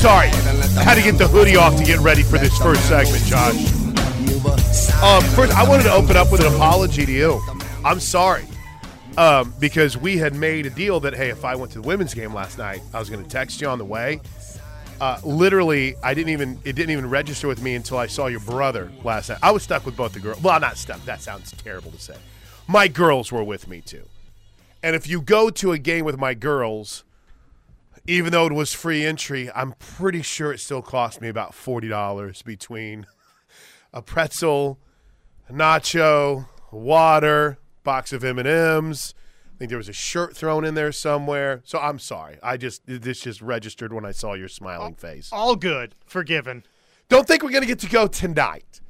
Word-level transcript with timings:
sorry. 0.00 0.28
I 0.28 0.82
had 0.82 0.94
to 0.94 1.02
get 1.02 1.18
the 1.18 1.28
hoodie 1.28 1.56
off 1.56 1.76
to 1.76 1.84
get 1.84 1.98
ready 2.00 2.22
for 2.22 2.38
this 2.38 2.56
first 2.56 2.88
segment, 2.88 3.22
Josh. 3.24 3.54
Um, 5.02 5.22
first, 5.34 5.52
I 5.52 5.68
wanted 5.68 5.82
to 5.82 5.92
open 5.92 6.16
up 6.16 6.32
with 6.32 6.40
an 6.40 6.54
apology 6.54 7.04
to 7.04 7.12
you. 7.12 7.38
I'm 7.84 8.00
sorry. 8.00 8.44
Um, 9.18 9.52
because 9.60 9.98
we 9.98 10.16
had 10.16 10.34
made 10.34 10.64
a 10.64 10.70
deal 10.70 11.00
that, 11.00 11.14
hey, 11.14 11.28
if 11.28 11.44
I 11.44 11.54
went 11.54 11.72
to 11.72 11.82
the 11.82 11.86
women's 11.86 12.14
game 12.14 12.32
last 12.32 12.56
night, 12.56 12.80
I 12.94 12.98
was 12.98 13.10
going 13.10 13.22
to 13.22 13.28
text 13.28 13.60
you 13.60 13.68
on 13.68 13.76
the 13.76 13.84
way. 13.84 14.22
Uh, 15.02 15.20
literally, 15.22 15.96
I 16.02 16.14
didn't 16.14 16.30
even 16.30 16.58
it 16.64 16.76
didn't 16.76 16.92
even 16.92 17.10
register 17.10 17.46
with 17.46 17.62
me 17.62 17.74
until 17.74 17.98
I 17.98 18.06
saw 18.06 18.26
your 18.28 18.40
brother 18.40 18.90
last 19.04 19.28
night. 19.28 19.38
I 19.42 19.50
was 19.50 19.62
stuck 19.62 19.84
with 19.84 19.98
both 19.98 20.14
the 20.14 20.20
girls. 20.20 20.42
Well, 20.42 20.58
not 20.60 20.78
stuck. 20.78 21.04
That 21.04 21.20
sounds 21.20 21.52
terrible 21.52 21.90
to 21.90 22.00
say. 22.00 22.16
My 22.66 22.88
girls 22.88 23.30
were 23.30 23.44
with 23.44 23.68
me 23.68 23.82
too. 23.82 24.04
And 24.82 24.96
if 24.96 25.06
you 25.06 25.20
go 25.20 25.50
to 25.50 25.72
a 25.72 25.78
game 25.78 26.06
with 26.06 26.18
my 26.18 26.32
girls, 26.32 27.04
even 28.10 28.32
though 28.32 28.46
it 28.46 28.52
was 28.52 28.72
free 28.72 29.06
entry, 29.06 29.50
I'm 29.54 29.72
pretty 29.78 30.22
sure 30.22 30.52
it 30.52 30.58
still 30.58 30.82
cost 30.82 31.20
me 31.20 31.28
about 31.28 31.54
forty 31.54 31.88
dollars 31.88 32.42
between 32.42 33.06
a 33.92 34.02
pretzel, 34.02 34.80
a 35.48 35.52
nacho, 35.52 36.46
water, 36.72 37.58
box 37.84 38.12
of 38.12 38.24
M 38.24 38.38
and 38.38 38.48
M's. 38.48 39.14
I 39.54 39.58
think 39.58 39.68
there 39.68 39.78
was 39.78 39.88
a 39.88 39.94
shirt 39.94 40.36
thrown 40.36 40.64
in 40.64 40.74
there 40.74 40.90
somewhere. 40.90 41.60
So 41.64 41.78
I'm 41.78 41.98
sorry. 42.00 42.38
I 42.42 42.56
just 42.56 42.82
this 42.86 43.20
just 43.20 43.40
registered 43.40 43.92
when 43.92 44.04
I 44.04 44.10
saw 44.10 44.34
your 44.34 44.48
smiling 44.48 44.94
face. 44.94 45.30
All 45.32 45.54
good, 45.54 45.94
forgiven. 46.04 46.64
Don't 47.08 47.28
think 47.28 47.44
we're 47.44 47.50
gonna 47.50 47.66
get 47.66 47.78
to 47.80 47.88
go 47.88 48.08
tonight, 48.08 48.80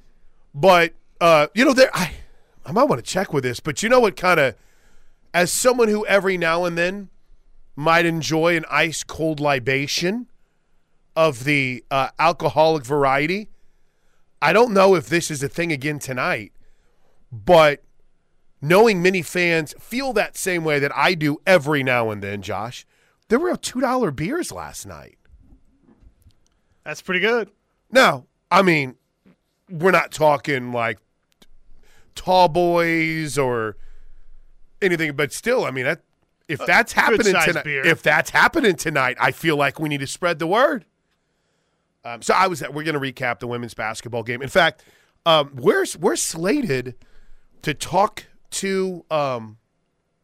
but 0.55 0.95
uh, 1.21 1.49
you 1.55 1.67
know 1.67 1.75
there 1.75 1.91
I 1.95 2.13
I 2.65 2.73
might 2.73 2.85
want 2.85 3.05
to 3.05 3.11
check 3.11 3.35
with 3.35 3.45
this. 3.45 3.61
But 3.61 3.83
you 3.83 3.91
know 3.91 4.01
what 4.01 4.17
kind 4.17 4.41
of 4.41 4.55
as 5.35 5.53
someone 5.53 5.89
who 5.89 6.07
every 6.07 6.39
now 6.39 6.65
and 6.65 6.79
then 6.79 7.11
might 7.81 8.05
enjoy 8.05 8.55
an 8.59 8.65
ice 8.71 9.03
cold 9.03 9.41
libation 9.41 10.27
of 11.17 11.45
the 11.45 11.83
uh, 11.91 12.11
alcoholic 12.19 12.85
variety. 12.85 13.49
I 14.43 14.53
don't 14.53 14.75
know 14.75 14.95
if 14.95 15.09
this 15.09 15.31
is 15.31 15.43
a 15.43 15.49
thing 15.49 15.73
again 15.73 15.99
tonight, 15.99 16.53
but 17.33 17.83
knowing 18.61 19.01
many 19.01 19.23
fans 19.23 19.75
feel 19.81 20.13
that 20.13 20.37
same 20.37 20.63
way 20.63 20.79
that 20.79 20.95
I 20.95 21.15
do 21.15 21.39
every 21.47 21.83
now 21.83 22.11
and 22.11 22.23
then, 22.23 22.43
Josh, 22.43 22.87
there 23.29 23.39
were 23.39 23.53
$2 23.53 24.15
beers 24.15 24.53
last 24.53 24.87
night. 24.87 25.17
That's 26.85 27.01
pretty 27.01 27.21
good. 27.21 27.51
Now, 27.91 28.27
I 28.51 28.61
mean, 28.61 28.97
we're 29.71 29.91
not 29.91 30.13
talking 30.13 30.71
like 30.71 30.99
tall 32.15 32.49
boys 32.49 33.39
or 33.39 33.79
anything, 34.83 35.17
but 35.17 35.33
still, 35.33 35.65
I 35.65 35.71
mean, 35.71 35.87
that, 35.87 36.03
if 36.51 36.67
that's 36.67 36.93
happening 36.93 37.35
tonight, 37.35 37.65
beer. 37.65 37.87
if 37.87 38.03
that's 38.03 38.31
happening 38.31 38.75
tonight, 38.77 39.17
I 39.21 39.31
feel 39.31 39.57
like 39.57 39.79
we 39.79 39.89
need 39.89 40.01
to 40.01 40.07
spread 40.07 40.39
the 40.39 40.47
word. 40.47 40.85
Um, 42.05 42.23
so 42.23 42.35
I 42.35 42.47
was. 42.47 42.63
We're 42.63 42.85
going 42.85 42.95
to 42.95 43.01
recap 43.01 43.41
the 43.41 43.47
women's 43.47 43.75
basketball 43.75 44.23
game. 44.23 44.43
In 44.43 44.49
fact, 44.49 44.85
um, 45.27 45.53
we're 45.55 45.85
we're 45.99 46.17
slated 46.17 46.95
to 47.63 47.75
talk 47.75 48.27
to 48.51 49.05
um, 49.11 49.59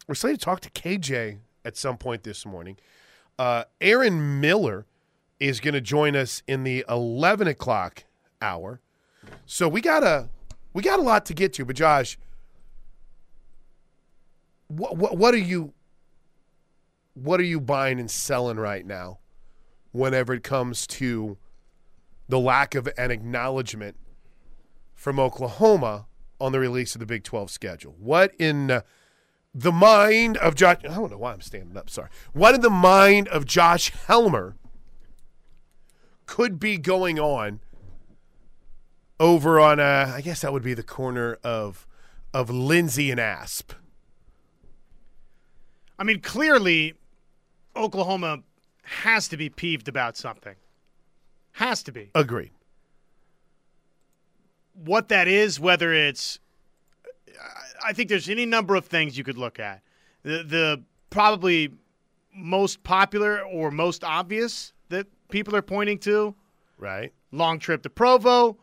we're 0.08 0.14
slated 0.14 0.40
to 0.40 0.44
talk 0.44 0.60
to 0.60 0.70
KJ 0.70 1.38
at 1.64 1.76
some 1.76 1.96
point 1.98 2.24
this 2.24 2.46
morning. 2.46 2.78
Uh, 3.38 3.64
Aaron 3.80 4.40
Miller 4.40 4.86
is 5.38 5.60
going 5.60 5.74
to 5.74 5.80
join 5.80 6.16
us 6.16 6.42
in 6.48 6.64
the 6.64 6.84
eleven 6.88 7.46
o'clock 7.46 8.04
hour. 8.40 8.80
So 9.44 9.68
we 9.68 9.80
got 9.80 10.02
a 10.02 10.28
we 10.72 10.82
got 10.82 10.98
a 10.98 11.02
lot 11.02 11.26
to 11.26 11.34
get 11.34 11.52
to. 11.54 11.64
But 11.64 11.76
Josh, 11.76 12.18
what 14.68 14.96
what, 14.96 15.18
what 15.18 15.34
are 15.34 15.38
you 15.38 15.74
what 17.16 17.40
are 17.40 17.44
you 17.44 17.60
buying 17.60 17.98
and 17.98 18.10
selling 18.10 18.58
right 18.58 18.84
now? 18.84 19.18
Whenever 19.92 20.34
it 20.34 20.42
comes 20.42 20.86
to 20.86 21.38
the 22.28 22.38
lack 22.38 22.74
of 22.74 22.88
an 22.98 23.10
acknowledgement 23.10 23.96
from 24.94 25.18
Oklahoma 25.18 26.06
on 26.38 26.52
the 26.52 26.60
release 26.60 26.94
of 26.94 26.98
the 26.98 27.06
Big 27.06 27.24
12 27.24 27.50
schedule. 27.50 27.94
What 27.98 28.34
in 28.38 28.82
the 29.54 29.72
mind 29.72 30.36
of 30.38 30.54
Josh? 30.54 30.78
I 30.84 30.88
don't 30.88 31.10
know 31.10 31.16
why 31.16 31.32
I'm 31.32 31.40
standing 31.40 31.76
up. 31.76 31.88
Sorry. 31.88 32.08
What 32.34 32.54
in 32.54 32.60
the 32.60 32.70
mind 32.70 33.28
of 33.28 33.46
Josh 33.46 33.90
Helmer 34.06 34.56
could 36.26 36.60
be 36.60 36.76
going 36.76 37.18
on 37.18 37.60
over 39.18 39.58
on? 39.58 39.80
Uh, 39.80 40.12
I 40.14 40.20
guess 40.20 40.42
that 40.42 40.52
would 40.52 40.62
be 40.62 40.74
the 40.74 40.82
corner 40.82 41.38
of 41.42 41.86
of 42.34 42.50
Lindsey 42.50 43.10
and 43.10 43.18
Asp. 43.18 43.72
I 45.98 46.04
mean, 46.04 46.20
clearly, 46.20 46.94
Oklahoma 47.76 48.40
has 48.82 49.28
to 49.28 49.36
be 49.36 49.48
peeved 49.48 49.88
about 49.88 50.16
something. 50.16 50.54
Has 51.52 51.82
to 51.84 51.92
be. 51.92 52.10
Agreed. 52.14 52.50
What 54.74 55.08
that 55.08 55.26
is, 55.26 55.58
whether 55.58 55.92
it's, 55.92 56.38
I 57.84 57.92
think 57.92 58.08
there's 58.08 58.28
any 58.28 58.46
number 58.46 58.74
of 58.74 58.84
things 58.86 59.16
you 59.16 59.24
could 59.24 59.38
look 59.38 59.58
at. 59.58 59.82
The, 60.22 60.42
the 60.42 60.82
probably 61.10 61.72
most 62.34 62.82
popular 62.82 63.40
or 63.42 63.70
most 63.70 64.04
obvious 64.04 64.72
that 64.90 65.06
people 65.30 65.56
are 65.56 65.62
pointing 65.62 65.98
to 66.00 66.34
Right. 66.78 67.12
long 67.32 67.58
trip 67.58 67.82
to 67.84 67.90
Provo, 67.90 68.58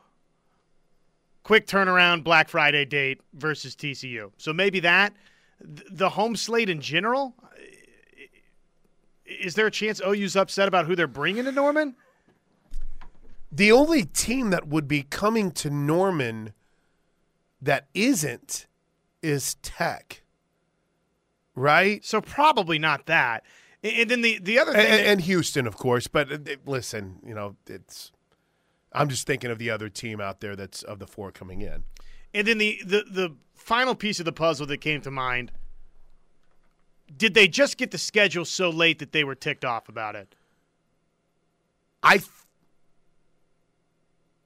quick 1.43 1.65
turnaround 1.65 2.23
Black 2.23 2.47
Friday 2.47 2.85
date 2.85 3.21
versus 3.33 3.75
TCU. 3.75 4.31
So 4.37 4.53
maybe 4.53 4.79
that. 4.81 5.13
The 5.59 6.09
home 6.09 6.35
slate 6.35 6.69
in 6.69 6.79
general, 6.81 7.33
is 9.39 9.55
there 9.55 9.67
a 9.67 9.71
chance 9.71 10.01
OU's 10.05 10.35
upset 10.35 10.67
about 10.67 10.85
who 10.85 10.95
they're 10.95 11.07
bringing 11.07 11.45
to 11.45 11.51
Norman? 11.51 11.95
The 13.51 13.71
only 13.71 14.03
team 14.03 14.49
that 14.49 14.67
would 14.67 14.87
be 14.87 15.03
coming 15.03 15.51
to 15.51 15.69
Norman 15.69 16.53
that 17.61 17.87
isn't 17.93 18.65
is 19.21 19.55
Tech. 19.61 20.21
Right? 21.55 22.03
So 22.03 22.19
probably 22.19 22.79
not 22.79 23.05
that. 23.05 23.43
And 23.83 24.09
then 24.09 24.21
the, 24.21 24.39
the 24.41 24.57
other 24.59 24.71
And, 24.71 24.81
thing, 24.81 24.91
and, 24.91 25.07
and 25.07 25.21
Houston, 25.21 25.67
of 25.67 25.77
course. 25.77 26.07
But 26.07 26.31
uh, 26.31 26.37
listen, 26.65 27.19
you 27.25 27.33
know, 27.35 27.55
it's. 27.67 28.11
I'm 28.93 29.09
just 29.09 29.27
thinking 29.27 29.51
of 29.51 29.59
the 29.59 29.69
other 29.69 29.89
team 29.89 30.21
out 30.21 30.39
there 30.39 30.55
that's 30.55 30.83
of 30.83 30.99
the 30.99 31.07
four 31.07 31.31
coming 31.31 31.61
in. 31.61 31.83
and 32.33 32.47
then 32.47 32.59
the, 32.59 32.79
the 32.85 33.03
the 33.09 33.35
final 33.55 33.93
piece 33.95 34.19
of 34.19 34.25
the 34.25 34.31
puzzle 34.31 34.65
that 34.67 34.77
came 34.77 35.01
to 35.01 35.11
mind. 35.11 35.51
Did 37.15 37.33
they 37.33 37.47
just 37.47 37.77
get 37.77 37.91
the 37.91 37.97
schedule 37.97 38.45
so 38.45 38.69
late 38.69 38.99
that 38.99 39.11
they 39.11 39.23
were 39.23 39.35
ticked 39.35 39.65
off 39.65 39.89
about 39.89 40.15
it? 40.15 40.35
I. 42.01 42.17
Th- 42.17 42.29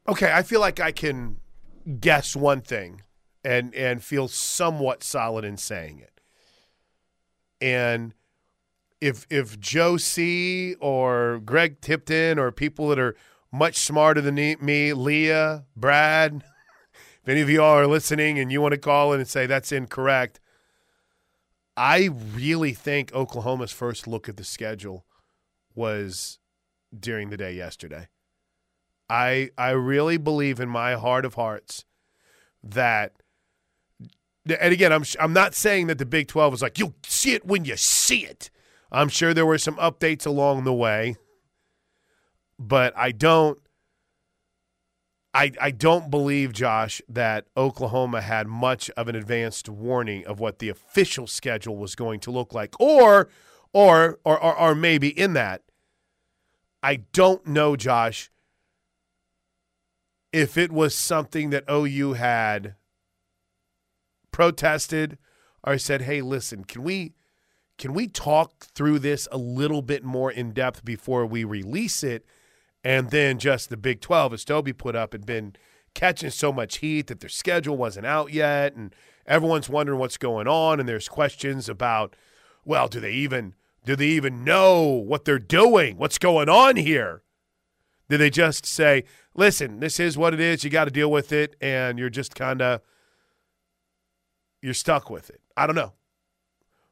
okay, 0.08 0.32
I 0.34 0.44
feel 0.44 0.60
like 0.60 0.80
I 0.80 0.92
can 0.92 1.38
guess 2.00 2.36
one 2.36 2.62
thing, 2.62 3.02
and 3.44 3.74
and 3.74 4.04
feel 4.04 4.28
somewhat 4.28 5.04
solid 5.04 5.46
in 5.46 5.58
saying 5.58 6.00
it. 6.00 6.22
And 7.62 8.14
if 9.02 9.26
if 9.30 9.60
Joe 9.60 9.98
C 9.98 10.76
or 10.80 11.42
Greg 11.44 11.82
Tipton 11.82 12.40
or 12.40 12.52
people 12.52 12.90
that 12.90 13.00
are 13.00 13.16
much 13.52 13.78
smarter 13.78 14.22
than 14.22 14.36
me- 14.36 14.94
Leah, 14.94 15.66
Brad, 15.76 16.44
if 17.24 17.30
any 17.30 17.42
of 17.42 17.50
y'all 17.50 17.78
are 17.78 17.88
listening 17.88 18.40
and 18.40 18.52
you 18.52 18.62
want 18.62 18.74
to 18.74 18.80
call 18.80 19.14
in 19.14 19.20
and 19.20 19.30
say 19.30 19.46
that's 19.46 19.72
incorrect, 19.72 20.40
I 21.78 22.10
really 22.34 22.74
think 22.74 23.14
Oklahoma's 23.14 23.72
first 23.72 24.08
look 24.08 24.28
at 24.28 24.36
the 24.36 24.44
schedule 24.44 25.06
was 25.76 26.40
during 26.98 27.30
the 27.30 27.38
day 27.38 27.54
yesterday. 27.54 28.08
I 29.10 29.52
I 29.58 29.70
really 29.70 30.18
believe 30.18 30.60
in 30.60 30.68
my 30.68 30.96
heart 30.96 31.24
of 31.24 31.36
hearts 31.36 31.86
that 32.64 33.14
and 34.60 34.74
again 34.74 34.92
I'm 34.92 35.04
I'm 35.20 35.34
not 35.34 35.54
saying 35.54 35.88
that 35.88 36.00
the 36.00 36.06
Big 36.06 36.28
12 36.28 36.56
is 36.56 36.62
like 36.64 36.80
you'll 36.80 36.96
see 37.06 37.34
it 37.34 37.46
when 37.46 37.64
you 37.64 37.78
see 37.78 38.26
it. 38.26 38.50
I'm 38.92 39.10
sure 39.10 39.34
there 39.34 39.46
were 39.46 39.58
some 39.60 39.76
updates 39.76 40.26
along 40.26 40.64
the 40.64 40.74
way. 40.74 41.16
But 42.58 42.92
I 42.98 43.12
don't 43.12 43.60
I, 45.38 45.52
I 45.62 45.70
don't 45.70 46.10
believe, 46.10 46.52
Josh, 46.52 47.00
that 47.08 47.46
Oklahoma 47.56 48.22
had 48.22 48.48
much 48.48 48.90
of 48.98 49.08
an 49.08 49.16
advanced 49.16 49.70
warning 49.70 50.26
of 50.26 50.40
what 50.40 50.58
the 50.58 50.70
official 50.70 51.28
schedule 51.28 51.78
was 51.78 51.94
going 51.94 52.20
to 52.22 52.32
look 52.32 52.56
like. 52.56 52.74
Or 52.80 53.30
or 53.72 54.18
or 54.24 54.44
or, 54.44 54.60
or 54.60 54.74
maybe 54.74 55.10
in 55.10 55.34
that. 55.34 55.62
I 56.82 57.02
don't 57.14 57.46
know, 57.46 57.76
Josh, 57.76 58.32
if 60.34 60.58
it 60.58 60.72
was 60.72 60.96
something 60.96 61.52
that 61.52 61.66
OU 61.70 62.14
had 62.14 62.74
protested 64.32 65.20
or 65.64 65.78
said, 65.78 66.02
"Hey, 66.02 66.24
listen, 66.24 66.64
can 66.64 66.82
we 66.82 67.14
can 67.78 67.94
we 67.94 68.08
talk 68.08 68.66
through 68.74 68.98
this 68.98 69.28
a 69.32 69.38
little 69.38 69.84
bit 69.84 70.04
more 70.04 70.32
in 70.32 70.52
depth 70.52 70.84
before 70.84 71.28
we 71.28 71.44
release 71.44 72.04
it?" 72.04 72.26
And 72.88 73.10
then 73.10 73.38
just 73.38 73.70
the 73.70 73.76
Big 73.76 74.00
12, 74.00 74.32
as 74.32 74.46
Toby 74.46 74.72
put 74.72 74.96
up, 74.96 75.12
had 75.12 75.26
been 75.26 75.58
catching 75.94 76.30
so 76.30 76.54
much 76.54 76.78
heat 76.78 77.08
that 77.08 77.20
their 77.20 77.28
schedule 77.28 77.76
wasn't 77.76 78.06
out 78.06 78.32
yet, 78.32 78.78
and 78.78 78.96
everyone's 79.26 79.68
wondering 79.68 80.00
what's 80.00 80.16
going 80.16 80.48
on, 80.48 80.80
and 80.80 80.88
there's 80.88 81.10
questions 81.10 81.68
about, 81.68 82.16
well, 82.64 82.88
do 82.88 83.02
they 83.02 83.12
even 83.12 83.56
do 83.84 83.98
they 83.98 84.08
even 84.08 84.46
know 84.46 84.84
what 84.84 85.26
they're 85.26 85.38
doing? 85.38 85.98
What's 85.98 86.18
going 86.18 86.48
on 86.48 86.78
here? 86.78 87.24
Did 88.08 88.20
they 88.20 88.30
just 88.30 88.66
say, 88.66 89.04
"Listen, 89.36 89.82
this 89.82 90.00
is 90.00 90.18
what 90.18 90.34
it 90.34 90.40
is. 90.40 90.64
You 90.64 90.70
got 90.70 90.86
to 90.86 90.92
deal 90.92 91.12
with 91.12 91.34
it," 91.34 91.58
and 91.60 92.00
you're 92.00 92.10
just 92.10 92.36
kind 92.36 92.62
of 92.62 92.80
you're 94.62 94.74
stuck 94.74 95.10
with 95.10 95.30
it? 95.30 95.42
I 95.58 95.68
don't 95.68 95.76
know, 95.76 95.92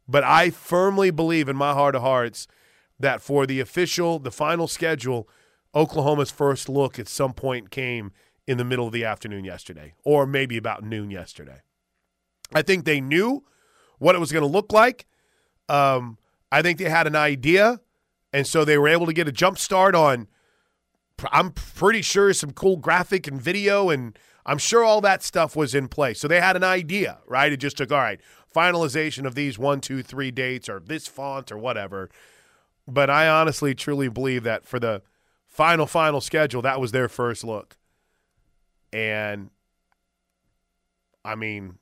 but 0.09 0.25
I 0.25 0.49
firmly 0.49 1.09
believe 1.09 1.47
in 1.47 1.55
my 1.55 1.71
heart 1.71 1.95
of 1.95 2.01
hearts 2.01 2.47
that 2.99 3.21
for 3.21 3.45
the 3.45 3.61
official, 3.61 4.19
the 4.19 4.29
final 4.29 4.67
schedule, 4.67 5.29
Oklahoma's 5.75 6.31
first 6.31 6.69
look 6.69 6.97
at 6.97 7.07
some 7.07 7.33
point 7.33 7.69
came 7.69 8.11
in 8.47 8.57
the 8.57 8.63
middle 8.63 8.87
of 8.87 8.93
the 8.93 9.03
afternoon 9.03 9.43
yesterday, 9.43 9.93
or 10.03 10.25
maybe 10.25 10.57
about 10.57 10.83
noon 10.83 11.11
yesterday. 11.11 11.61
I 12.53 12.61
think 12.61 12.85
they 12.85 13.01
knew 13.01 13.43
what 13.97 14.15
it 14.15 14.19
was 14.19 14.31
going 14.31 14.43
to 14.43 14.49
look 14.49 14.71
like. 14.71 15.05
Um, 15.67 16.17
I 16.51 16.61
think 16.61 16.77
they 16.77 16.89
had 16.89 17.07
an 17.07 17.15
idea, 17.15 17.81
and 18.31 18.45
so 18.45 18.63
they 18.63 18.77
were 18.77 18.87
able 18.87 19.07
to 19.07 19.13
get 19.13 19.27
a 19.27 19.31
jump 19.31 19.57
start 19.57 19.95
on. 19.95 20.27
I'm 21.31 21.51
pretty 21.51 22.01
sure 22.01 22.33
some 22.33 22.51
cool 22.51 22.77
graphic 22.77 23.27
and 23.27 23.41
video, 23.41 23.89
and 23.89 24.17
I'm 24.45 24.59
sure 24.59 24.83
all 24.83 25.01
that 25.01 25.23
stuff 25.23 25.55
was 25.55 25.73
in 25.73 25.87
place. 25.87 26.19
So 26.19 26.27
they 26.27 26.39
had 26.39 26.55
an 26.55 26.63
idea, 26.63 27.19
right? 27.25 27.51
It 27.51 27.57
just 27.57 27.77
took 27.77 27.91
all 27.91 27.99
right 27.99 28.19
finalization 28.55 29.25
of 29.25 29.35
these 29.35 29.59
one, 29.59 29.81
two, 29.81 30.01
three 30.01 30.31
dates, 30.31 30.69
or 30.69 30.79
this 30.79 31.07
font, 31.07 31.51
or 31.51 31.57
whatever. 31.57 32.09
But 32.87 33.09
I 33.09 33.27
honestly, 33.27 33.75
truly 33.75 34.07
believe 34.07 34.43
that 34.43 34.65
for 34.65 34.79
the 34.79 35.01
final, 35.55 35.87
final 35.87 36.19
schedule, 36.19 36.61
that 36.63 36.81
was 36.81 36.91
their 36.91 37.07
first 37.07 37.43
look. 37.43 37.77
And 38.91 39.49
I 41.23 41.35
mean, 41.35 41.77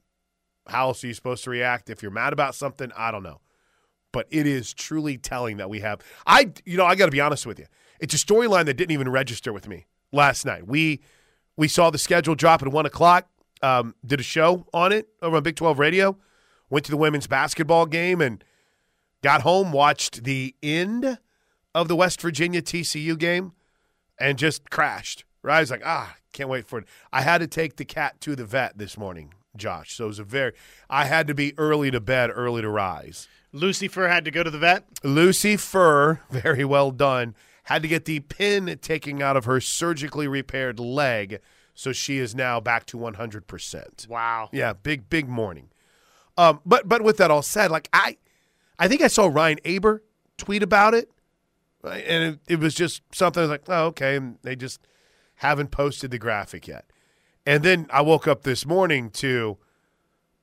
how 0.67 0.87
else 0.87 1.03
are 1.03 1.07
you 1.07 1.13
supposed 1.15 1.43
to 1.45 1.49
react 1.49 1.89
if 1.89 2.03
you're 2.03 2.11
mad 2.11 2.33
about 2.33 2.53
something? 2.53 2.91
I 2.95 3.09
don't 3.09 3.23
know. 3.23 3.41
But 4.11 4.27
it 4.29 4.45
is 4.45 4.75
truly 4.75 5.17
telling 5.17 5.57
that 5.57 5.71
we 5.71 5.79
have. 5.79 6.01
I, 6.27 6.51
you 6.65 6.77
know, 6.77 6.85
I 6.85 6.93
got 6.93 7.05
to 7.05 7.11
be 7.11 7.19
honest 7.19 7.47
with 7.47 7.57
you. 7.57 7.65
It's 7.99 8.13
a 8.13 8.17
storyline 8.17 8.65
that 8.65 8.75
didn't 8.75 8.91
even 8.91 9.09
register 9.09 9.51
with 9.51 9.67
me 9.67 9.87
last 10.11 10.45
night. 10.45 10.67
We 10.67 11.01
we 11.57 11.67
saw 11.67 11.89
the 11.89 11.97
schedule 11.97 12.35
drop 12.35 12.61
at 12.61 12.67
one 12.67 12.85
o'clock. 12.85 13.27
Um, 13.63 13.95
did 14.05 14.19
a 14.19 14.23
show 14.23 14.67
on 14.71 14.91
it 14.91 15.07
over 15.21 15.37
on 15.37 15.43
Big 15.43 15.55
Twelve 15.55 15.79
Radio. 15.79 16.17
Went 16.69 16.85
to 16.85 16.91
the 16.91 16.97
women's 16.97 17.25
basketball 17.25 17.87
game 17.87 18.21
and 18.21 18.43
got 19.23 19.41
home. 19.41 19.71
Watched 19.71 20.25
the 20.25 20.53
end 20.61 21.17
of 21.73 21.87
the 21.87 21.95
West 21.95 22.21
Virginia 22.21 22.61
TCU 22.61 23.17
game 23.17 23.53
and 24.19 24.37
just 24.37 24.69
crashed. 24.69 25.25
Right? 25.41 25.57
I 25.57 25.59
was 25.59 25.71
like, 25.71 25.83
ah, 25.85 26.15
can't 26.31 26.49
wait 26.49 26.65
for 26.65 26.79
it. 26.79 26.85
I 27.11 27.21
had 27.21 27.39
to 27.39 27.47
take 27.47 27.75
the 27.75 27.85
cat 27.85 28.19
to 28.21 28.35
the 28.35 28.45
vet 28.45 28.77
this 28.77 28.97
morning 28.97 29.33
Josh. 29.55 29.95
So 29.95 30.05
it 30.05 30.07
was 30.07 30.19
a 30.19 30.23
very, 30.23 30.53
I 30.89 31.05
had 31.05 31.27
to 31.27 31.33
be 31.33 31.53
early 31.57 31.91
to 31.91 31.99
bed, 31.99 32.31
early 32.33 32.61
to 32.61 32.69
rise. 32.69 33.27
Lucy 33.51 33.87
Fur 33.87 34.07
had 34.07 34.25
to 34.25 34.31
go 34.31 34.43
to 34.43 34.49
the 34.49 34.57
vet. 34.57 34.85
Lucy 35.03 35.57
Fur, 35.57 36.21
very 36.29 36.65
well 36.65 36.91
done, 36.91 37.35
had 37.65 37.81
to 37.83 37.87
get 37.87 38.05
the 38.05 38.19
pin 38.21 38.77
taken 38.81 39.21
out 39.21 39.37
of 39.37 39.45
her 39.45 39.61
surgically 39.61 40.27
repaired 40.27 40.79
leg. 40.79 41.39
So 41.75 41.91
she 41.91 42.17
is 42.17 42.35
now 42.35 42.59
back 42.59 42.85
to 42.87 42.97
100%. 42.97 44.07
Wow. 44.07 44.49
Yeah, 44.51 44.73
big, 44.73 45.09
big 45.09 45.27
morning. 45.27 45.69
Um, 46.35 46.61
but 46.65 46.89
but 46.89 47.03
with 47.03 47.17
that 47.17 47.29
all 47.29 47.43
said, 47.43 47.69
like 47.69 47.89
I, 47.93 48.17
I 48.79 48.87
think 48.87 49.01
I 49.01 49.07
saw 49.07 49.27
Ryan 49.27 49.59
Aber 49.65 50.03
tweet 50.37 50.63
about 50.63 50.95
it, 50.95 51.11
and 51.83 52.35
it, 52.35 52.39
it 52.47 52.59
was 52.59 52.73
just 52.73 53.01
something 53.11 53.41
I 53.41 53.43
was 53.43 53.49
like, 53.49 53.63
oh 53.67 53.85
okay, 53.87 54.15
and 54.15 54.37
they 54.41 54.55
just 54.55 54.79
haven't 55.35 55.71
posted 55.71 56.11
the 56.11 56.17
graphic 56.17 56.67
yet. 56.67 56.85
And 57.45 57.63
then 57.63 57.87
I 57.89 58.01
woke 58.01 58.27
up 58.27 58.43
this 58.43 58.65
morning 58.65 59.09
to, 59.11 59.27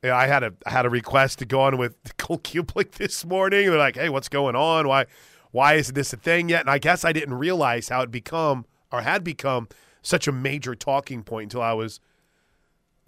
you 0.03 0.11
know, 0.11 0.15
I 0.15 0.27
had 0.27 0.43
a 0.43 0.53
I 0.67 0.71
had 0.71 0.87
a 0.87 0.91
request 0.91 1.39
to 1.41 1.47
go 1.47 1.61
on 1.63 1.79
with 1.79 1.95
Cole 2.19 2.39
Cubelic 2.39 2.93
this 2.93 3.25
morning. 3.25 3.67
They're 3.67 3.79
like, 3.79 3.97
"Hey, 3.97 4.09
what's 4.09 4.29
going 4.29 4.57
on? 4.57 4.87
Why 4.89 5.07
why 5.51 5.75
isn't 5.75 5.95
this 5.95 6.13
a 6.13 6.17
thing 6.17 6.49
yet?" 6.49 6.61
And 6.61 6.71
I 6.71 6.79
guess 6.79 7.05
I 7.05 7.13
didn't 7.13 7.35
realize 7.35 7.89
how 7.89 8.03
it 8.03 8.11
become 8.11 8.67
or 8.93 9.03
had 9.03 9.25
become 9.25 9.69
such 10.03 10.27
a 10.27 10.33
major 10.33 10.75
talking 10.75 11.23
point 11.23 11.45
until 11.45 11.63
I 11.63 11.73
was 11.73 12.01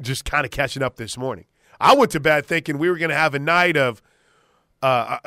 just 0.01 0.25
kind 0.25 0.45
of 0.45 0.51
catching 0.51 0.83
up 0.83 0.97
this 0.97 1.17
morning. 1.17 1.47
I 1.81 1.95
went 1.95 2.13
to 2.13 2.21
bed 2.21 2.47
thinking 2.47 2.79
we 2.79 2.89
were 2.89 2.97
going 2.97 3.11
to 3.11 3.17
have 3.17 3.35
a 3.35 3.39
night 3.39 3.77
of 3.77 4.03
uh, 4.83 5.19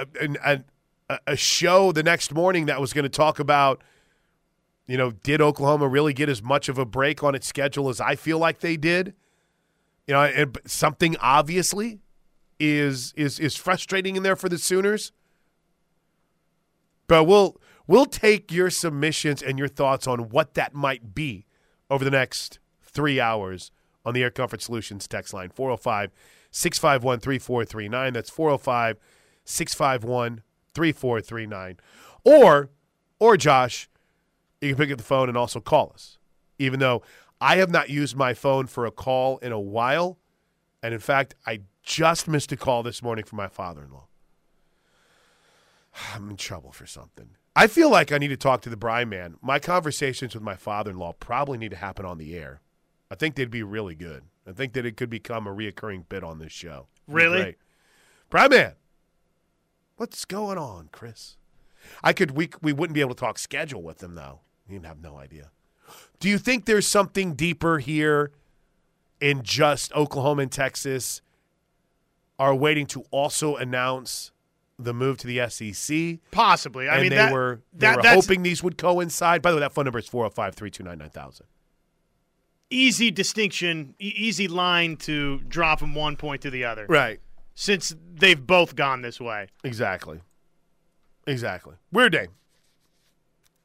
a, 0.43 0.61
a, 1.09 1.19
a 1.27 1.35
show 1.35 1.91
the 1.91 2.03
next 2.03 2.33
morning 2.33 2.65
that 2.65 2.79
was 2.79 2.93
going 2.93 3.03
to 3.03 3.09
talk 3.09 3.39
about 3.39 3.81
you 4.87 4.97
know, 4.97 5.11
did 5.11 5.41
Oklahoma 5.41 5.87
really 5.87 6.13
get 6.13 6.29
as 6.29 6.43
much 6.43 6.69
of 6.69 6.77
a 6.77 6.85
break 6.85 7.23
on 7.23 7.33
its 7.33 7.47
schedule 7.47 7.89
as 7.89 7.99
I 7.99 8.15
feel 8.15 8.37
like 8.37 8.59
they 8.59 8.77
did? 8.77 9.13
You 10.07 10.13
know, 10.13 10.21
and 10.21 10.57
something 10.65 11.15
obviously 11.19 12.01
is 12.59 13.13
is 13.17 13.39
is 13.39 13.55
frustrating 13.55 14.15
in 14.15 14.23
there 14.23 14.35
for 14.35 14.47
the 14.47 14.59
Sooners. 14.59 15.11
But 17.07 17.23
we'll 17.23 17.59
we'll 17.87 18.05
take 18.05 18.51
your 18.51 18.69
submissions 18.69 19.41
and 19.41 19.57
your 19.57 19.67
thoughts 19.67 20.05
on 20.07 20.29
what 20.29 20.53
that 20.53 20.75
might 20.75 21.15
be 21.15 21.47
over 21.89 22.03
the 22.03 22.11
next 22.11 22.59
three 22.83 23.19
hours 23.19 23.71
on 24.05 24.13
the 24.13 24.21
Air 24.21 24.31
Comfort 24.31 24.61
Solutions 24.61 25.07
text 25.07 25.33
line 25.33 25.49
405 25.49 26.11
651 26.51 27.19
3439. 27.19 28.13
That's 28.13 28.29
405 28.29 28.99
651 29.43 30.43
3439. 30.75 31.77
Or, 32.23 32.69
or 33.19 33.37
Josh, 33.37 33.89
you 34.61 34.75
can 34.75 34.77
pick 34.77 34.91
up 34.91 34.97
the 34.97 35.03
phone 35.03 35.29
and 35.29 35.37
also 35.37 35.59
call 35.59 35.91
us. 35.93 36.17
Even 36.59 36.79
though 36.79 37.01
I 37.41 37.57
have 37.57 37.69
not 37.69 37.89
used 37.89 38.15
my 38.15 38.33
phone 38.33 38.67
for 38.67 38.85
a 38.85 38.91
call 38.91 39.37
in 39.39 39.51
a 39.51 39.59
while. 39.59 40.17
And 40.81 40.93
in 40.93 40.99
fact, 40.99 41.35
I 41.45 41.61
just 41.83 42.27
missed 42.27 42.51
a 42.51 42.57
call 42.57 42.83
this 42.83 43.01
morning 43.01 43.25
from 43.25 43.37
my 43.37 43.47
father 43.47 43.83
in 43.83 43.91
law. 43.91 44.07
I'm 46.13 46.29
in 46.29 46.37
trouble 46.37 46.71
for 46.71 46.85
something. 46.85 47.29
I 47.55 47.67
feel 47.67 47.89
like 47.89 48.11
I 48.11 48.17
need 48.17 48.29
to 48.29 48.37
talk 48.37 48.61
to 48.61 48.69
the 48.69 48.77
Brian 48.77 49.07
man. 49.09 49.35
My 49.41 49.59
conversations 49.59 50.33
with 50.33 50.43
my 50.43 50.55
father 50.55 50.91
in 50.91 50.97
law 50.97 51.13
probably 51.13 51.57
need 51.57 51.71
to 51.71 51.77
happen 51.77 52.05
on 52.05 52.17
the 52.17 52.35
air. 52.35 52.61
I 53.09 53.15
think 53.15 53.35
they'd 53.35 53.49
be 53.49 53.63
really 53.63 53.95
good. 53.95 54.23
I 54.47 54.51
think 54.51 54.73
that 54.73 54.85
it 54.85 54.97
could 54.97 55.09
become 55.09 55.47
a 55.47 55.55
reoccurring 55.55 56.09
bit 56.09 56.23
on 56.23 56.39
this 56.39 56.51
show. 56.51 56.87
Really? 57.07 57.55
Brian 58.29 58.49
man, 58.49 58.73
what's 59.97 60.25
going 60.25 60.57
on, 60.57 60.89
Chris? 60.91 61.37
I 62.03 62.13
could 62.13 62.31
we 62.31 62.49
we 62.61 62.73
wouldn't 62.73 62.95
be 62.95 63.01
able 63.01 63.13
to 63.15 63.19
talk 63.19 63.37
schedule 63.37 63.81
with 63.83 63.99
them 63.99 64.15
though. 64.15 64.39
You'd 64.67 64.85
have 64.85 65.01
no 65.01 65.17
idea. 65.17 65.51
Do 66.19 66.29
you 66.29 66.37
think 66.37 66.65
there's 66.65 66.87
something 66.87 67.33
deeper 67.35 67.77
here 67.79 68.31
in 69.21 69.43
just 69.43 69.93
Oklahoma 69.93 70.43
and 70.43 70.51
Texas 70.51 71.21
are 72.39 72.55
waiting 72.55 72.85
to 72.87 73.03
also 73.11 73.55
announce 73.55 74.31
the 74.79 74.93
move 74.93 75.17
to 75.19 75.27
the 75.27 75.47
SEC? 75.49 76.19
Possibly. 76.31 76.89
I 76.89 76.95
and 76.95 77.01
mean, 77.03 77.09
they 77.11 77.15
that, 77.17 77.31
were 77.31 77.61
they 77.71 77.87
that, 77.87 77.97
were 77.97 78.01
that's 78.01 78.25
hoping 78.25 78.41
these 78.43 78.63
would 78.63 78.77
coincide. 78.77 79.41
By 79.43 79.51
the 79.51 79.57
way, 79.57 79.61
that 79.61 79.73
phone 79.73 79.85
number 79.85 79.99
is 79.99 80.07
405 80.07 80.55
329 80.55 80.97
9000. 80.97 81.45
easy 82.71 83.11
distinction, 83.11 83.93
e- 83.99 84.13
easy 84.17 84.47
line 84.47 84.97
to 84.97 85.39
draw 85.47 85.75
from 85.75 85.93
one 85.93 86.15
point 86.17 86.41
to 86.41 86.49
the 86.49 86.65
other. 86.65 86.85
Right. 86.89 87.19
Since 87.55 87.95
they've 88.13 88.45
both 88.45 88.75
gone 88.75 89.01
this 89.01 89.19
way. 89.19 89.47
Exactly. 89.63 90.19
Exactly. 91.25 91.75
Weird 91.91 92.11
day. 92.11 92.27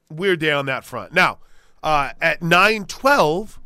Weird 0.09 0.39
day 0.39 0.51
on 0.51 0.65
that 0.65 0.83
front. 0.83 1.13
Now, 1.13 1.39
uh, 1.83 2.11
at 2.21 2.41
912 2.41 3.59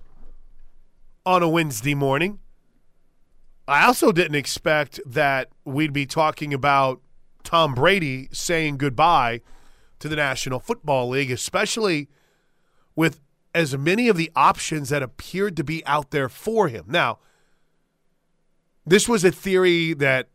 on 1.25 1.43
a 1.43 1.49
Wednesday 1.49 1.95
morning, 1.95 2.39
I 3.67 3.85
also 3.85 4.11
didn't 4.11 4.35
expect 4.35 4.99
that 5.05 5.49
we'd 5.63 5.93
be 5.93 6.05
talking 6.05 6.53
about 6.53 7.01
Tom 7.43 7.73
Brady 7.73 8.29
saying 8.31 8.77
goodbye 8.77 9.41
to 9.99 10.09
the 10.09 10.15
National 10.15 10.59
Football 10.59 11.09
League, 11.09 11.31
especially 11.31 12.09
with 12.95 13.21
as 13.53 13.77
many 13.77 14.07
of 14.07 14.17
the 14.17 14.31
options 14.35 14.89
that 14.89 15.01
appeared 15.01 15.55
to 15.57 15.63
be 15.63 15.85
out 15.85 16.11
there 16.11 16.29
for 16.29 16.67
him. 16.67 16.85
Now, 16.87 17.19
this 18.85 19.09
was 19.09 19.23
a 19.23 19.31
theory 19.31 19.93
that, 19.93 20.29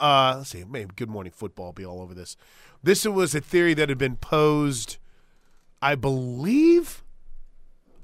uh, 0.00 0.34
let's 0.38 0.50
see, 0.50 0.64
maybe 0.64 0.90
Good 0.96 1.08
Morning 1.08 1.32
Football 1.32 1.72
be 1.72 1.84
all 1.84 2.00
over 2.00 2.14
this. 2.14 2.36
This 2.82 3.04
was 3.06 3.34
a 3.34 3.40
theory 3.40 3.74
that 3.74 3.88
had 3.88 3.98
been 3.98 4.16
posed, 4.16 4.98
I 5.80 5.94
believe, 5.94 7.02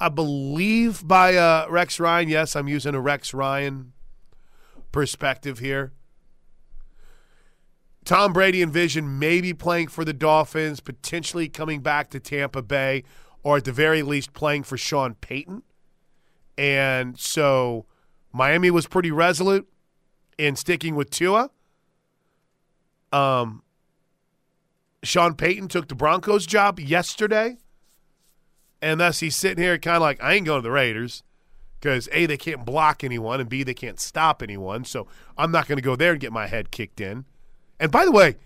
I 0.00 0.08
believe 0.08 1.06
by 1.06 1.36
uh, 1.36 1.66
Rex 1.68 2.00
Ryan. 2.00 2.28
Yes, 2.28 2.56
I'm 2.56 2.68
using 2.68 2.94
a 2.94 3.00
Rex 3.00 3.34
Ryan 3.34 3.92
perspective 4.92 5.58
here. 5.58 5.92
Tom 8.04 8.32
Brady 8.32 8.62
envisioned 8.62 9.20
maybe 9.20 9.52
playing 9.52 9.88
for 9.88 10.04
the 10.04 10.14
Dolphins, 10.14 10.80
potentially 10.80 11.48
coming 11.48 11.80
back 11.80 12.08
to 12.10 12.20
Tampa 12.20 12.62
Bay, 12.62 13.04
or 13.42 13.58
at 13.58 13.64
the 13.64 13.72
very 13.72 14.02
least 14.02 14.32
playing 14.32 14.62
for 14.62 14.78
Sean 14.78 15.14
Payton. 15.14 15.62
And 16.56 17.18
so 17.18 17.86
Miami 18.32 18.70
was 18.70 18.86
pretty 18.86 19.10
resolute 19.10 19.68
in 20.40 20.56
sticking 20.56 20.94
with 20.94 21.10
Tua. 21.10 21.50
Um, 23.12 23.62
Sean 25.02 25.34
Payton 25.34 25.68
took 25.68 25.88
the 25.88 25.94
Broncos 25.94 26.46
job 26.46 26.80
yesterday. 26.80 27.58
And 28.82 29.00
thus 29.00 29.20
he's 29.20 29.36
sitting 29.36 29.62
here 29.62 29.76
kind 29.78 29.96
of 29.96 30.02
like, 30.02 30.22
I 30.22 30.34
ain't 30.34 30.46
going 30.46 30.62
to 30.62 30.66
the 30.66 30.70
Raiders 30.70 31.22
because 31.78 32.08
A, 32.12 32.24
they 32.24 32.38
can't 32.38 32.64
block 32.64 33.04
anyone, 33.04 33.40
and 33.40 33.48
B, 33.48 33.62
they 33.62 33.74
can't 33.74 34.00
stop 34.00 34.42
anyone. 34.42 34.84
So 34.84 35.06
I'm 35.36 35.50
not 35.50 35.68
going 35.68 35.76
to 35.76 35.82
go 35.82 35.96
there 35.96 36.12
and 36.12 36.20
get 36.20 36.32
my 36.32 36.46
head 36.46 36.70
kicked 36.70 37.00
in. 37.00 37.26
And 37.78 37.92
by 37.92 38.06
the 38.06 38.12
way, 38.12 38.36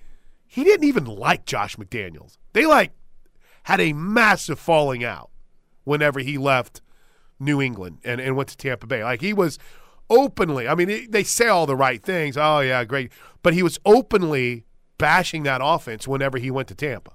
he 0.47 0.65
didn't 0.65 0.87
even 0.87 1.05
like 1.05 1.47
Josh 1.47 1.77
McDaniels. 1.77 2.39
They 2.53 2.67
like 2.67 2.93
had 3.65 3.81
a 3.81 3.93
massive 3.93 4.59
falling 4.59 5.05
out 5.05 5.31
whenever 5.85 6.21
he 6.21 6.39
left 6.39 6.81
New 7.39 7.61
England 7.61 7.99
and, 8.05 8.21
and 8.21 8.37
went 8.37 8.49
to 8.51 8.57
Tampa 8.57 8.87
Bay. 8.87 9.05
Like 9.05 9.21
he 9.21 9.33
was 9.33 9.59
openly, 10.11 10.69
I 10.69 10.75
mean, 10.75 11.11
they 11.11 11.25
say 11.25 11.49
all 11.49 11.67
the 11.67 11.77
right 11.77 12.03
things. 12.03 12.37
Oh, 12.37 12.61
yeah, 12.61 12.85
great. 12.85 13.13
But 13.43 13.55
he 13.55 13.63
was 13.63 13.79
openly 13.85 14.65
bashing 14.99 15.43
that 15.45 15.61
offense 15.63 16.07
whenever 16.07 16.39
he 16.39 16.51
went 16.51 16.69
to 16.69 16.75
Tampa. 16.75 17.13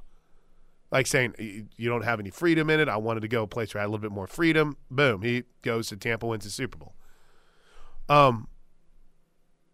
Like 0.92 1.06
saying, 1.08 1.36
you 1.38 1.90
don't 1.90 2.04
have 2.04 2.20
any 2.20 2.32
freedom 2.32 2.70
in 2.70 2.80
it. 2.80 2.90
I 2.90 2.98
wanted 2.98 3.20
to 3.22 3.28
go 3.28 3.44
a 3.44 3.48
place 3.48 3.74
where 3.74 3.82
I 3.82 3.84
had 3.84 3.88
a 3.88 3.92
little 3.92 4.02
bit 4.02 4.12
more 4.12 4.28
freedom. 4.28 4.78
Boom. 4.90 5.22
He 5.22 5.44
goes 5.62 5.90
to 5.90 5.98
Tampa, 5.98 6.26
wins 6.26 6.46
the 6.46 6.50
Super 6.50 6.78
Bowl. 6.78 6.96
Um, 8.10 8.48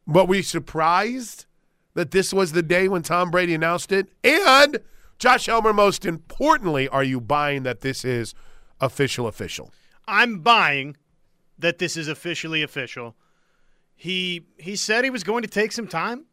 but 0.05 0.27
we 0.27 0.41
surprised 0.41 1.45
that 1.95 2.11
this 2.11 2.31
was 2.33 2.51
the 2.51 2.61
day 2.61 2.87
when 2.87 3.01
Tom 3.01 3.31
Brady 3.31 3.53
announced 3.55 3.91
it? 3.91 4.07
And 4.23 4.79
Josh 5.17 5.47
Helmer, 5.47 5.73
most 5.73 6.05
importantly, 6.05 6.87
are 6.89 7.03
you 7.03 7.19
buying 7.19 7.63
that 7.63 7.81
this 7.81 8.05
is 8.05 8.35
official 8.79 9.27
official? 9.27 9.71
I'm 10.07 10.39
buying 10.39 10.97
that 11.57 11.79
this 11.79 11.97
is 11.97 12.07
officially 12.07 12.61
official. 12.61 13.15
He 13.95 14.45
he 14.57 14.75
said 14.75 15.03
he 15.03 15.09
was 15.09 15.23
going 15.23 15.41
to 15.43 15.47
take 15.47 15.71
some 15.71 15.87
time 15.87 16.25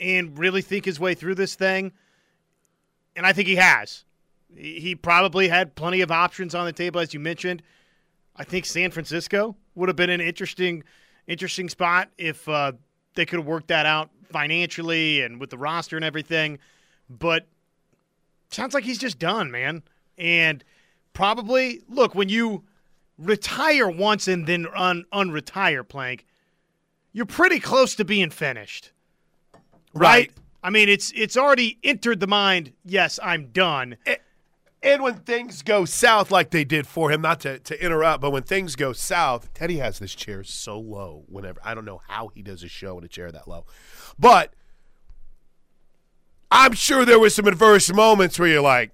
and 0.00 0.38
really 0.38 0.62
think 0.62 0.84
his 0.84 0.98
way 0.98 1.14
through 1.14 1.34
this 1.34 1.54
thing, 1.54 1.92
and 3.14 3.26
I 3.26 3.32
think 3.32 3.48
he 3.48 3.56
has. 3.56 4.04
He 4.56 4.94
probably 4.94 5.48
had 5.48 5.76
plenty 5.76 6.00
of 6.00 6.10
options 6.10 6.54
on 6.54 6.64
the 6.64 6.72
table, 6.72 7.00
as 7.00 7.14
you 7.14 7.20
mentioned. 7.20 7.62
I 8.34 8.44
think 8.44 8.64
San 8.64 8.90
Francisco 8.90 9.56
would 9.74 9.88
have 9.88 9.96
been 9.96 10.10
an 10.10 10.20
interesting 10.20 10.82
interesting 11.26 11.68
spot 11.68 12.08
if 12.18 12.48
uh, 12.48 12.72
they 13.14 13.26
could 13.26 13.38
have 13.38 13.46
worked 13.46 13.68
that 13.68 13.86
out 13.86 14.10
financially 14.30 15.20
and 15.20 15.40
with 15.40 15.50
the 15.50 15.58
roster 15.58 15.96
and 15.96 16.04
everything. 16.04 16.58
But 17.08 17.46
sounds 18.50 18.74
like 18.74 18.84
he's 18.84 18.98
just 18.98 19.18
done, 19.18 19.50
man. 19.50 19.82
And 20.18 20.64
probably 21.12 21.82
look 21.88 22.14
when 22.14 22.28
you 22.28 22.64
retire 23.20 23.88
once 23.88 24.26
and 24.26 24.46
then 24.46 24.66
un- 24.74 25.04
unretire, 25.12 25.86
Plank, 25.86 26.26
you're 27.12 27.26
pretty 27.26 27.60
close 27.60 27.94
to 27.96 28.04
being 28.04 28.30
finished. 28.30 28.92
Right? 29.92 30.02
right? 30.02 30.30
I 30.62 30.70
mean, 30.70 30.88
it's 30.88 31.12
it's 31.14 31.36
already 31.36 31.78
entered 31.82 32.20
the 32.20 32.26
mind, 32.26 32.72
yes, 32.84 33.18
I'm 33.22 33.48
done. 33.48 33.96
And 34.82 35.02
when 35.02 35.14
things 35.14 35.62
go 35.62 35.84
south 35.84 36.30
like 36.30 36.50
they 36.50 36.64
did 36.64 36.86
for 36.86 37.10
him, 37.10 37.20
not 37.20 37.40
to, 37.40 37.58
to 37.58 37.84
interrupt, 37.84 38.22
but 38.22 38.30
when 38.30 38.42
things 38.42 38.76
go 38.76 38.94
south, 38.94 39.52
Teddy 39.52 39.76
has 39.76 39.98
this 39.98 40.14
chair 40.14 40.42
so 40.42 40.80
low 40.80 41.24
whenever 41.28 41.60
I 41.62 41.74
don't 41.74 41.84
know 41.84 42.00
how 42.08 42.28
he 42.28 42.42
does 42.42 42.62
a 42.62 42.68
show 42.68 42.96
in 42.98 43.04
a 43.04 43.08
chair 43.08 43.30
that 43.30 43.46
low. 43.46 43.66
But 44.18 44.54
I'm 46.50 46.72
sure 46.72 47.04
there 47.04 47.20
were 47.20 47.30
some 47.30 47.46
adverse 47.46 47.92
moments 47.92 48.38
where 48.38 48.48
you're 48.48 48.62
like, 48.62 48.92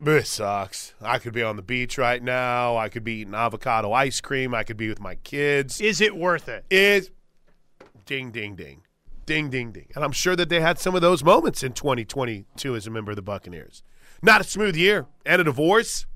this 0.00 0.28
sucks. 0.30 0.94
I 1.00 1.18
could 1.18 1.32
be 1.32 1.42
on 1.42 1.56
the 1.56 1.62
beach 1.62 1.98
right 1.98 2.22
now. 2.22 2.76
I 2.76 2.88
could 2.88 3.04
be 3.04 3.20
eating 3.20 3.34
avocado 3.34 3.92
ice 3.92 4.20
cream. 4.20 4.54
I 4.54 4.62
could 4.64 4.76
be 4.76 4.88
with 4.88 5.00
my 5.00 5.16
kids. 5.16 5.80
Is 5.80 6.00
it 6.00 6.16
worth 6.16 6.48
it? 6.48 6.64
Is 6.70 7.10
ding 8.06 8.30
ding 8.30 8.56
ding. 8.56 8.82
Ding 9.26 9.50
ding 9.50 9.72
ding. 9.72 9.88
And 9.94 10.02
I'm 10.04 10.12
sure 10.12 10.34
that 10.36 10.48
they 10.48 10.60
had 10.60 10.78
some 10.78 10.94
of 10.94 11.02
those 11.02 11.22
moments 11.22 11.62
in 11.62 11.72
2022 11.72 12.74
as 12.74 12.86
a 12.86 12.90
member 12.90 13.12
of 13.12 13.16
the 13.16 13.22
Buccaneers. 13.22 13.82
Not 14.22 14.40
a 14.40 14.44
smooth 14.44 14.76
year. 14.76 15.06
And 15.24 15.40
a 15.40 15.44
divorce. 15.44 16.06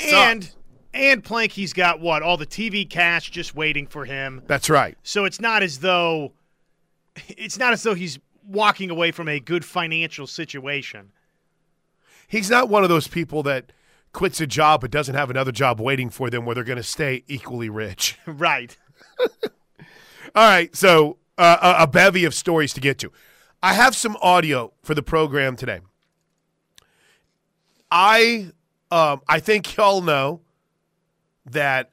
And 0.00 0.44
Sucked. 0.44 0.56
and 0.94 1.22
Plank, 1.22 1.52
he's 1.52 1.72
got 1.72 2.00
what? 2.00 2.22
All 2.22 2.36
the 2.36 2.46
TV 2.46 2.88
cash 2.88 3.30
just 3.30 3.54
waiting 3.54 3.86
for 3.86 4.04
him. 4.04 4.42
That's 4.46 4.68
right. 4.70 4.96
So 5.02 5.24
it's 5.24 5.40
not 5.40 5.62
as 5.62 5.78
though 5.80 6.32
it's 7.28 7.58
not 7.58 7.74
as 7.74 7.82
though 7.82 7.94
he's 7.94 8.18
walking 8.46 8.90
away 8.90 9.12
from 9.12 9.28
a 9.28 9.38
good 9.38 9.64
financial 9.64 10.26
situation 10.26 11.12
he's 12.32 12.48
not 12.48 12.70
one 12.70 12.82
of 12.82 12.88
those 12.88 13.06
people 13.06 13.42
that 13.42 13.72
quits 14.12 14.40
a 14.40 14.46
job 14.46 14.80
but 14.80 14.90
doesn't 14.90 15.14
have 15.14 15.28
another 15.28 15.52
job 15.52 15.78
waiting 15.78 16.08
for 16.08 16.30
them 16.30 16.46
where 16.46 16.54
they're 16.54 16.64
going 16.64 16.78
to 16.78 16.82
stay 16.82 17.22
equally 17.28 17.68
rich. 17.68 18.18
Right. 18.26 18.76
All 20.34 20.48
right. 20.48 20.74
So, 20.74 21.18
uh, 21.36 21.76
a 21.78 21.86
bevy 21.86 22.24
of 22.24 22.34
stories 22.34 22.72
to 22.72 22.80
get 22.80 22.98
to. 23.00 23.12
I 23.62 23.74
have 23.74 23.94
some 23.94 24.16
audio 24.22 24.72
for 24.82 24.94
the 24.94 25.02
program 25.02 25.54
today. 25.54 25.80
I 27.90 28.52
um, 28.90 29.20
I 29.28 29.38
think 29.38 29.76
y'all 29.76 30.00
know 30.00 30.40
that 31.44 31.90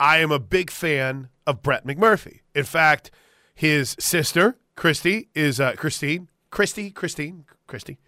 I 0.00 0.18
am 0.18 0.32
a 0.32 0.40
big 0.40 0.70
fan 0.70 1.28
of 1.46 1.62
Brett 1.62 1.86
McMurphy. 1.86 2.40
In 2.54 2.64
fact, 2.64 3.10
his 3.54 3.94
sister 3.98 4.58
Christy 4.74 5.28
is 5.34 5.60
uh, 5.60 5.74
Christine 5.76 6.28
Christy 6.50 6.90
Christine 6.90 7.44
Christy 7.66 7.98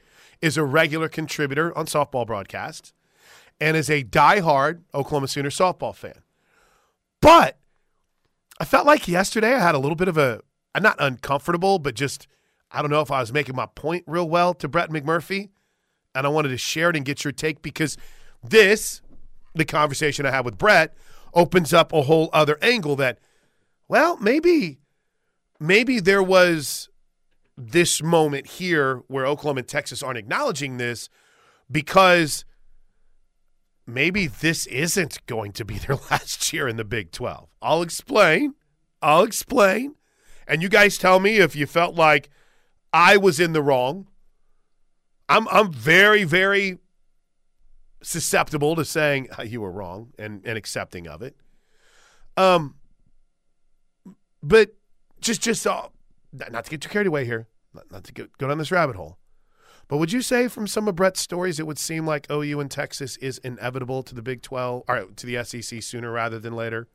is 0.41 0.57
a 0.57 0.65
regular 0.65 1.09
contributor 1.09 1.77
on 1.77 1.87
softball 1.87 2.27
broadcasts 2.27 2.93
and 3.61 3.77
is 3.77 3.91
a 3.91 4.05
diehard 4.05 4.83
Oklahoma 4.95 5.29
Sooner 5.29 5.51
softball 5.51 5.95
fan. 5.95 6.23
But 7.21 7.59
I 8.61 8.65
felt 8.65 8.87
like 8.87 9.09
yesterday 9.09 9.55
I 9.55 9.61
had 9.61 9.75
a 9.75 9.79
little 9.79 9.97
bit 9.97 10.09
of 10.09 10.17
a, 10.17 10.41
I'm 10.75 10.83
not 10.83 10.97
uncomfortable, 10.99 11.79
but 11.79 11.95
just, 11.95 12.29
I 12.71 12.83
don't 12.83 12.91
know 12.91 13.01
if 13.01 13.11
I 13.11 13.21
was 13.21 13.33
making 13.33 13.57
my 13.57 13.67
point 13.67 14.05
real 14.07 14.29
well 14.29 14.55
to 14.55 14.69
Brett 14.69 14.91
McMurphy. 14.91 15.51
And 16.15 16.27
I 16.27 16.31
wanted 16.31 16.49
to 16.49 16.59
share 16.59 16.91
it 16.91 16.97
and 16.97 17.05
get 17.05 17.25
your 17.25 17.33
take 17.33 17.63
because 17.63 17.97
this, 18.43 19.03
the 19.55 19.65
conversation 19.65 20.27
I 20.27 20.31
had 20.31 20.45
with 20.45 20.59
Brett, 20.59 20.95
opens 21.35 21.73
up 21.73 21.93
a 21.93 22.03
whole 22.03 22.31
other 22.33 22.59
angle 22.63 22.97
that, 22.97 23.19
well, 23.89 24.17
maybe, 24.19 24.79
maybe 25.61 26.01
there 26.01 26.23
was 26.23 26.89
this 27.61 28.01
moment 28.01 28.47
here 28.47 29.03
where 29.09 29.27
Oklahoma 29.27 29.59
and 29.59 29.69
Texas 29.69 30.01
aren't 30.01 30.17
acknowledging 30.17 30.77
this 30.77 31.09
because 31.69 32.45
maybe 33.85 34.29
this 34.29 34.67
isn't 34.67 35.27
going 35.27 35.51
to 35.53 35.65
be 35.65 35.79
their 35.79 35.97
last 36.11 36.53
year 36.53 36.69
in 36.69 36.77
the 36.77 36.85
Big 36.85 37.11
12. 37.11 37.49
I'll 37.61 37.83
explain. 37.83 38.55
I'll 39.03 39.25
explain. 39.25 39.97
And 40.47 40.63
you 40.63 40.69
guys 40.69 40.97
tell 40.99 41.19
me 41.19 41.39
if 41.39 41.57
you 41.57 41.67
felt 41.67 41.97
like 41.97 42.31
I 42.93 43.17
was 43.17 43.41
in 43.41 43.53
the 43.53 43.63
wrong. 43.63 44.07
I'm 45.29 45.47
I'm 45.49 45.71
very 45.71 46.25
very 46.25 46.79
susceptible 48.03 48.75
to 48.77 48.85
saying 48.85 49.29
you 49.45 49.61
were 49.61 49.71
wrong 49.71 50.15
and 50.19 50.41
and 50.47 50.57
accepting 50.57 51.07
of 51.07 51.21
it. 51.21 51.37
Um 52.39 52.77
but 54.43 54.71
just 55.21 55.43
just 55.43 55.67
uh, 55.67 55.89
not 56.33 56.65
to 56.65 56.71
get 56.71 56.81
too 56.81 56.89
carried 56.89 57.07
away 57.07 57.25
here, 57.25 57.49
not, 57.91 58.05
to 58.05 58.13
go, 58.13 58.27
go 58.39 58.49
down 58.49 58.59
this 58.59 58.71
rabbit 58.71 58.97
hole. 58.97 59.19
But 59.89 59.97
would 59.97 60.13
you 60.13 60.21
say 60.21 60.49
from 60.49 60.67
some 60.67 60.87
of 60.87 60.97
Brett's 60.97 61.21
stories, 61.21 61.59
it 61.59 61.67
would 61.67 61.79
seem 61.79 62.07
like 62.07 62.31
OU 62.31 62.61
and 62.61 62.71
Texas 62.71 63.17
is 63.17 63.39
inevitable 63.39 64.03
to 64.03 64.15
the 64.15 64.21
Big 64.21 64.43
12 64.43 64.85
or 64.87 65.05
to 65.17 65.27
the 65.27 65.43
SEC 65.43 65.83
sooner 65.83 66.13
rather 66.13 66.39
than 66.39 66.55
later? 66.55 66.89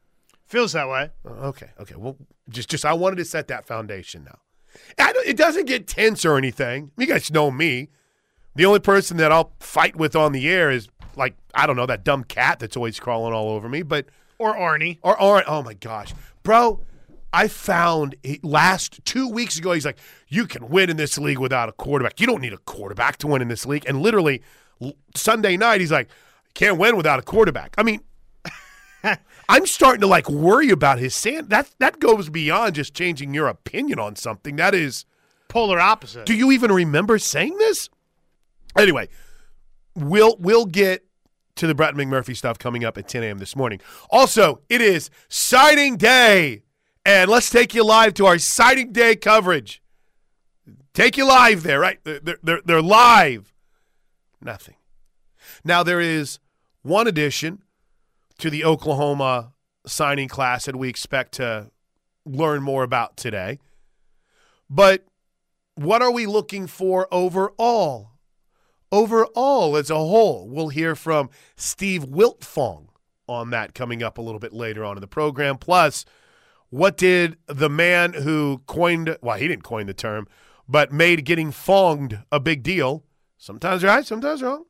Feels 0.45 0.73
that 0.73 0.87
way. 0.87 1.09
Uh, 1.25 1.47
okay, 1.47 1.71
okay. 1.79 1.95
Well, 1.95 2.17
just 2.49 2.69
just 2.69 2.85
I 2.85 2.93
wanted 2.93 3.15
to 3.15 3.25
set 3.25 3.47
that 3.47 3.65
foundation 3.65 4.25
now. 4.25 4.37
it 5.25 5.37
doesn't 5.37 5.65
get 5.65 5.87
tense 5.87 6.25
or 6.25 6.37
anything. 6.37 6.91
You 6.97 7.07
guys 7.07 7.31
know 7.31 7.49
me. 7.49 7.89
The 8.55 8.65
only 8.65 8.79
person 8.79 9.17
that 9.17 9.31
I'll 9.31 9.53
fight 9.59 9.95
with 9.95 10.15
on 10.15 10.31
the 10.31 10.47
air 10.47 10.69
is 10.69 10.87
like 11.15 11.35
I 11.55 11.65
don't 11.65 11.75
know 11.75 11.87
that 11.87 12.03
dumb 12.03 12.23
cat 12.23 12.59
that's 12.59 12.77
always 12.77 12.99
crawling 12.99 13.33
all 13.33 13.49
over 13.49 13.67
me, 13.67 13.81
but 13.81 14.05
or 14.37 14.53
Arnie 14.53 14.99
or 15.01 15.15
Arnie. 15.17 15.43
Oh 15.47 15.63
my 15.63 15.73
gosh, 15.73 16.13
bro! 16.43 16.81
I 17.33 17.47
found 17.47 18.15
last 18.43 19.03
two 19.05 19.27
weeks 19.27 19.57
ago, 19.57 19.71
he's 19.71 19.85
like, 19.85 19.97
you 20.27 20.45
can 20.45 20.69
win 20.69 20.91
in 20.91 20.97
this 20.97 21.17
league 21.17 21.39
without 21.39 21.67
a 21.67 21.71
quarterback. 21.71 22.19
You 22.19 22.27
don't 22.27 22.41
need 22.41 22.53
a 22.53 22.59
quarterback 22.59 23.17
to 23.17 23.27
win 23.27 23.41
in 23.41 23.47
this 23.47 23.65
league. 23.65 23.85
And 23.87 24.01
literally 24.01 24.43
Sunday 25.15 25.57
night, 25.57 25.81
he's 25.81 25.91
like, 25.91 26.09
can't 26.53 26.77
win 26.77 26.95
without 26.95 27.17
a 27.17 27.23
quarterback. 27.23 27.73
I 27.77 27.83
mean, 27.83 28.01
I'm 29.49 29.65
starting 29.65 30.01
to 30.01 30.07
like 30.07 30.29
worry 30.29 30.69
about 30.69 30.99
his 30.99 31.15
sand. 31.15 31.49
That 31.49 31.69
that 31.79 31.99
goes 31.99 32.29
beyond 32.29 32.75
just 32.75 32.93
changing 32.93 33.33
your 33.33 33.47
opinion 33.47 33.99
on 33.99 34.15
something. 34.15 34.55
That 34.57 34.75
is 34.75 35.05
polar 35.47 35.79
opposite. 35.79 36.25
Do 36.25 36.35
you 36.35 36.51
even 36.51 36.71
remember 36.71 37.17
saying 37.17 37.57
this? 37.57 37.89
Anyway, 38.77 39.09
we'll 39.95 40.37
we'll 40.39 40.65
get 40.65 41.05
to 41.55 41.67
the 41.67 41.75
Brett 41.75 41.95
McMurphy 41.95 42.35
stuff 42.35 42.57
coming 42.57 42.83
up 42.83 42.97
at 42.97 43.07
10 43.07 43.23
a.m. 43.23 43.37
this 43.37 43.55
morning. 43.55 43.79
Also, 44.09 44.61
it 44.69 44.81
is 44.81 45.09
signing 45.29 45.97
day 45.97 46.62
and 47.05 47.29
let's 47.29 47.50
take 47.50 47.74
you 47.74 47.83
live 47.83 48.13
to 48.15 48.25
our 48.25 48.38
signing 48.38 48.91
day 48.91 49.15
coverage. 49.15 49.81
Take 50.93 51.17
you 51.17 51.25
live 51.25 51.63
there, 51.63 51.79
right? 51.79 52.00
They're, 52.03 52.38
they're, 52.43 52.62
they're 52.63 52.81
live. 52.81 53.53
Nothing. 54.41 54.75
Now, 55.63 55.83
there 55.83 56.00
is 56.00 56.39
one 56.81 57.07
addition 57.07 57.63
to 58.38 58.50
the 58.50 58.63
Oklahoma 58.63 59.53
signing 59.86 60.27
class 60.27 60.65
that 60.65 60.75
we 60.75 60.89
expect 60.89 61.33
to 61.33 61.72
learn 62.25 62.62
more 62.62 62.83
about 62.83 63.17
today. 63.17 63.60
But 64.69 65.05
what 65.75 66.01
are 66.01 66.12
we 66.12 66.25
looking 66.25 66.67
for 66.67 67.07
overall? 67.12 68.12
Overall, 68.91 69.75
as 69.75 69.89
a 69.89 69.95
whole, 69.95 70.48
we'll 70.48 70.69
hear 70.69 70.95
from 70.95 71.29
Steve 71.55 72.05
Wiltfong 72.05 72.88
on 73.27 73.50
that 73.50 73.74
coming 73.74 74.03
up 74.03 74.17
a 74.17 74.22
little 74.22 74.39
bit 74.39 74.53
later 74.53 74.86
on 74.86 74.98
in 74.98 75.01
the 75.01 75.07
program. 75.07 75.57
Plus, 75.57 76.05
what 76.74 76.98
did 76.98 77.38
the 77.46 77.70
man 77.70 78.13
who 78.13 78.63
coined, 78.65 79.15
well, 79.22 79.38
he 79.38 79.48
didn't 79.48 79.63
coin 79.63 79.86
the 79.86 79.94
term, 79.94 80.27
but 80.68 80.92
made 80.92 81.24
getting 81.24 81.51
fonged 81.51 82.24
a 82.32 82.39
big 82.39 82.63
deal, 82.63 83.03
sometimes 83.38 83.84
right, 83.84 84.03
sometimes 84.03 84.42
wrong. 84.42 84.63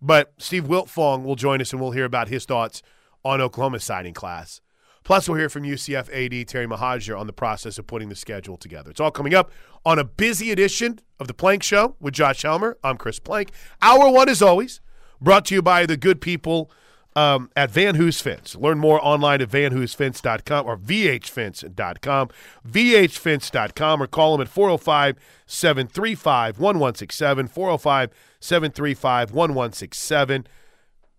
But 0.00 0.32
Steve 0.38 0.64
Wiltfong 0.64 1.24
will 1.24 1.36
join 1.36 1.60
us 1.60 1.72
and 1.72 1.82
we'll 1.82 1.90
hear 1.90 2.06
about 2.06 2.28
his 2.28 2.46
thoughts 2.46 2.80
on 3.22 3.42
Oklahoma's 3.42 3.84
signing 3.84 4.14
class. 4.14 4.62
Plus, 5.04 5.28
we'll 5.28 5.36
hear 5.36 5.50
from 5.50 5.64
UCF 5.64 6.08
AD 6.08 6.48
Terry 6.48 6.66
Mohajir 6.66 7.20
on 7.20 7.26
the 7.26 7.34
process 7.34 7.76
of 7.76 7.86
putting 7.86 8.08
the 8.08 8.16
schedule 8.16 8.56
together. 8.56 8.90
It's 8.90 9.00
all 9.00 9.10
coming 9.10 9.34
up 9.34 9.50
on 9.84 9.98
a 9.98 10.04
busy 10.04 10.50
edition 10.50 11.00
of 11.20 11.28
The 11.28 11.34
Plank 11.34 11.62
Show 11.62 11.96
with 12.00 12.14
Josh 12.14 12.40
Helmer. 12.44 12.78
I'm 12.82 12.96
Chris 12.96 13.18
Plank. 13.18 13.50
Hour 13.82 14.10
one, 14.10 14.30
as 14.30 14.40
always, 14.40 14.80
brought 15.20 15.44
to 15.46 15.54
you 15.54 15.60
by 15.60 15.84
the 15.84 15.98
good 15.98 16.22
people 16.22 16.70
um, 17.16 17.50
at 17.56 17.70
Van 17.70 17.94
Hoos 17.96 18.20
Fence. 18.20 18.54
Learn 18.54 18.78
more 18.78 19.04
online 19.04 19.40
at 19.40 19.48
vanhoosfence.com 19.48 20.66
or 20.66 20.76
vhfence.com, 20.76 22.28
vhfence.com, 22.68 24.02
or 24.02 24.06
call 24.06 24.32
them 24.32 24.42
at 24.42 24.48
405 24.48 25.16
735 25.46 26.60
1167, 26.60 27.48
405 27.48 28.10
735 28.38 29.30
1167. 29.32 30.46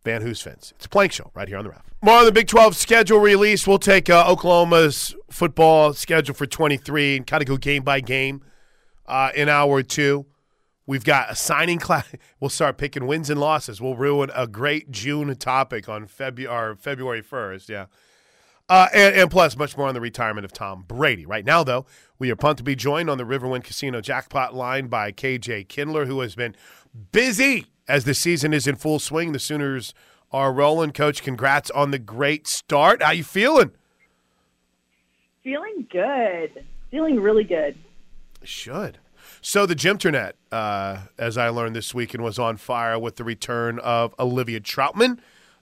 Van 0.04 0.22
Hoos 0.22 0.40
Fence. 0.40 0.72
It's 0.78 0.86
a 0.86 0.90
plank 0.90 1.12
show 1.12 1.32
right 1.34 1.50
here 1.50 1.58
on 1.58 1.66
the 1.66 1.72
ref. 1.72 1.84
More 2.02 2.20
on 2.20 2.26
the 2.26 2.32
Big 2.32 2.48
12 2.48 2.76
schedule 2.76 3.20
release. 3.20 3.68
We'll 3.68 3.80
take 3.80 4.10
uh, 4.10 4.32
Oklahoma's 4.32 5.16
football 5.30 5.94
schedule 5.94 6.36
for 6.36 6.46
23 6.46 7.18
and 7.18 7.28
kind 7.28 7.42
of 7.42 7.48
go 7.48 7.58
game 7.58 7.84
by 7.84 8.00
game 8.00 8.42
uh, 9.08 9.32
in 9.36 9.50
hour 9.50 9.84
two. 9.84 10.26
We've 10.88 11.04
got 11.04 11.30
a 11.30 11.36
signing 11.36 11.78
class. 11.78 12.08
We'll 12.40 12.50
start 12.50 12.78
picking 12.78 13.08
wins 13.08 13.32
and 13.32 13.40
losses. 13.40 13.82
We'll 13.82 13.96
ruin 13.96 14.30
a 14.36 14.46
great 14.46 14.92
June 14.92 15.36
topic 15.36 15.90
on 15.90 16.06
February 16.06 16.76
February 16.76 17.24
1st. 17.24 17.70
Yeah. 17.70 17.86
Uh, 18.70 18.88
and, 18.94 19.16
and, 19.16 19.32
plus, 19.32 19.58
much 19.58 19.76
more 19.76 19.88
on 19.88 19.94
the 19.94 20.02
retirement 20.02 20.46
of 20.46 20.52
Tom 20.52 20.84
Brady. 20.88 21.26
Right 21.26 21.46
now, 21.46 21.64
though, 21.64 21.86
we 22.20 22.30
are 22.30 22.36
pumped 22.36 22.60
to 22.60 22.64
be 22.64 22.76
joined 22.76 23.10
on 23.10 23.18
the 23.18 23.24
Riverwind 23.24 23.64
Casino 23.64 24.02
jackpot 24.02 24.54
line 24.54 24.88
by 24.88 25.12
KJ 25.12 25.68
Kindler, 25.68 26.06
who 26.06 26.20
has 26.20 26.36
been 26.36 26.56
busy 27.12 27.68
as 27.88 28.04
the 28.04 28.14
season 28.14 28.54
is 28.54 28.68
in 28.68 28.76
full 28.76 29.00
swing. 29.00 29.32
The 29.32 29.40
Sooners 29.40 29.94
are 30.32 30.54
rolling. 30.54 30.92
Coach, 30.92 31.24
congrats 31.24 31.72
on 31.72 31.92
the 31.92 32.00
great 32.00 32.46
start. 32.46 33.02
How 33.02 33.12
you 33.12 33.24
feeling? 33.24 33.72
Feeling 35.44 35.88
good. 35.90 36.66
Feeling 36.92 37.20
really 37.20 37.46
good. 37.46 37.78
Should. 38.44 39.00
So 39.48 39.66
the 39.66 39.76
Gymternet, 39.76 40.34
uh, 40.52 41.04
as 41.18 41.38
I 41.38 41.48
learned 41.48 41.74
this 41.74 41.94
weekend, 41.94 42.22
was 42.22 42.38
on 42.38 42.58
fire 42.58 43.00
with 43.00 43.16
the 43.16 43.24
return 43.24 43.80
of 43.80 44.14
Olivia 44.20 44.60
Trautman. 44.60 45.20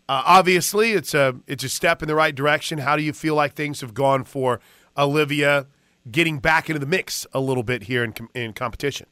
Uh, 0.10 0.24
obviously, 0.26 0.94
it's 0.94 1.14
a 1.14 1.36
it's 1.46 1.64
a 1.64 1.70
step 1.70 2.02
in 2.02 2.08
the 2.08 2.16
right 2.16 2.34
direction. 2.34 2.80
How 2.80 2.96
do 2.96 3.04
you 3.04 3.14
feel 3.14 3.36
like 3.36 3.54
things 3.54 3.82
have 3.82 3.94
gone 3.94 4.24
for 4.24 4.60
Olivia 4.98 5.68
getting 6.10 6.40
back 6.40 6.68
into 6.68 6.80
the 6.80 6.88
mix 6.88 7.28
a 7.32 7.40
little 7.40 7.62
bit 7.62 7.84
here 7.84 8.04
in 8.04 8.16
in 8.34 8.54
competition? 8.54 9.06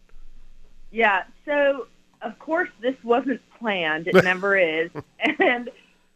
Yeah. 0.89 1.25
So 1.45 1.85
of 2.23 2.39
course, 2.39 2.69
this 2.81 2.95
wasn't 3.03 3.41
planned. 3.59 4.07
It 4.07 4.15
never 4.23 4.57
is. 4.57 4.89
And 5.37 5.69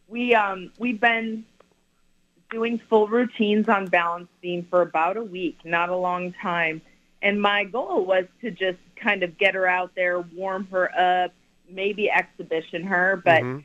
we 0.08 0.34
um, 0.34 0.72
we've 0.80 1.00
been 1.00 1.44
doing 2.50 2.80
full 2.90 3.06
routines 3.06 3.68
on 3.68 3.86
balance 3.86 4.28
beam 4.40 4.66
for 4.68 4.82
about 4.82 5.16
a 5.16 5.22
week, 5.22 5.58
not 5.64 5.90
a 5.90 5.96
long 5.96 6.32
time. 6.42 6.82
And 7.22 7.40
my 7.40 7.64
goal 7.64 8.04
was 8.04 8.24
to 8.42 8.50
just 8.50 8.78
kind 8.96 9.22
of 9.22 9.38
get 9.38 9.54
her 9.54 9.66
out 9.66 9.92
there, 9.94 10.20
warm 10.20 10.68
her 10.70 10.90
up, 10.98 11.32
maybe 11.68 12.10
exhibition 12.10 12.84
her. 12.84 13.20
But 13.24 13.42
mm-hmm. 13.42 13.58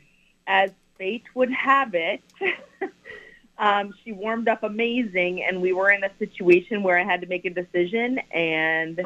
as 0.48 0.72
fate 0.98 1.24
would 1.36 1.52
have 1.52 1.94
it, 1.94 2.22
um, 3.58 3.94
she 4.04 4.12
warmed 4.12 4.48
up 4.48 4.64
amazing, 4.64 5.44
and 5.48 5.62
we 5.62 5.74
were 5.74 5.92
in 5.92 6.04
a 6.04 6.12
situation 6.18 6.84
where 6.84 7.00
I 7.00 7.04
had 7.04 7.22
to 7.22 7.28
make 7.28 7.46
a 7.46 7.52
decision 7.52 8.20
and 8.32 9.02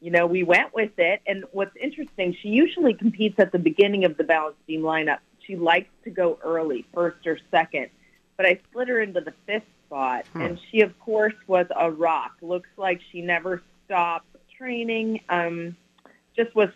you 0.00 0.10
know, 0.10 0.26
we 0.26 0.42
went 0.42 0.74
with 0.74 0.92
it. 0.98 1.20
And 1.26 1.44
what's 1.52 1.76
interesting, 1.76 2.36
she 2.40 2.48
usually 2.48 2.94
competes 2.94 3.38
at 3.38 3.52
the 3.52 3.58
beginning 3.58 4.04
of 4.04 4.16
the 4.16 4.24
balance 4.24 4.56
beam 4.66 4.80
lineup. 4.80 5.18
She 5.46 5.56
likes 5.56 5.90
to 6.04 6.10
go 6.10 6.38
early, 6.42 6.86
first 6.94 7.26
or 7.26 7.38
second. 7.50 7.90
But 8.36 8.46
I 8.46 8.60
split 8.70 8.88
her 8.88 9.00
into 9.00 9.20
the 9.20 9.34
fifth 9.46 9.66
spot, 9.86 10.24
hmm. 10.32 10.40
and 10.40 10.58
she, 10.70 10.80
of 10.80 10.98
course, 11.00 11.34
was 11.46 11.66
a 11.76 11.90
rock. 11.90 12.32
Looks 12.40 12.70
like 12.76 13.00
she 13.12 13.20
never 13.20 13.62
training. 14.56 15.20
Um, 15.28 15.76
just 16.36 16.54
was 16.54 16.70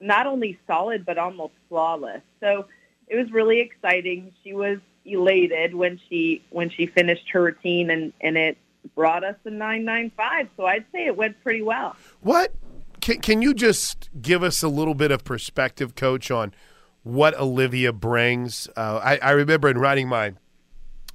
not 0.00 0.26
only 0.26 0.58
solid 0.66 1.04
but 1.04 1.18
almost 1.18 1.54
flawless. 1.68 2.22
So 2.40 2.66
it 3.06 3.16
was 3.16 3.30
really 3.32 3.60
exciting. 3.60 4.32
She 4.42 4.52
was 4.52 4.78
elated 5.04 5.74
when 5.74 6.00
she 6.08 6.42
when 6.50 6.70
she 6.70 6.86
finished 6.86 7.28
her 7.30 7.42
routine, 7.42 7.90
and 7.90 8.12
and 8.20 8.36
it 8.36 8.56
brought 8.94 9.24
us 9.24 9.36
a 9.44 9.50
995. 9.50 10.48
So 10.56 10.66
I'd 10.66 10.84
say 10.92 11.06
it 11.06 11.16
went 11.16 11.42
pretty 11.42 11.62
well. 11.62 11.96
What 12.20 12.52
can, 13.00 13.20
can 13.20 13.42
you 13.42 13.54
just 13.54 14.08
give 14.20 14.42
us 14.42 14.62
a 14.62 14.68
little 14.68 14.94
bit 14.94 15.10
of 15.10 15.24
perspective, 15.24 15.94
Coach, 15.94 16.30
on 16.30 16.54
what 17.02 17.38
Olivia 17.38 17.92
brings? 17.92 18.68
Uh, 18.76 19.00
I, 19.02 19.18
I 19.18 19.30
remember 19.32 19.68
in 19.68 19.78
writing 19.78 20.08
my 20.08 20.34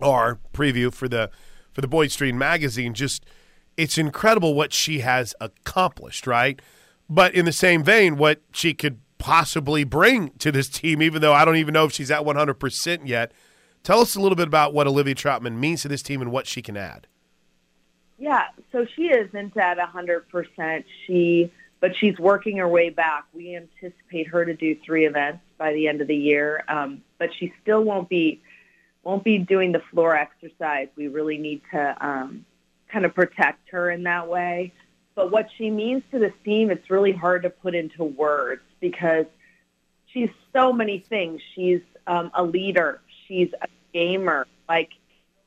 our 0.02 0.40
preview 0.54 0.94
for 0.94 1.08
the 1.08 1.30
for 1.74 1.82
the 1.82 1.88
Boyd 1.88 2.12
Street 2.12 2.34
magazine, 2.34 2.94
just 2.94 3.26
it's 3.80 3.98
incredible 3.98 4.54
what 4.54 4.74
she 4.74 5.00
has 5.00 5.34
accomplished, 5.40 6.28
right? 6.28 6.62
But 7.10 7.34
in 7.34 7.46
the 7.46 7.54
same 7.54 7.84
vein, 7.84 8.18
what 8.18 8.42
she 8.52 8.74
could 8.74 9.00
possibly 9.18 9.84
bring 9.84 10.32
to 10.40 10.52
this 10.52 10.68
team, 10.68 11.02
even 11.02 11.22
though 11.22 11.34
I 11.34 11.46
don't 11.46 11.56
even 11.56 11.74
know 11.74 11.86
if 11.86 11.94
she's 11.94 12.12
at 12.12 12.22
100% 12.22 13.08
yet. 13.08 13.32
Tell 13.84 14.02
us 14.02 14.16
a 14.16 14.22
little 14.22 14.36
bit 14.36 14.48
about 14.48 14.74
what 14.74 14.88
Olivia 14.88 15.16
Trautman 15.16 15.58
means 15.58 15.82
to 15.84 15.88
this 15.88 16.02
team 16.04 16.22
and 16.22 16.32
what 16.32 16.46
she 16.46 16.62
can 16.62 16.76
add. 16.76 17.08
Yeah, 18.18 18.48
so 18.74 18.86
she 18.96 19.08
isn't 19.08 19.56
at 19.56 19.78
100%. 19.78 20.84
She 21.08 21.52
but 21.82 21.96
she's 21.96 22.20
working 22.20 22.58
her 22.58 22.68
way 22.68 22.90
back. 22.90 23.24
We 23.34 23.56
anticipate 23.56 24.28
her 24.28 24.44
to 24.44 24.54
do 24.54 24.76
three 24.86 25.06
events 25.06 25.40
by 25.58 25.72
the 25.72 25.88
end 25.88 26.02
of 26.02 26.08
the 26.08 26.16
year, 26.16 26.66
um, 26.68 27.02
but 27.18 27.30
she 27.40 27.54
still 27.62 27.84
won't 27.84 28.10
be 28.10 28.42
won't 29.04 29.24
be 29.24 29.38
doing 29.38 29.72
the 29.72 29.82
floor 29.92 30.14
exercise. 30.14 30.90
We 30.98 31.08
really 31.08 31.38
need 31.38 31.62
to 31.72 32.06
um, 32.06 32.46
kind 32.92 33.06
of 33.06 33.14
protect 33.14 33.70
her 33.70 33.90
in 33.90 34.04
that 34.04 34.28
way. 34.28 34.74
But 35.16 35.32
what 35.32 35.48
she 35.58 35.70
means 35.70 36.04
to 36.12 36.20
the 36.20 36.34
team, 36.46 36.72
it's 36.72 36.90
really 36.90 37.12
hard 37.12 37.44
to 37.44 37.50
put 37.50 37.76
into 37.76 38.04
words 38.04 38.62
because 38.80 39.26
she's 40.08 40.30
so 40.54 40.72
many 40.72 41.00
things. 41.00 41.42
She's 41.56 41.82
um, 42.08 42.32
a 42.34 42.44
leader. 42.44 43.02
She's 43.28 43.50
a 43.62 43.68
gamer. 43.94 44.48
Like 44.68 44.92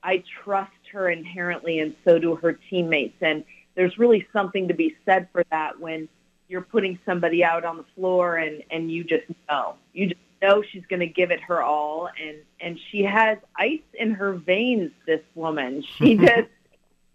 I 0.03 0.25
trust 0.45 0.73
her 0.93 1.09
inherently, 1.09 1.79
and 1.79 1.95
so 2.05 2.19
do 2.19 2.37
her 2.37 2.53
teammates. 2.53 3.17
And 3.21 3.45
there's 3.75 3.99
really 3.99 4.27
something 4.33 4.69
to 4.69 4.75
be 4.75 4.97
said 5.05 5.29
for 5.33 5.45
that 5.51 5.81
when 5.81 6.09
you're 6.49 6.61
putting 6.61 6.99
somebody 7.07 7.43
out 7.43 7.65
on 7.65 7.79
the 7.79 7.85
floor 7.97 8.37
and 8.37 8.63
and 8.71 8.93
you 8.93 9.03
just 9.05 9.25
know 9.49 9.75
you 9.95 10.09
just 10.09 10.21
know 10.43 10.63
she's 10.63 10.85
going 10.87 11.01
to 11.01 11.07
give 11.07 11.31
it 11.31 11.41
her 11.41 11.63
all 11.63 12.09
and 12.21 12.37
and 12.61 12.79
she 12.91 13.03
has 13.03 13.39
ice 13.57 13.81
in 13.95 14.13
her 14.13 14.35
veins 14.35 14.91
this 15.07 15.23
woman 15.35 15.83
she 15.97 16.15
just 16.19 16.49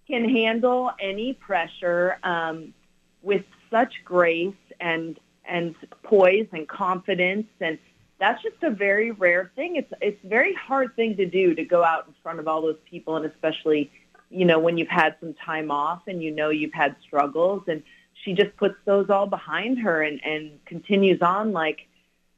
can 0.07 0.27
handle 0.29 0.91
any 0.99 1.33
pressure 1.33 2.17
um 2.23 2.73
with 3.21 3.43
such 3.69 3.93
grace 4.05 4.53
and 4.79 5.19
and 5.45 5.75
poise 6.03 6.47
and 6.51 6.67
confidence 6.67 7.47
and 7.61 7.77
that's 8.19 8.41
just 8.41 8.61
a 8.63 8.71
very 8.71 9.11
rare 9.11 9.51
thing. 9.55 9.75
It's 9.75 9.91
it's 10.01 10.23
a 10.23 10.27
very 10.27 10.53
hard 10.53 10.95
thing 10.95 11.15
to 11.17 11.25
do 11.25 11.53
to 11.53 11.63
go 11.63 11.83
out 11.83 12.07
in 12.07 12.15
front 12.23 12.39
of 12.39 12.47
all 12.47 12.61
those 12.61 12.79
people, 12.89 13.15
and 13.15 13.25
especially, 13.25 13.91
you 14.29 14.45
know, 14.45 14.59
when 14.59 14.77
you've 14.77 14.87
had 14.87 15.15
some 15.19 15.33
time 15.33 15.69
off 15.69 16.03
and 16.07 16.23
you 16.23 16.31
know 16.31 16.49
you've 16.49 16.73
had 16.73 16.95
struggles, 17.05 17.63
and 17.67 17.83
she 18.23 18.33
just 18.33 18.55
puts 18.57 18.75
those 18.85 19.09
all 19.09 19.27
behind 19.27 19.79
her 19.79 20.01
and 20.01 20.19
and 20.23 20.65
continues 20.65 21.21
on 21.21 21.51
like 21.51 21.87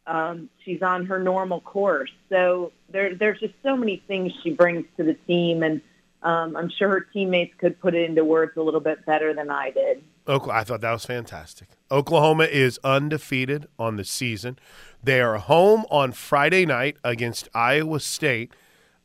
um, 0.06 0.50
she's 0.66 0.82
on 0.82 1.06
her 1.06 1.20
normal 1.20 1.62
course. 1.62 2.12
So 2.30 2.74
there 2.90 3.16
there's 3.16 3.40
just 3.40 3.54
so 3.64 3.78
many 3.78 4.04
things 4.08 4.34
she 4.44 4.52
brings 4.52 4.86
to 4.98 5.04
the 5.04 5.14
team, 5.14 5.64
and 5.64 5.82
um, 6.22 6.56
I'm 6.56 6.70
sure 6.70 6.90
her 6.90 7.02
teammates 7.02 7.54
could 7.58 7.80
put 7.80 7.96
it 7.96 8.10
into 8.10 8.26
words 8.26 8.58
a 8.58 8.62
little 8.62 8.80
bit 8.82 9.06
better 9.06 9.34
than 9.34 9.50
I 9.50 9.72
did. 9.72 10.04
I 10.28 10.64
thought 10.64 10.82
that 10.82 10.92
was 10.92 11.06
fantastic. 11.06 11.70
Oklahoma 11.90 12.44
is 12.44 12.80
undefeated 12.84 13.68
on 13.80 13.96
the 13.96 14.04
season. 14.04 14.60
They 15.02 15.22
are 15.22 15.38
home 15.38 15.86
on 15.90 16.12
Friday 16.12 16.66
night 16.66 16.98
against 17.04 17.50
Iowa 17.56 18.00
State. 18.00 18.54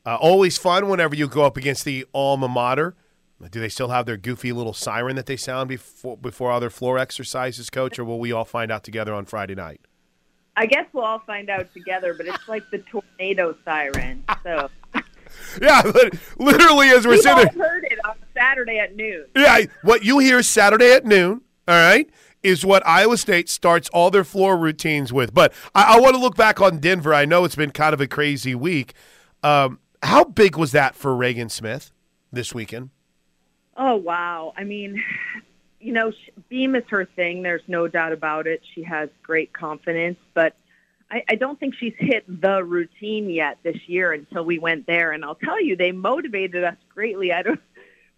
Uh, 0.05 0.17
always 0.17 0.57
fun 0.57 0.87
whenever 0.87 1.15
you 1.15 1.27
go 1.27 1.43
up 1.43 1.57
against 1.57 1.83
the 1.83 2.05
alma 2.13 2.47
mater. 2.47 2.95
Do 3.49 3.59
they 3.59 3.69
still 3.69 3.89
have 3.89 4.05
their 4.05 4.17
goofy 4.17 4.51
little 4.51 4.73
siren 4.73 5.15
that 5.15 5.25
they 5.25 5.35
sound 5.35 5.67
before 5.67 6.15
before 6.17 6.51
all 6.51 6.59
their 6.59 6.69
floor 6.69 6.97
exercises, 6.97 7.69
Coach, 7.69 7.99
or 7.99 8.05
will 8.05 8.19
we 8.19 8.31
all 8.31 8.45
find 8.45 8.71
out 8.71 8.83
together 8.83 9.13
on 9.13 9.25
Friday 9.25 9.55
night? 9.55 9.81
I 10.55 10.67
guess 10.67 10.85
we'll 10.93 11.03
all 11.03 11.19
find 11.19 11.49
out 11.49 11.73
together, 11.73 12.13
but 12.13 12.27
it's 12.27 12.47
like 12.47 12.63
the 12.71 12.79
tornado 12.79 13.55
siren. 13.65 14.23
So. 14.43 14.69
yeah, 15.61 15.81
literally 16.37 16.89
as 16.89 17.05
we're 17.05 17.13
we 17.13 17.21
sitting. 17.21 17.47
heard 17.59 17.85
it 17.85 17.99
on 18.05 18.15
Saturday 18.33 18.79
at 18.79 18.95
noon. 18.95 19.25
Yeah, 19.35 19.61
what 19.83 20.03
you 20.03 20.19
hear 20.19 20.41
Saturday 20.43 20.91
at 20.91 21.05
noon. 21.05 21.41
All 21.67 21.75
right, 21.75 22.09
is 22.43 22.63
what 22.63 22.85
Iowa 22.85 23.17
State 23.17 23.49
starts 23.49 23.89
all 23.89 24.11
their 24.11 24.23
floor 24.23 24.55
routines 24.55 25.11
with. 25.11 25.33
But 25.33 25.53
I, 25.73 25.95
I 25.95 25.99
want 25.99 26.15
to 26.15 26.21
look 26.21 26.35
back 26.35 26.61
on 26.61 26.77
Denver. 26.79 27.13
I 27.13 27.25
know 27.25 27.43
it's 27.43 27.55
been 27.55 27.71
kind 27.71 27.93
of 27.93 28.01
a 28.01 28.07
crazy 28.07 28.53
week. 28.53 28.93
Um, 29.43 29.79
how 30.03 30.23
big 30.23 30.55
was 30.55 30.71
that 30.71 30.95
for 30.95 31.11
Ragan 31.11 31.49
Smith 31.49 31.91
this 32.31 32.53
weekend? 32.53 32.91
Oh, 33.75 33.95
wow. 33.95 34.53
I 34.55 34.63
mean, 34.63 35.03
you 35.79 35.91
know, 35.91 36.11
Beam 36.49 36.75
is 36.75 36.83
her 36.89 37.05
thing. 37.05 37.41
There's 37.41 37.63
no 37.67 37.87
doubt 37.87 38.11
about 38.11 38.47
it. 38.47 38.61
She 38.73 38.83
has 38.83 39.09
great 39.23 39.51
confidence. 39.51 40.17
But 40.33 40.55
I, 41.11 41.23
I 41.29 41.35
don't 41.35 41.59
think 41.59 41.75
she's 41.75 41.93
hit 41.97 42.25
the 42.27 42.63
routine 42.63 43.29
yet 43.29 43.59
this 43.63 43.77
year 43.87 44.11
until 44.11 44.43
we 44.43 44.59
went 44.59 44.87
there. 44.87 45.11
And 45.11 45.23
I'll 45.23 45.35
tell 45.35 45.61
you, 45.61 45.75
they 45.75 45.91
motivated 45.91 46.63
us 46.63 46.77
greatly. 46.93 47.31
I 47.31 47.43
don't. 47.43 47.59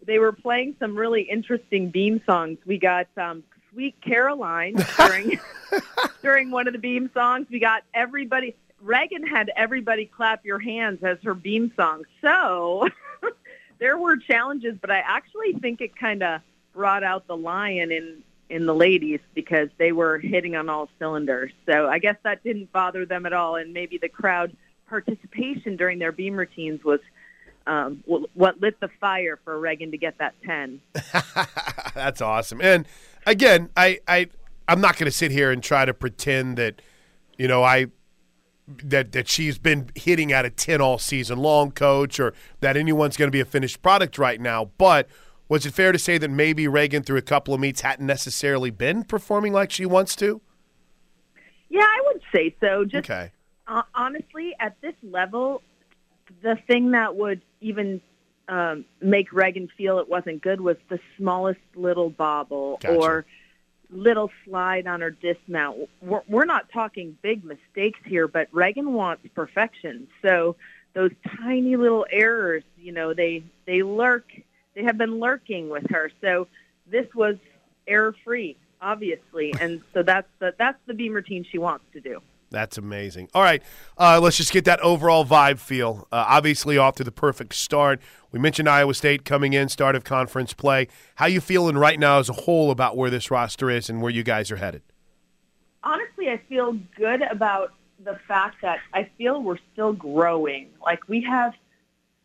They 0.06 0.20
were 0.20 0.32
playing 0.32 0.76
some 0.80 0.96
really 0.96 1.24
interesting 1.24 1.90
beam 1.90 2.22
songs. 2.26 2.60
We 2.66 2.78
got 2.78 3.08
um, 3.18 3.44
"Sweet 3.72 3.96
Caroline" 4.02 4.76
during 4.98 5.40
during 6.22 6.52
one 6.52 6.68
of 6.68 6.74
the 6.74 6.80
beam 6.80 7.10
songs. 7.14 7.48
We 7.50 7.60
got 7.60 7.84
everybody. 7.94 8.56
Ragan 8.84 9.28
had 9.28 9.52
everybody 9.56 10.06
clap 10.06 10.46
your 10.46 10.60
hands 10.60 11.04
as 11.04 11.18
her 11.24 11.34
beam 11.34 11.74
song. 11.76 12.04
So 12.22 12.88
there 13.80 13.98
were 13.98 14.18
challenges, 14.18 14.78
but 14.80 14.92
I 14.92 15.00
actually 15.00 15.54
think 15.54 15.82
it 15.82 15.96
kind 15.96 16.22
of 16.24 16.42
brought 16.74 17.04
out 17.04 17.28
the 17.28 17.36
lion 17.36 17.92
in 17.92 18.22
in 18.50 18.66
the 18.66 18.74
ladies 18.74 19.20
because 19.34 19.70
they 19.78 19.92
were 19.92 20.18
hitting 20.18 20.56
on 20.56 20.70
all 20.70 20.90
cylinders. 21.00 21.52
So 21.66 21.88
I 21.88 22.00
guess 22.00 22.16
that 22.24 22.44
didn't 22.44 22.72
bother 22.72 23.06
them 23.06 23.26
at 23.26 23.34
all, 23.34 23.56
and 23.56 23.74
maybe 23.74 23.98
the 23.98 24.10
crowd 24.10 24.56
participation 24.88 25.76
during 25.76 26.00
their 26.00 26.12
beam 26.12 26.36
routines 26.36 26.84
was 26.84 27.00
um, 27.66 28.04
what 28.06 28.62
lit 28.62 28.80
the 28.80 28.90
fire 29.00 29.38
for 29.44 29.60
Ragan 29.60 29.92
to 29.92 29.98
get 29.98 30.18
that 30.20 30.34
ten. 30.46 30.80
That's 31.94 32.22
awesome. 32.22 32.62
And 32.62 32.88
again, 33.26 33.70
I 33.76 34.00
I 34.08 34.30
I'm 34.68 34.82
not 34.82 34.98
going 34.98 35.06
to 35.06 35.16
sit 35.16 35.32
here 35.32 35.52
and 35.52 35.62
try 35.62 35.86
to 35.86 35.94
pretend 35.94 36.58
that 36.58 36.82
you 37.38 37.48
know 37.48 37.64
I 37.64 37.88
that 38.68 39.12
that 39.14 39.28
she's 39.28 39.58
been 39.58 39.90
hitting 39.96 40.32
at 40.34 40.46
a 40.46 40.50
10 40.50 40.82
all 40.82 40.98
season 40.98 41.40
long 41.40 41.72
coach 41.72 42.20
or 42.20 42.34
that 42.60 42.76
anyone's 42.76 43.16
going 43.16 43.28
to 43.28 43.32
be 43.32 43.40
a 43.40 43.46
finished 43.46 43.82
product 43.82 44.18
right 44.18 44.42
now 44.42 44.70
but 44.78 45.08
was 45.50 45.66
it 45.66 45.74
fair 45.74 45.92
to 45.92 46.00
say 46.00 46.18
that 46.18 46.30
maybe 46.30 46.66
Ragan, 46.66 47.06
through 47.06 47.18
a 47.18 47.22
couple 47.24 47.54
of 47.54 47.60
meets, 47.60 47.82
hadn't 47.82 48.06
necessarily 48.06 48.70
been 48.70 49.04
performing 49.04 49.54
like 49.54 49.72
she 49.72 49.86
wants 49.86 50.16
to? 50.18 50.42
Yeah, 51.70 51.84
I 51.84 52.04
would 52.06 52.22
say 52.34 52.56
so. 52.60 52.86
Just 52.86 53.10
okay. 53.10 53.32
uh, 53.68 53.84
honestly, 53.94 54.56
at 54.60 54.80
this 54.82 54.96
level, 55.04 55.62
the 56.42 56.58
thing 56.68 56.92
that 56.92 57.16
would 57.16 57.42
even 57.62 58.02
um, 58.48 58.86
make 59.02 59.32
Ragan 59.32 59.70
feel 59.78 60.00
it 60.00 60.10
wasn't 60.10 60.42
good 60.42 60.62
was 60.62 60.78
the 60.90 61.00
smallest 61.18 61.60
little 61.76 62.10
bobble 62.10 62.80
gotcha. 62.82 62.96
or 62.96 63.26
little 63.90 64.32
slide 64.46 64.88
on 64.88 65.02
her 65.02 65.12
dismount. 65.12 65.90
We're, 66.02 66.22
we're 66.28 66.46
not 66.46 66.70
talking 66.72 67.18
big 67.22 67.44
mistakes 67.44 68.00
here, 68.06 68.28
but 68.28 68.52
Ragan 68.52 68.92
wants 68.92 69.28
perfection. 69.34 70.08
So 70.22 70.56
those 70.94 71.12
tiny 71.38 71.76
little 71.76 72.06
errors, 72.12 72.64
you 72.78 72.92
know, 72.92 73.14
they 73.14 73.44
they 73.66 73.84
lurk 73.84 74.32
they 74.78 74.84
have 74.84 74.98
been 74.98 75.20
lurking 75.20 75.70
with 75.70 75.90
her. 75.90 76.12
So 76.22 76.48
this 76.86 77.08
was 77.16 77.36
error 77.88 78.16
free, 78.24 78.56
obviously, 78.80 79.54
and 79.60 79.82
so 79.92 80.04
that's 80.04 80.28
the 80.40 80.54
that's 80.58 80.78
the 80.86 80.94
beam 80.94 81.14
routine 81.14 81.46
she 81.52 81.58
wants 81.58 81.86
to 81.94 82.00
do. 82.00 82.22
That's 82.50 82.78
amazing. 82.78 83.28
All 83.34 83.42
right, 83.42 83.62
uh, 83.98 84.20
let's 84.22 84.38
just 84.38 84.54
get 84.54 84.66
that 84.66 84.80
overall 84.82 85.26
vibe 85.26 85.58
feel. 85.58 86.08
Uh, 86.12 86.26
obviously, 86.28 86.78
off 86.78 86.96
to 86.96 87.04
the 87.04 87.12
perfect 87.12 87.56
start. 87.56 88.00
We 88.32 88.40
mentioned 88.40 88.70
Iowa 88.70 88.94
State 88.94 89.26
coming 89.26 89.54
in, 89.54 89.68
start 89.68 89.96
of 89.96 90.04
conference 90.04 90.54
play. 90.54 90.88
How 91.16 91.26
you 91.26 91.42
feeling 91.42 91.76
right 91.76 92.00
now 92.00 92.20
as 92.20 92.30
a 92.30 92.34
whole 92.34 92.70
about 92.70 92.96
where 92.96 93.10
this 93.10 93.32
roster 93.32 93.72
is 93.72 93.90
and 93.90 94.00
where 94.02 94.12
you 94.12 94.22
guys 94.22 94.52
are 94.52 94.58
headed? 94.58 94.84
Honestly, 95.84 96.30
I 96.30 96.40
feel 96.48 96.78
good 96.96 97.24
about 97.24 97.74
the 98.06 98.20
fact 98.28 98.58
that 98.62 98.78
I 98.94 99.10
feel 99.18 99.42
we're 99.42 99.58
still 99.74 99.94
growing. 99.94 100.70
Like 100.86 101.08
we 101.10 101.22
have 101.24 101.54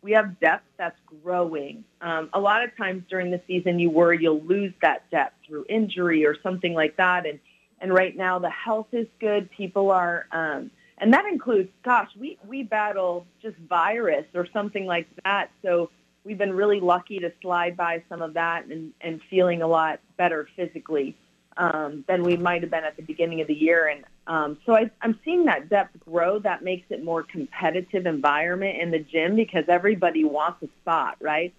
we 0.02 0.12
have 0.12 0.38
depth 0.40 0.64
that's 0.76 0.98
growing. 1.22 1.84
Um, 2.00 2.28
a 2.32 2.40
lot 2.40 2.64
of 2.64 2.76
times 2.76 3.04
during 3.08 3.30
the 3.30 3.40
season, 3.46 3.78
you 3.78 3.88
worry 3.90 4.18
you'll 4.20 4.42
lose 4.42 4.72
that 4.82 5.08
depth 5.10 5.36
through 5.46 5.64
injury 5.68 6.26
or 6.26 6.36
something 6.42 6.74
like 6.74 6.96
that. 6.96 7.26
And 7.26 7.38
and 7.80 7.92
right 7.92 8.16
now, 8.16 8.38
the 8.38 8.50
health 8.50 8.88
is 8.92 9.08
good. 9.18 9.50
People 9.50 9.90
are, 9.90 10.26
um, 10.30 10.70
and 10.98 11.12
that 11.14 11.24
includes, 11.26 11.68
gosh, 11.84 12.10
we 12.18 12.38
we 12.46 12.62
battle 12.62 13.26
just 13.40 13.56
virus 13.68 14.26
or 14.34 14.46
something 14.52 14.86
like 14.86 15.08
that. 15.24 15.50
So 15.62 15.90
we've 16.24 16.38
been 16.38 16.52
really 16.52 16.80
lucky 16.80 17.18
to 17.20 17.32
slide 17.40 17.76
by 17.76 18.02
some 18.08 18.22
of 18.22 18.34
that 18.34 18.66
and 18.66 18.92
and 19.00 19.20
feeling 19.30 19.62
a 19.62 19.66
lot 19.66 20.00
better 20.16 20.48
physically 20.56 21.16
um, 21.56 22.04
than 22.08 22.22
we 22.22 22.36
might 22.36 22.62
have 22.62 22.70
been 22.70 22.84
at 22.84 22.96
the 22.96 23.02
beginning 23.02 23.40
of 23.40 23.46
the 23.46 23.54
year. 23.54 23.88
And 23.88 24.04
um, 24.26 24.58
so 24.64 24.74
I, 24.74 24.90
I'm 25.00 25.18
seeing 25.24 25.44
that 25.46 25.68
depth 25.68 25.98
grow. 26.00 26.38
That 26.38 26.62
makes 26.62 26.86
it 26.90 27.04
more 27.04 27.22
competitive 27.22 28.06
environment 28.06 28.80
in 28.80 28.90
the 28.90 28.98
gym 28.98 29.36
because 29.36 29.64
everybody 29.68 30.24
wants 30.24 30.62
a 30.62 30.68
spot, 30.80 31.16
right? 31.20 31.52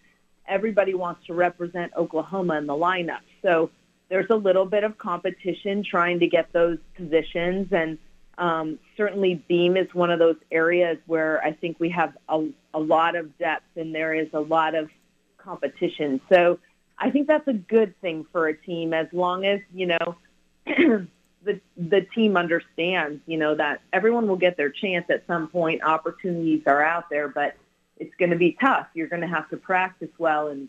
Everybody 0.47 0.93
wants 0.93 1.25
to 1.27 1.33
represent 1.33 1.93
Oklahoma 1.95 2.57
in 2.57 2.67
the 2.67 2.73
lineup. 2.73 3.21
So 3.41 3.69
there's 4.09 4.29
a 4.29 4.35
little 4.35 4.65
bit 4.65 4.83
of 4.83 4.97
competition 4.97 5.83
trying 5.83 6.19
to 6.19 6.27
get 6.27 6.51
those 6.53 6.77
positions. 6.95 7.67
And 7.71 7.97
um, 8.37 8.79
certainly 8.97 9.35
Beam 9.47 9.77
is 9.77 9.93
one 9.93 10.11
of 10.11 10.19
those 10.19 10.35
areas 10.51 10.97
where 11.05 11.43
I 11.43 11.53
think 11.53 11.79
we 11.79 11.89
have 11.89 12.15
a, 12.27 12.47
a 12.73 12.79
lot 12.79 13.15
of 13.15 13.37
depth 13.37 13.75
and 13.75 13.93
there 13.93 14.13
is 14.13 14.27
a 14.33 14.39
lot 14.39 14.75
of 14.75 14.89
competition. 15.37 16.19
So 16.31 16.59
I 16.97 17.09
think 17.09 17.27
that's 17.27 17.47
a 17.47 17.53
good 17.53 17.99
thing 18.01 18.25
for 18.31 18.47
a 18.47 18.55
team 18.55 18.93
as 18.93 19.07
long 19.11 19.45
as, 19.45 19.59
you 19.73 19.87
know, 19.87 20.15
the 20.65 21.59
the 21.75 22.01
team 22.15 22.37
understands, 22.37 23.21
you 23.25 23.37
know, 23.37 23.55
that 23.55 23.81
everyone 23.91 24.27
will 24.27 24.37
get 24.37 24.57
their 24.57 24.69
chance 24.69 25.05
at 25.09 25.25
some 25.27 25.47
point. 25.47 25.83
Opportunities 25.83 26.63
are 26.65 26.81
out 26.81 27.09
there, 27.09 27.27
but 27.27 27.55
it's 27.97 28.15
going 28.15 28.31
to 28.31 28.37
be 28.37 28.57
tough. 28.59 28.87
You're 28.93 29.07
going 29.07 29.21
to 29.21 29.27
have 29.27 29.49
to 29.49 29.57
practice 29.57 30.09
well 30.17 30.47
and, 30.47 30.67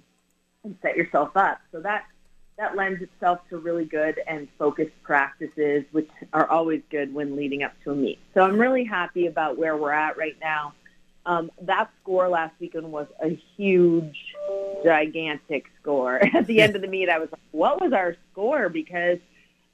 and 0.64 0.76
set 0.82 0.96
yourself 0.96 1.36
up. 1.36 1.60
So 1.72 1.80
that 1.80 2.06
that 2.56 2.76
lends 2.76 3.02
itself 3.02 3.40
to 3.50 3.58
really 3.58 3.84
good 3.84 4.20
and 4.26 4.48
focused 4.58 4.94
practices, 5.02 5.84
which 5.90 6.08
are 6.32 6.48
always 6.48 6.82
good 6.90 7.12
when 7.12 7.36
leading 7.36 7.64
up 7.64 7.72
to 7.82 7.90
a 7.90 7.94
meet. 7.94 8.18
So 8.32 8.42
I'm 8.42 8.58
really 8.58 8.84
happy 8.84 9.26
about 9.26 9.58
where 9.58 9.76
we're 9.76 9.92
at 9.92 10.16
right 10.16 10.36
now. 10.40 10.72
Um, 11.26 11.50
that 11.62 11.90
score 12.02 12.28
last 12.28 12.54
weekend 12.60 12.92
was 12.92 13.06
a 13.22 13.40
huge, 13.56 14.16
gigantic 14.84 15.66
score. 15.80 16.20
At 16.34 16.46
the 16.46 16.60
end 16.60 16.76
of 16.76 16.82
the 16.82 16.88
meet, 16.88 17.08
I 17.08 17.18
was 17.18 17.28
like, 17.32 17.40
what 17.52 17.80
was 17.80 17.92
our 17.92 18.16
score? 18.30 18.68
Because 18.68 19.18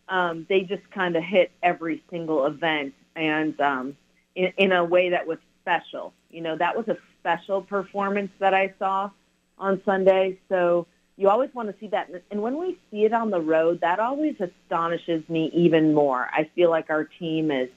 um, 0.08 0.46
they 0.48 0.62
just 0.62 0.88
kind 0.90 1.16
of 1.16 1.24
hit 1.24 1.50
every 1.62 2.02
single 2.10 2.46
event 2.46 2.94
and 3.16 3.60
um, 3.60 3.96
in, 4.34 4.52
in 4.56 4.72
a 4.72 4.84
way 4.84 5.10
that 5.10 5.26
was 5.26 5.38
special. 5.62 6.12
You 6.30 6.42
know, 6.42 6.56
that 6.56 6.76
was 6.76 6.86
a 6.88 6.96
special 7.20 7.62
performance 7.62 8.30
that 8.38 8.54
I 8.54 8.74
saw 8.78 9.10
on 9.58 9.82
Sunday. 9.84 10.38
So 10.48 10.86
you 11.16 11.28
always 11.28 11.50
want 11.52 11.68
to 11.68 11.74
see 11.78 11.88
that. 11.88 12.10
And 12.30 12.42
when 12.42 12.58
we 12.58 12.78
see 12.90 13.04
it 13.04 13.12
on 13.12 13.30
the 13.30 13.40
road, 13.40 13.80
that 13.82 14.00
always 14.00 14.36
astonishes 14.40 15.28
me 15.28 15.50
even 15.54 15.92
more. 15.92 16.28
I 16.32 16.48
feel 16.54 16.70
like 16.70 16.90
our 16.90 17.04
team 17.04 17.50
is 17.50 17.68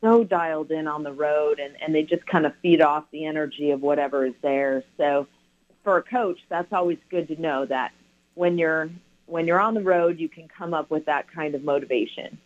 so 0.00 0.24
dialed 0.24 0.70
in 0.70 0.86
on 0.86 1.02
the 1.02 1.12
road 1.12 1.58
and, 1.58 1.74
and 1.80 1.94
they 1.94 2.02
just 2.02 2.26
kind 2.26 2.46
of 2.46 2.52
feed 2.62 2.80
off 2.80 3.04
the 3.12 3.26
energy 3.26 3.70
of 3.70 3.80
whatever 3.82 4.24
is 4.24 4.34
there. 4.42 4.82
So 4.96 5.26
for 5.84 5.98
a 5.98 6.02
coach, 6.02 6.38
that's 6.48 6.72
always 6.72 6.98
good 7.10 7.28
to 7.28 7.40
know 7.40 7.66
that 7.66 7.92
when 8.34 8.58
you're 8.58 8.90
when 9.26 9.46
you're 9.46 9.60
on 9.60 9.74
the 9.74 9.82
road, 9.82 10.18
you 10.18 10.28
can 10.28 10.48
come 10.48 10.74
up 10.74 10.90
with 10.90 11.06
that 11.06 11.30
kind 11.32 11.54
of 11.54 11.62
motivation. 11.62 12.38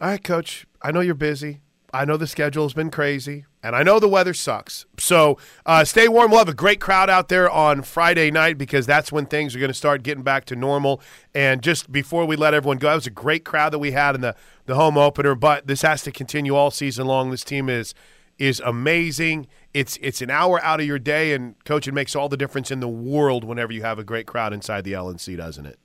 All 0.00 0.08
right, 0.08 0.22
coach. 0.22 0.66
I 0.82 0.90
know 0.90 1.00
you're 1.00 1.14
busy. 1.14 1.60
I 1.94 2.04
know 2.04 2.16
the 2.16 2.26
schedule 2.26 2.64
has 2.64 2.74
been 2.74 2.90
crazy, 2.90 3.44
and 3.62 3.76
I 3.76 3.84
know 3.84 4.00
the 4.00 4.08
weather 4.08 4.34
sucks. 4.34 4.84
So 4.98 5.38
uh, 5.64 5.84
stay 5.84 6.08
warm. 6.08 6.32
We'll 6.32 6.40
have 6.40 6.48
a 6.48 6.52
great 6.54 6.80
crowd 6.80 7.08
out 7.08 7.28
there 7.28 7.48
on 7.48 7.82
Friday 7.82 8.32
night 8.32 8.58
because 8.58 8.84
that's 8.84 9.12
when 9.12 9.26
things 9.26 9.54
are 9.54 9.60
going 9.60 9.70
to 9.70 9.74
start 9.74 10.02
getting 10.02 10.24
back 10.24 10.44
to 10.46 10.56
normal. 10.56 11.00
And 11.36 11.62
just 11.62 11.92
before 11.92 12.24
we 12.26 12.34
let 12.34 12.52
everyone 12.52 12.78
go, 12.78 12.88
that 12.88 12.96
was 12.96 13.06
a 13.06 13.10
great 13.10 13.44
crowd 13.44 13.72
that 13.72 13.78
we 13.78 13.92
had 13.92 14.16
in 14.16 14.22
the, 14.22 14.34
the 14.66 14.74
home 14.74 14.98
opener, 14.98 15.36
but 15.36 15.68
this 15.68 15.82
has 15.82 16.02
to 16.02 16.10
continue 16.10 16.56
all 16.56 16.72
season 16.72 17.06
long. 17.06 17.30
This 17.30 17.44
team 17.44 17.68
is 17.68 17.94
is 18.40 18.58
amazing. 18.64 19.46
It's 19.72 19.96
it's 20.02 20.20
an 20.20 20.30
hour 20.30 20.60
out 20.64 20.80
of 20.80 20.86
your 20.86 20.98
day, 20.98 21.32
and 21.32 21.54
coach, 21.64 21.86
it 21.86 21.92
makes 21.92 22.16
all 22.16 22.28
the 22.28 22.36
difference 22.36 22.72
in 22.72 22.80
the 22.80 22.88
world 22.88 23.44
whenever 23.44 23.72
you 23.72 23.82
have 23.82 24.00
a 24.00 24.04
great 24.04 24.26
crowd 24.26 24.52
inside 24.52 24.82
the 24.82 24.94
LNC, 24.94 25.36
doesn't 25.36 25.66
it? 25.66 25.78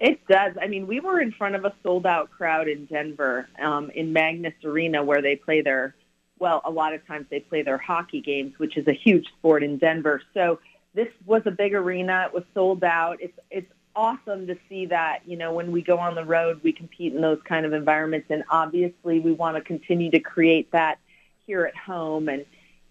It 0.00 0.26
does. 0.26 0.54
I 0.60 0.66
mean, 0.66 0.86
we 0.86 0.98
were 0.98 1.20
in 1.20 1.30
front 1.30 1.54
of 1.54 1.66
a 1.66 1.74
sold 1.82 2.06
out 2.06 2.30
crowd 2.30 2.68
in 2.68 2.86
Denver, 2.86 3.48
um, 3.62 3.90
in 3.90 4.14
Magness 4.14 4.54
Arena, 4.64 5.04
where 5.04 5.20
they 5.20 5.36
play 5.36 5.60
their, 5.60 5.94
well, 6.38 6.62
a 6.64 6.70
lot 6.70 6.94
of 6.94 7.06
times 7.06 7.26
they 7.30 7.40
play 7.40 7.62
their 7.62 7.76
hockey 7.76 8.22
games, 8.22 8.54
which 8.58 8.78
is 8.78 8.88
a 8.88 8.94
huge 8.94 9.26
sport 9.26 9.62
in 9.62 9.76
Denver. 9.76 10.22
So 10.32 10.58
this 10.94 11.08
was 11.26 11.42
a 11.44 11.50
big 11.50 11.74
arena. 11.74 12.24
It 12.26 12.34
was 12.34 12.44
sold 12.54 12.82
out. 12.82 13.18
It's 13.20 13.38
it's 13.50 13.70
awesome 13.94 14.46
to 14.46 14.56
see 14.70 14.86
that. 14.86 15.20
You 15.26 15.36
know, 15.36 15.52
when 15.52 15.70
we 15.70 15.82
go 15.82 15.98
on 15.98 16.14
the 16.14 16.24
road, 16.24 16.60
we 16.62 16.72
compete 16.72 17.14
in 17.14 17.20
those 17.20 17.40
kind 17.44 17.66
of 17.66 17.74
environments, 17.74 18.28
and 18.30 18.42
obviously 18.48 19.20
we 19.20 19.32
want 19.32 19.56
to 19.56 19.62
continue 19.62 20.10
to 20.12 20.20
create 20.20 20.72
that 20.72 20.98
here 21.46 21.66
at 21.66 21.76
home. 21.76 22.30
And 22.30 22.46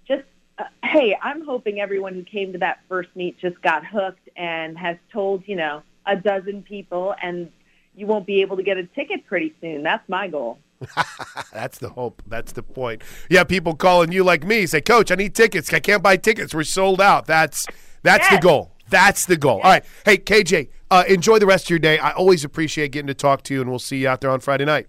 just 0.07 0.25
uh, 0.59 0.65
hey, 0.83 1.17
I'm 1.19 1.43
hoping 1.43 1.79
everyone 1.79 2.13
who 2.13 2.23
came 2.23 2.51
to 2.53 2.59
that 2.59 2.81
first 2.87 3.09
meet 3.15 3.39
just 3.39 3.59
got 3.63 3.83
hooked 3.83 4.29
and 4.35 4.77
has 4.77 4.97
told 5.11 5.47
you 5.47 5.55
know 5.55 5.81
a 6.09 6.15
dozen 6.15 6.63
people, 6.63 7.15
and 7.21 7.51
you 7.95 8.07
won't 8.07 8.25
be 8.25 8.41
able 8.41 8.57
to 8.57 8.63
get 8.63 8.77
a 8.77 8.85
ticket 8.85 9.25
pretty 9.25 9.53
soon. 9.61 9.83
That's 9.83 10.07
my 10.09 10.27
goal. 10.27 10.59
That's 11.53 11.77
the 11.77 11.89
hope. 11.89 12.21
That's 12.25 12.53
the 12.53 12.63
point. 12.63 13.01
Yeah, 13.29 13.43
people 13.43 13.75
calling 13.75 14.11
you 14.11 14.23
like 14.23 14.45
me 14.45 14.65
say, 14.65 14.81
"Coach, 14.81 15.11
I 15.11 15.15
need 15.15 15.35
tickets. 15.35 15.73
I 15.73 15.79
can't 15.79 16.01
buy 16.01 16.17
tickets. 16.17 16.53
We're 16.53 16.63
sold 16.63 17.01
out." 17.01 17.25
That's 17.25 17.65
that's 18.01 18.29
yes. 18.29 18.39
the 18.39 18.47
goal. 18.47 18.71
That's 18.89 19.25
the 19.25 19.37
goal. 19.37 19.57
Yes. 19.57 19.65
All 19.65 19.71
right. 19.71 19.85
Hey, 20.05 20.17
KJ, 20.17 20.69
uh, 20.89 21.03
enjoy 21.07 21.37
the 21.39 21.45
rest 21.45 21.65
of 21.65 21.69
your 21.69 21.79
day. 21.79 21.99
I 21.99 22.11
always 22.11 22.43
appreciate 22.43 22.91
getting 22.91 23.07
to 23.07 23.13
talk 23.13 23.43
to 23.43 23.53
you, 23.53 23.61
and 23.61 23.69
we'll 23.69 23.79
see 23.79 23.97
you 23.97 24.07
out 24.07 24.21
there 24.21 24.31
on 24.31 24.39
Friday 24.39 24.65
night. 24.65 24.87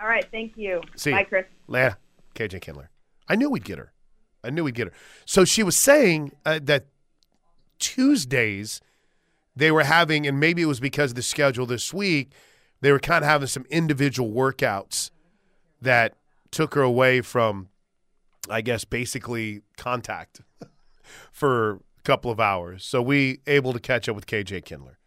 All 0.00 0.08
right. 0.08 0.26
Thank 0.30 0.56
you. 0.56 0.82
See 0.96 1.12
Bye. 1.12 1.24
Chris. 1.24 1.46
Later, 1.68 1.96
KJ 2.34 2.60
Kindler. 2.60 2.90
I 3.28 3.36
knew 3.36 3.50
we'd 3.50 3.64
get 3.64 3.78
her. 3.78 3.92
I 4.42 4.50
knew 4.50 4.64
we'd 4.64 4.74
get 4.74 4.88
her. 4.88 4.92
So 5.24 5.44
she 5.44 5.62
was 5.62 5.76
saying 5.76 6.32
uh, 6.44 6.60
that 6.62 6.86
Tuesdays 7.78 8.80
they 9.58 9.72
were 9.72 9.82
having, 9.82 10.24
and 10.24 10.38
maybe 10.38 10.62
it 10.62 10.66
was 10.66 10.78
because 10.78 11.10
of 11.10 11.16
the 11.16 11.22
schedule 11.22 11.66
this 11.66 11.92
week, 11.92 12.30
they 12.80 12.92
were 12.92 13.00
kind 13.00 13.24
of 13.24 13.28
having 13.28 13.48
some 13.48 13.66
individual 13.70 14.30
workouts 14.30 15.10
that 15.82 16.14
took 16.52 16.74
her 16.74 16.82
away 16.82 17.20
from, 17.22 17.68
I 18.48 18.60
guess, 18.60 18.84
basically 18.84 19.62
contact 19.76 20.42
for 21.32 21.72
a 21.72 22.02
couple 22.04 22.30
of 22.30 22.38
hours. 22.38 22.84
So 22.84 23.02
we 23.02 23.40
able 23.48 23.72
to 23.72 23.80
catch 23.80 24.08
up 24.08 24.14
with 24.14 24.26
KJ 24.26 24.64
Kindler. 24.64 24.98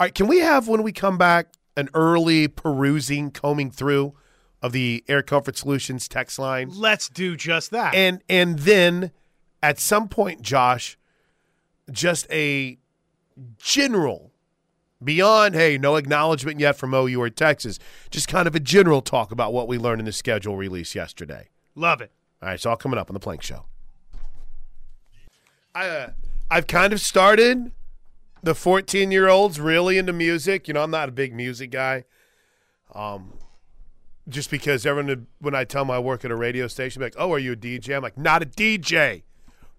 All 0.00 0.06
right, 0.06 0.14
can 0.14 0.26
we 0.26 0.40
have 0.40 0.66
when 0.66 0.82
we 0.82 0.90
come 0.90 1.16
back 1.16 1.54
an 1.76 1.88
early 1.94 2.48
perusing, 2.48 3.30
combing 3.30 3.70
through 3.70 4.14
of 4.60 4.72
the 4.72 5.04
Air 5.06 5.22
Comfort 5.22 5.56
Solutions 5.56 6.08
text 6.08 6.36
line? 6.36 6.70
Let's 6.74 7.08
do 7.08 7.36
just 7.36 7.70
that. 7.70 7.94
and 7.94 8.22
and 8.28 8.58
then 8.58 9.12
at 9.62 9.78
some 9.78 10.08
point 10.08 10.42
josh 10.42 10.98
just 11.90 12.26
a 12.30 12.78
general 13.58 14.32
beyond 15.02 15.54
hey 15.54 15.76
no 15.76 15.96
acknowledgement 15.96 16.60
yet 16.60 16.76
from 16.76 16.94
ou 16.94 17.20
or 17.20 17.28
texas 17.28 17.78
just 18.10 18.28
kind 18.28 18.46
of 18.46 18.54
a 18.54 18.60
general 18.60 19.02
talk 19.02 19.32
about 19.32 19.52
what 19.52 19.68
we 19.68 19.76
learned 19.76 20.00
in 20.00 20.06
the 20.06 20.12
schedule 20.12 20.56
release 20.56 20.94
yesterday 20.94 21.48
Love 21.74 22.00
it. 22.00 22.10
all 22.42 22.48
right 22.48 22.54
it's 22.54 22.64
all 22.64 22.76
coming 22.76 22.98
up 22.98 23.10
on 23.10 23.14
the 23.14 23.20
plank 23.20 23.42
show 23.42 23.66
i 25.74 25.88
uh, 25.88 26.10
i've 26.50 26.66
kind 26.66 26.92
of 26.92 27.00
started 27.00 27.72
the 28.42 28.54
14 28.54 29.10
year 29.10 29.28
olds 29.28 29.60
really 29.60 29.98
into 29.98 30.12
music 30.12 30.68
you 30.68 30.74
know 30.74 30.82
i'm 30.82 30.90
not 30.90 31.08
a 31.08 31.12
big 31.12 31.34
music 31.34 31.70
guy 31.70 32.04
um 32.94 33.32
just 34.28 34.50
because 34.50 34.86
everyone 34.86 35.26
when 35.38 35.54
I 35.54 35.64
tell 35.64 35.84
them 35.84 35.90
I 35.90 35.98
work 35.98 36.24
at 36.24 36.30
a 36.30 36.36
radio 36.36 36.66
station, 36.66 37.02
like, 37.02 37.14
"Oh, 37.18 37.32
are 37.32 37.38
you 37.38 37.52
a 37.52 37.56
DJ?" 37.56 37.94
I'm 37.94 38.02
like, 38.02 38.16
"Not 38.16 38.42
a 38.42 38.46
DJ, 38.46 39.22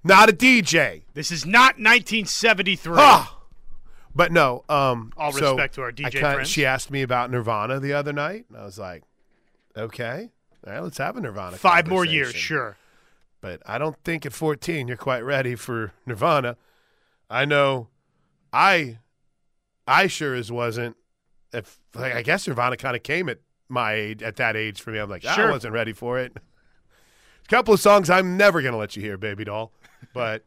not 0.04 0.30
a 0.30 0.34
DJ." 0.34 1.04
This 1.14 1.32
is 1.32 1.46
not 1.46 1.80
1973. 1.80 2.94
Ah! 2.98 3.35
But 4.16 4.32
no. 4.32 4.64
Um, 4.70 5.12
All 5.18 5.32
so 5.34 5.52
respect 5.52 5.76
to 5.76 5.82
our 5.82 5.92
DJ 5.92 6.06
I 6.06 6.10
kinda- 6.10 6.34
friends. 6.34 6.50
She 6.50 6.66
asked 6.66 6.90
me 6.90 7.02
about 7.02 7.30
Nirvana 7.30 7.80
the 7.80 7.94
other 7.94 8.14
night, 8.14 8.46
and 8.50 8.58
I 8.58 8.64
was 8.64 8.80
like, 8.80 9.04
"Okay, 9.76 10.30
all 10.66 10.74
right, 10.74 10.80
let's 10.82 10.98
have 10.98 11.18
a 11.18 11.22
Nirvana." 11.22 11.58
Five 11.58 11.88
more 11.88 12.06
years, 12.06 12.34
sure. 12.34 12.78
But 13.42 13.62
I 13.66 13.78
don't 13.78 13.98
think 14.04 14.26
at 14.26 14.34
14 14.34 14.88
you're 14.88 14.98
quite 14.98 15.20
ready 15.22 15.56
for 15.56 15.92
Nirvana. 16.06 16.56
I 17.30 17.46
know, 17.46 17.90
I, 18.54 19.00
I 19.88 20.08
sure 20.08 20.34
as 20.34 20.52
wasn't. 20.52 20.96
If 21.54 21.80
like, 21.94 22.14
I 22.16 22.22
guess 22.22 22.48
Nirvana 22.48 22.78
kind 22.78 22.96
of 22.96 23.04
came 23.04 23.30
at 23.30 23.40
my 23.70 23.94
age, 23.94 24.24
at 24.24 24.38
that 24.38 24.56
age 24.56 24.82
for 24.82 24.92
me. 24.92 25.00
I'm 25.00 25.10
like, 25.10 25.24
sure. 25.24 25.48
I 25.48 25.52
wasn't 25.52 25.74
ready 25.74 25.94
for 25.94 26.18
it. 26.20 26.34
A 26.38 27.48
couple 27.50 27.74
of 27.74 27.80
songs 27.80 28.10
I'm 28.10 28.38
never 28.38 28.62
gonna 28.62 28.78
let 28.78 28.96
you 28.96 29.02
hear, 29.02 29.18
baby 29.18 29.44
doll. 29.44 29.72
But 30.14 30.44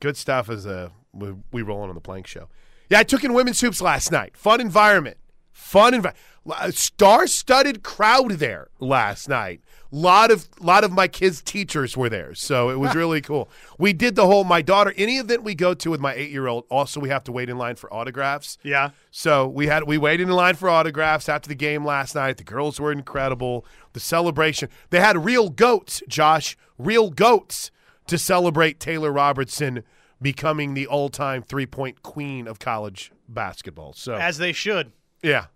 good 0.00 0.16
stuff 0.16 0.48
as 0.48 0.66
uh, 0.66 0.88
we, 1.12 1.34
we 1.52 1.62
roll 1.62 1.82
on 1.82 1.94
the 1.94 2.00
plank 2.00 2.26
show. 2.26 2.48
Yeah, 2.90 2.98
I 2.98 3.04
took 3.04 3.22
in 3.22 3.32
women's 3.32 3.60
hoops 3.60 3.80
last 3.80 4.10
night. 4.10 4.36
Fun 4.36 4.60
environment. 4.60 5.16
Fun 5.52 5.94
environment. 5.94 6.16
Uh, 6.50 6.70
star-studded 6.72 7.82
crowd 7.84 8.32
there 8.32 8.68
last 8.80 9.28
night. 9.28 9.60
Lot 9.92 10.30
of 10.30 10.48
lot 10.60 10.84
of 10.84 10.92
my 10.92 11.06
kids' 11.06 11.42
teachers 11.42 11.96
were 11.96 12.08
there, 12.08 12.34
so 12.34 12.70
it 12.70 12.78
was 12.78 12.94
really 12.96 13.20
cool. 13.20 13.50
We 13.78 13.92
did 13.92 14.14
the 14.14 14.26
whole. 14.26 14.44
My 14.44 14.62
daughter, 14.62 14.94
any 14.96 15.18
event 15.18 15.42
we 15.42 15.54
go 15.54 15.74
to 15.74 15.90
with 15.90 16.00
my 16.00 16.14
eight-year-old, 16.14 16.64
also 16.70 17.00
we 17.00 17.08
have 17.08 17.24
to 17.24 17.32
wait 17.32 17.48
in 17.48 17.58
line 17.58 17.76
for 17.76 17.92
autographs. 17.92 18.56
Yeah. 18.62 18.90
So 19.10 19.46
we 19.46 19.66
had 19.66 19.84
we 19.84 19.98
waited 19.98 20.28
in 20.28 20.34
line 20.34 20.54
for 20.54 20.68
autographs 20.68 21.28
after 21.28 21.48
the 21.48 21.54
game 21.54 21.84
last 21.84 22.14
night. 22.14 22.36
The 22.38 22.44
girls 22.44 22.80
were 22.80 22.92
incredible. 22.92 23.64
The 23.92 24.00
celebration. 24.00 24.68
They 24.90 25.00
had 25.00 25.24
real 25.24 25.50
goats, 25.50 26.02
Josh, 26.08 26.56
real 26.78 27.10
goats 27.10 27.70
to 28.06 28.16
celebrate 28.16 28.80
Taylor 28.80 29.12
Robertson 29.12 29.82
becoming 30.22 30.74
the 30.74 30.86
all-time 30.86 31.42
three-point 31.42 32.02
queen 32.02 32.46
of 32.46 32.58
college 32.58 33.12
basketball. 33.28 33.92
So 33.94 34.14
As 34.14 34.38
they 34.38 34.52
should. 34.52 34.92
yeah, 35.22 35.46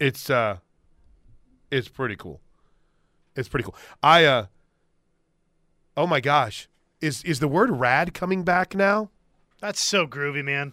it's 0.00 0.30
uh, 0.30 0.58
it's 1.70 1.88
pretty 1.88 2.16
cool. 2.16 2.40
It's 3.34 3.48
pretty 3.48 3.64
cool. 3.64 3.76
I 4.02 4.24
uh, 4.24 4.46
oh 5.96 6.06
my 6.06 6.20
gosh, 6.20 6.68
is 7.00 7.22
is 7.24 7.40
the 7.40 7.48
word 7.48 7.70
rad 7.70 8.14
coming 8.14 8.42
back 8.44 8.74
now? 8.74 9.10
That's 9.60 9.80
so 9.80 10.06
groovy, 10.06 10.44
man. 10.44 10.72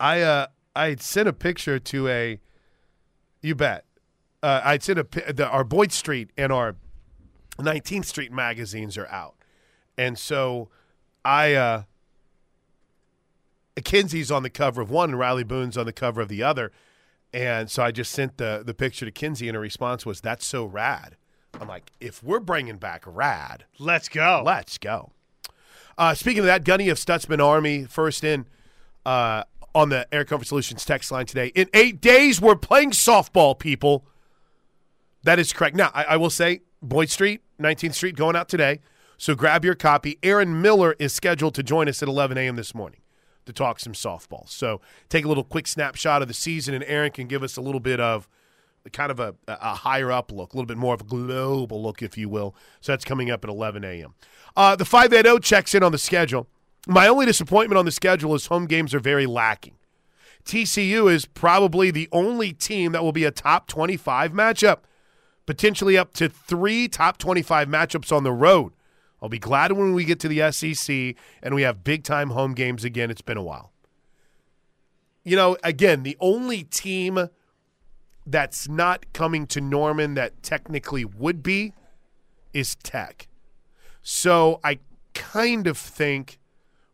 I 0.00 0.20
uh 0.22 0.46
I 0.74 0.88
had 0.90 1.00
sent 1.02 1.28
a 1.28 1.32
picture 1.32 1.78
to 1.78 2.08
a 2.08 2.40
you 3.42 3.54
bet. 3.54 3.84
Uh, 4.42 4.60
I'd 4.64 4.82
sent 4.82 4.98
a 4.98 5.32
the, 5.32 5.46
our 5.48 5.64
Boyd 5.64 5.92
Street 5.92 6.30
and 6.36 6.52
our 6.52 6.76
19th 7.58 8.04
Street 8.06 8.32
magazines 8.32 8.98
are 8.98 9.06
out. 9.08 9.36
And 9.96 10.18
so 10.18 10.68
I 11.24 11.54
uh 11.54 11.82
Kinsey's 13.82 14.30
on 14.30 14.42
the 14.42 14.50
cover 14.50 14.80
of 14.80 14.90
one 14.90 15.10
and 15.10 15.18
Rylie 15.18 15.46
Boone's 15.46 15.76
on 15.76 15.86
the 15.86 15.92
cover 15.92 16.20
of 16.20 16.28
the 16.28 16.42
other. 16.42 16.70
And 17.32 17.68
so 17.68 17.82
I 17.82 17.90
just 17.90 18.12
sent 18.12 18.38
the 18.38 18.62
the 18.64 18.74
picture 18.74 19.04
to 19.04 19.10
Kinsey 19.10 19.48
and 19.48 19.56
her 19.56 19.60
response 19.60 20.06
was 20.06 20.20
that's 20.20 20.46
so 20.46 20.64
rad. 20.64 21.16
I'm 21.60 21.68
like 21.68 21.90
if 22.00 22.22
we're 22.22 22.40
bringing 22.40 22.78
back 22.78 23.02
rad, 23.06 23.64
Let's 23.78 24.08
go. 24.08 24.42
Let's 24.44 24.78
go. 24.78 25.10
Uh, 25.98 26.14
speaking 26.14 26.40
of 26.40 26.46
that, 26.46 26.64
Gunny 26.64 26.88
of 26.88 26.98
Stutzman 26.98 27.44
Army, 27.44 27.84
first 27.84 28.24
in 28.24 28.46
uh, 29.04 29.44
on 29.74 29.88
the 29.88 30.06
Air 30.12 30.24
Comfort 30.24 30.46
Solutions 30.46 30.84
text 30.84 31.10
line 31.10 31.26
today. 31.26 31.48
In 31.54 31.68
eight 31.74 32.00
days, 32.00 32.40
we're 32.40 32.56
playing 32.56 32.92
softball, 32.92 33.58
people. 33.58 34.06
That 35.24 35.38
is 35.38 35.52
correct. 35.52 35.74
Now, 35.76 35.90
I, 35.94 36.04
I 36.04 36.16
will 36.16 36.30
say 36.30 36.60
Boyd 36.82 37.10
Street, 37.10 37.42
19th 37.60 37.94
Street, 37.94 38.16
going 38.16 38.36
out 38.36 38.48
today. 38.48 38.80
So 39.16 39.34
grab 39.34 39.64
your 39.64 39.74
copy. 39.74 40.18
Aaron 40.22 40.60
Miller 40.60 40.96
is 40.98 41.12
scheduled 41.12 41.54
to 41.54 41.62
join 41.62 41.88
us 41.88 42.02
at 42.02 42.08
11 42.08 42.36
a.m. 42.36 42.56
this 42.56 42.74
morning 42.74 43.00
to 43.46 43.52
talk 43.52 43.80
some 43.80 43.92
softball. 43.92 44.48
So 44.48 44.80
take 45.08 45.24
a 45.24 45.28
little 45.28 45.44
quick 45.44 45.66
snapshot 45.66 46.22
of 46.22 46.28
the 46.28 46.34
season, 46.34 46.74
and 46.74 46.84
Aaron 46.84 47.10
can 47.10 47.26
give 47.26 47.42
us 47.42 47.56
a 47.56 47.60
little 47.60 47.80
bit 47.80 48.00
of 48.00 48.28
kind 48.92 49.10
of 49.10 49.20
a, 49.20 49.34
a 49.48 49.74
higher 49.74 50.12
up 50.12 50.30
look, 50.30 50.52
a 50.52 50.56
little 50.56 50.66
bit 50.66 50.76
more 50.76 50.94
of 50.94 51.00
a 51.00 51.04
global 51.04 51.82
look, 51.82 52.02
if 52.02 52.18
you 52.18 52.28
will. 52.28 52.54
So 52.80 52.92
that's 52.92 53.04
coming 53.04 53.30
up 53.30 53.44
at 53.44 53.50
11 53.50 53.84
a.m. 53.84 54.14
Uh, 54.56 54.76
the 54.76 54.84
580 54.84 55.40
checks 55.40 55.74
in 55.74 55.82
on 55.82 55.92
the 55.92 55.98
schedule. 55.98 56.46
My 56.86 57.08
only 57.08 57.26
disappointment 57.26 57.78
on 57.78 57.86
the 57.86 57.90
schedule 57.90 58.34
is 58.34 58.46
home 58.46 58.66
games 58.66 58.94
are 58.94 59.00
very 59.00 59.26
lacking. 59.26 59.74
TCU 60.44 61.10
is 61.10 61.24
probably 61.24 61.90
the 61.90 62.08
only 62.12 62.52
team 62.52 62.92
that 62.92 63.02
will 63.02 63.12
be 63.12 63.24
a 63.24 63.30
top 63.30 63.66
25 63.66 64.32
matchup, 64.32 64.80
potentially 65.46 65.96
up 65.96 66.12
to 66.14 66.28
three 66.28 66.86
top 66.86 67.16
25 67.16 67.68
matchups 67.68 68.14
on 68.14 68.24
the 68.24 68.32
road. 68.32 68.72
I'll 69.24 69.30
be 69.30 69.38
glad 69.38 69.72
when 69.72 69.94
we 69.94 70.04
get 70.04 70.20
to 70.20 70.28
the 70.28 70.52
SEC 70.52 71.16
and 71.42 71.54
we 71.54 71.62
have 71.62 71.82
big 71.82 72.04
time 72.04 72.28
home 72.28 72.52
games 72.52 72.84
again. 72.84 73.10
It's 73.10 73.22
been 73.22 73.38
a 73.38 73.42
while. 73.42 73.72
You 75.22 75.34
know, 75.34 75.56
again, 75.64 76.02
the 76.02 76.14
only 76.20 76.62
team 76.64 77.30
that's 78.26 78.68
not 78.68 79.10
coming 79.14 79.46
to 79.46 79.62
Norman 79.62 80.12
that 80.12 80.42
technically 80.42 81.06
would 81.06 81.42
be 81.42 81.72
is 82.52 82.74
Tech. 82.82 83.26
So 84.02 84.60
I 84.62 84.78
kind 85.14 85.66
of 85.66 85.78
think 85.78 86.38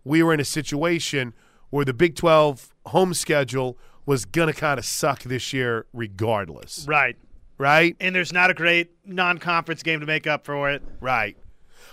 we 0.05 0.23
were 0.23 0.33
in 0.33 0.39
a 0.39 0.45
situation 0.45 1.35
where 1.71 1.85
the 1.85 1.93
Big 1.93 2.15
12 2.15 2.73
home 2.87 3.13
schedule 3.13 3.77
was 4.07 4.25
going 4.25 4.47
to 4.47 4.59
kind 4.59 4.79
of 4.79 4.85
suck 4.85 5.25
this 5.25 5.53
year 5.53 5.85
regardless. 5.93 6.87
Right. 6.87 7.17
Right? 7.59 7.97
And 7.99 8.15
there's 8.15 8.33
not 8.33 8.51
a 8.51 8.55
great 8.55 8.93
non 9.05 9.39
conference 9.39 9.83
game 9.83 9.99
to 9.99 10.07
make 10.07 10.29
up 10.29 10.45
for 10.45 10.71
it. 10.71 10.81
Right. 11.01 11.37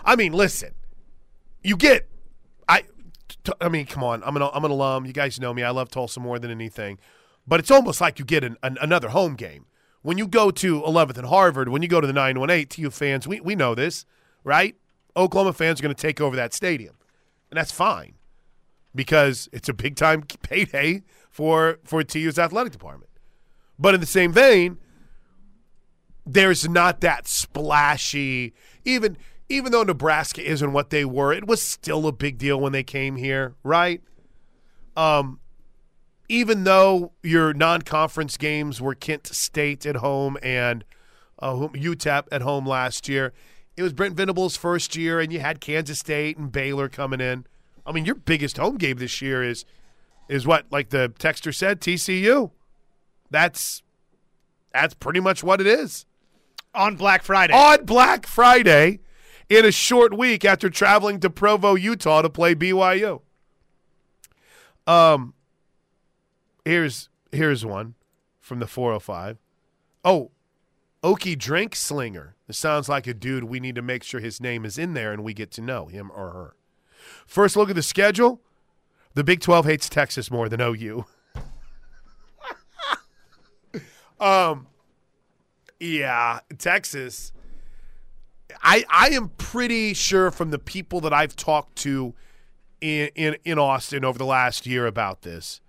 I 0.07 0.15
mean, 0.15 0.31
listen. 0.33 0.73
You 1.61 1.75
get 1.77 2.09
I 2.67 2.83
t- 3.27 3.53
I 3.61 3.69
mean, 3.69 3.85
come 3.85 4.03
on. 4.03 4.23
I'm 4.23 4.35
an 4.37 4.41
I'm 4.41 4.65
an 4.65 4.71
alum. 4.71 5.05
You 5.05 5.13
guys 5.13 5.39
know 5.39 5.53
me. 5.53 5.61
I 5.61 5.69
love 5.69 5.89
Tulsa 5.89 6.19
more 6.19 6.39
than 6.39 6.49
anything. 6.49 6.97
But 7.45 7.59
it's 7.59 7.71
almost 7.71 8.01
like 8.01 8.17
you 8.19 8.25
get 8.25 8.43
an, 8.43 8.57
an, 8.63 8.77
another 8.81 9.09
home 9.09 9.35
game. 9.35 9.65
When 10.01 10.17
you 10.17 10.27
go 10.27 10.51
to 10.51 10.81
11th 10.81 11.17
and 11.17 11.27
Harvard, 11.27 11.69
when 11.69 11.81
you 11.81 11.87
go 11.87 12.01
to 12.01 12.07
the 12.07 12.13
918, 12.13 12.67
TU 12.67 12.89
fans, 12.89 13.27
we, 13.27 13.39
we 13.39 13.55
know 13.55 13.73
this, 13.73 14.05
right? 14.43 14.75
Oklahoma 15.15 15.53
fans 15.53 15.79
are 15.79 15.83
going 15.83 15.95
to 15.95 16.01
take 16.01 16.21
over 16.21 16.35
that 16.35 16.53
stadium. 16.53 16.95
And 17.49 17.57
that's 17.57 17.71
fine 17.71 18.13
because 18.93 19.49
it's 19.51 19.69
a 19.69 19.73
big 19.73 19.95
time 19.95 20.23
payday 20.41 21.03
for, 21.29 21.79
for 21.83 22.03
TU's 22.03 22.37
athletic 22.37 22.73
department. 22.73 23.09
But 23.79 23.93
in 23.95 24.01
the 24.01 24.07
same 24.07 24.33
vein, 24.33 24.77
there's 26.25 26.67
not 26.67 27.01
that 27.01 27.27
splashy, 27.27 28.53
even 28.83 29.17
even 29.49 29.71
though 29.71 29.83
Nebraska 29.83 30.43
isn't 30.43 30.73
what 30.73 30.89
they 30.89 31.05
were, 31.05 31.31
it 31.33 31.47
was 31.47 31.61
still 31.61 32.07
a 32.07 32.11
big 32.11 32.37
deal 32.37 32.59
when 32.59 32.73
they 32.73 32.83
came 32.83 33.15
here, 33.15 33.55
right? 33.63 34.01
Um, 34.95 35.39
even 36.27 36.65
though 36.65 37.13
your 37.23 37.53
non-conference 37.53 38.35
games 38.37 38.81
were 38.81 38.95
Kent 38.95 39.27
State 39.27 39.85
at 39.85 39.97
home 39.97 40.37
and 40.43 40.83
uh, 41.39 41.53
UTEP 41.53 42.25
at 42.31 42.41
home 42.41 42.65
last 42.65 43.07
year, 43.07 43.31
it 43.77 43.83
was 43.83 43.93
Brent 43.93 44.15
Venables' 44.15 44.57
first 44.57 44.95
year, 44.95 45.19
and 45.19 45.31
you 45.31 45.39
had 45.39 45.61
Kansas 45.61 45.99
State 45.99 46.37
and 46.37 46.51
Baylor 46.51 46.89
coming 46.89 47.21
in. 47.21 47.45
I 47.85 47.91
mean, 47.91 48.05
your 48.05 48.15
biggest 48.15 48.57
home 48.57 48.77
game 48.77 48.97
this 48.97 49.21
year 49.21 49.43
is 49.43 49.63
is 50.27 50.45
what, 50.45 50.65
like 50.71 50.89
the 50.89 51.13
texter 51.19 51.55
said, 51.55 51.79
TCU. 51.79 52.51
That's 53.29 53.81
that's 54.73 54.93
pretty 54.95 55.21
much 55.21 55.43
what 55.43 55.61
it 55.61 55.67
is. 55.67 56.05
on 56.73 56.95
Black 56.97 57.23
Friday. 57.23 57.53
on 57.53 57.85
Black 57.85 58.27
Friday 58.27 58.99
in 59.49 59.65
a 59.65 59.71
short 59.71 60.17
week 60.17 60.43
after 60.45 60.69
traveling 60.69 61.19
to 61.21 61.29
Provo, 61.29 61.75
Utah 61.75 62.21
to 62.21 62.29
play 62.29 62.55
BYU. 62.55 63.21
Um 64.85 65.33
here's 66.65 67.09
here's 67.31 67.65
one 67.65 67.95
from 68.39 68.59
the 68.59 68.67
405. 68.67 69.37
Oh, 70.05 70.31
Okie 71.03 71.37
Drink 71.37 71.75
Slinger. 71.75 72.35
This 72.47 72.57
sounds 72.57 72.87
like 72.87 73.07
a 73.07 73.13
dude 73.13 73.43
we 73.43 73.59
need 73.59 73.75
to 73.75 73.81
make 73.81 74.03
sure 74.03 74.21
his 74.21 74.39
name 74.39 74.63
is 74.63 74.77
in 74.77 74.93
there 74.93 75.11
and 75.11 75.23
we 75.23 75.33
get 75.33 75.51
to 75.51 75.61
know 75.61 75.87
him 75.87 76.11
or 76.13 76.29
her. 76.31 76.55
First 77.25 77.55
look 77.55 77.69
at 77.69 77.75
the 77.75 77.83
schedule. 77.83 78.41
The 79.13 79.23
Big 79.23 79.41
12 79.41 79.65
hates 79.65 79.89
Texas 79.89 80.31
more 80.31 80.47
than 80.47 80.61
OU. 80.61 81.05
um 84.19 84.67
yeah, 85.79 86.39
Texas. 86.57 87.31
I 88.61 88.85
I 88.89 89.09
am 89.09 89.29
pretty 89.37 89.93
sure 89.93 90.31
from 90.31 90.51
the 90.51 90.59
people 90.59 91.01
that 91.01 91.13
I've 91.13 91.35
talked 91.35 91.75
to 91.79 92.13
in 92.81 93.09
in, 93.15 93.37
in 93.43 93.59
Austin 93.59 94.05
over 94.05 94.17
the 94.17 94.25
last 94.25 94.65
year 94.65 94.87
about 94.87 95.21
this. 95.21 95.61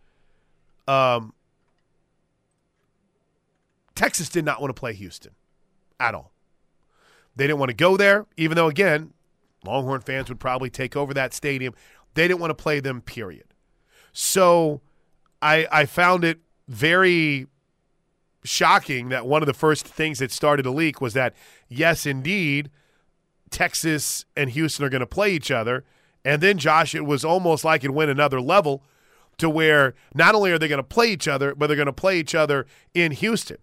Um 0.86 1.34
Texas 3.94 4.28
did 4.28 4.44
not 4.44 4.60
want 4.60 4.74
to 4.74 4.78
play 4.78 4.94
Houston 4.94 5.32
at 5.98 6.14
all. 6.14 6.32
They 7.34 7.46
didn't 7.46 7.58
want 7.58 7.70
to 7.70 7.76
go 7.76 7.96
there, 7.96 8.26
even 8.36 8.56
though 8.56 8.68
again, 8.68 9.12
Longhorn 9.64 10.00
fans 10.02 10.28
would 10.28 10.40
probably 10.40 10.70
take 10.70 10.96
over 10.96 11.12
that 11.14 11.34
stadium. 11.34 11.74
They 12.14 12.28
didn't 12.28 12.40
want 12.40 12.50
to 12.50 12.62
play 12.62 12.80
them, 12.80 13.00
period. 13.00 13.54
So 14.12 14.80
I 15.42 15.66
I 15.70 15.86
found 15.86 16.24
it 16.24 16.38
very 16.68 17.46
shocking 18.44 19.08
that 19.08 19.26
one 19.26 19.42
of 19.42 19.46
the 19.46 19.54
first 19.54 19.86
things 19.86 20.18
that 20.18 20.30
started 20.30 20.62
to 20.62 20.70
leak 20.70 21.00
was 21.00 21.14
that 21.14 21.34
yes, 21.68 22.06
indeed, 22.06 22.70
Texas 23.50 24.24
and 24.36 24.50
Houston 24.50 24.84
are 24.84 24.90
going 24.90 25.00
to 25.00 25.06
play 25.06 25.32
each 25.32 25.50
other. 25.50 25.84
And 26.24 26.42
then 26.42 26.58
Josh, 26.58 26.94
it 26.94 27.06
was 27.06 27.24
almost 27.24 27.64
like 27.64 27.84
it 27.84 27.92
went 27.92 28.10
another 28.10 28.40
level 28.40 28.82
to 29.38 29.48
where 29.48 29.94
not 30.14 30.34
only 30.34 30.50
are 30.50 30.58
they 30.58 30.68
going 30.68 30.78
to 30.78 30.82
play 30.82 31.10
each 31.10 31.28
other, 31.28 31.54
but 31.54 31.68
they're 31.68 31.76
going 31.76 31.86
to 31.86 31.92
play 31.92 32.18
each 32.18 32.34
other 32.34 32.66
in 32.92 33.12
Houston. 33.12 33.58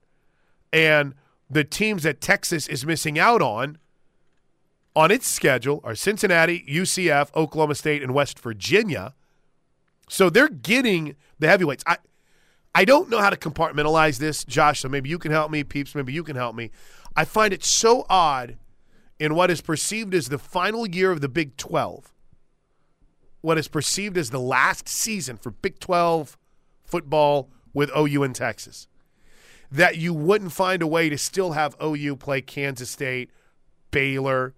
And 0.72 1.14
the 1.50 1.64
teams 1.64 2.04
that 2.04 2.22
Texas 2.22 2.68
is 2.68 2.86
missing 2.86 3.20
out 3.20 3.42
on 3.42 3.78
on 4.96 5.12
its 5.12 5.28
schedule 5.28 5.82
are 5.84 5.94
Cincinnati, 5.94 6.66
UCF, 6.70 7.36
Oklahoma 7.36 7.76
State, 7.76 8.02
and 8.02 8.14
West 8.14 8.40
Virginia. 8.40 9.14
So 10.08 10.30
they're 10.30 10.48
getting 10.48 11.16
the 11.40 11.48
heavyweights. 11.48 11.84
I 11.86 11.98
I 12.78 12.84
don't 12.84 13.10
know 13.10 13.22
how 13.22 13.30
to 13.30 13.38
compartmentalize 13.38 14.20
this, 14.20 14.44
Josh, 14.44 14.82
so 14.82 14.90
maybe 14.90 15.10
you 15.10 15.18
can 15.18 15.32
help 15.32 15.50
me, 15.50 15.64
peeps, 15.64 15.96
maybe 15.96 16.12
you 16.12 16.24
can 16.24 16.36
help 16.36 16.58
me. 16.58 16.72
I 17.16 17.24
find 17.24 17.54
it 17.54 17.64
so 17.64 18.06
odd 18.10 18.58
in 19.18 19.34
what 19.34 19.50
is 19.50 19.62
perceived 19.62 20.14
as 20.14 20.28
the 20.28 20.38
final 20.38 20.86
year 20.86 21.10
of 21.10 21.22
the 21.22 21.30
Big 21.30 21.56
12. 21.56 22.12
What 23.40 23.58
is 23.58 23.70
perceived 23.70 24.18
as 24.18 24.30
the 24.30 24.42
last 24.42 24.90
season 24.90 25.38
for 25.38 25.52
Big 25.52 25.80
12 25.80 26.38
football 26.84 27.50
with 27.74 27.90
OU 27.96 28.24
in 28.24 28.34
Texas 28.34 28.90
that 29.72 29.98
you 29.98 30.14
wouldn't 30.14 30.52
find 30.52 30.82
a 30.82 30.88
way 30.88 31.10
to 31.10 31.18
still 31.18 31.54
have 31.54 31.76
OU 31.82 32.18
play 32.18 32.42
Kansas 32.42 32.90
State, 32.90 33.32
Baylor, 33.92 34.54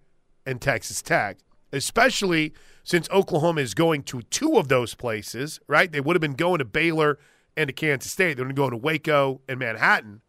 and 0.45 0.60
Texas 0.60 1.03
Tech, 1.03 1.38
especially 1.71 2.53
since 2.84 3.08
Oklahoma 3.12 3.62
is 3.62 3.73
going 3.75 4.01
to 4.03 4.23
two 4.23 4.58
of 4.58 4.69
those 4.69 4.95
places, 4.95 5.60
right? 5.67 5.91
They 5.91 6.01
would 6.01 6.15
have 6.15 6.21
been 6.21 6.34
going 6.34 6.60
to 6.60 6.65
Baylor 6.65 7.19
and 7.58 7.67
to 7.67 7.74
Kansas 7.74 8.12
State. 8.12 8.38
They're 8.38 8.46
going 8.46 8.56
to 8.56 8.62
go 8.62 8.70
to 8.70 8.78
Waco 8.78 9.41
and 9.50 9.60
Manhattan. 9.60 10.22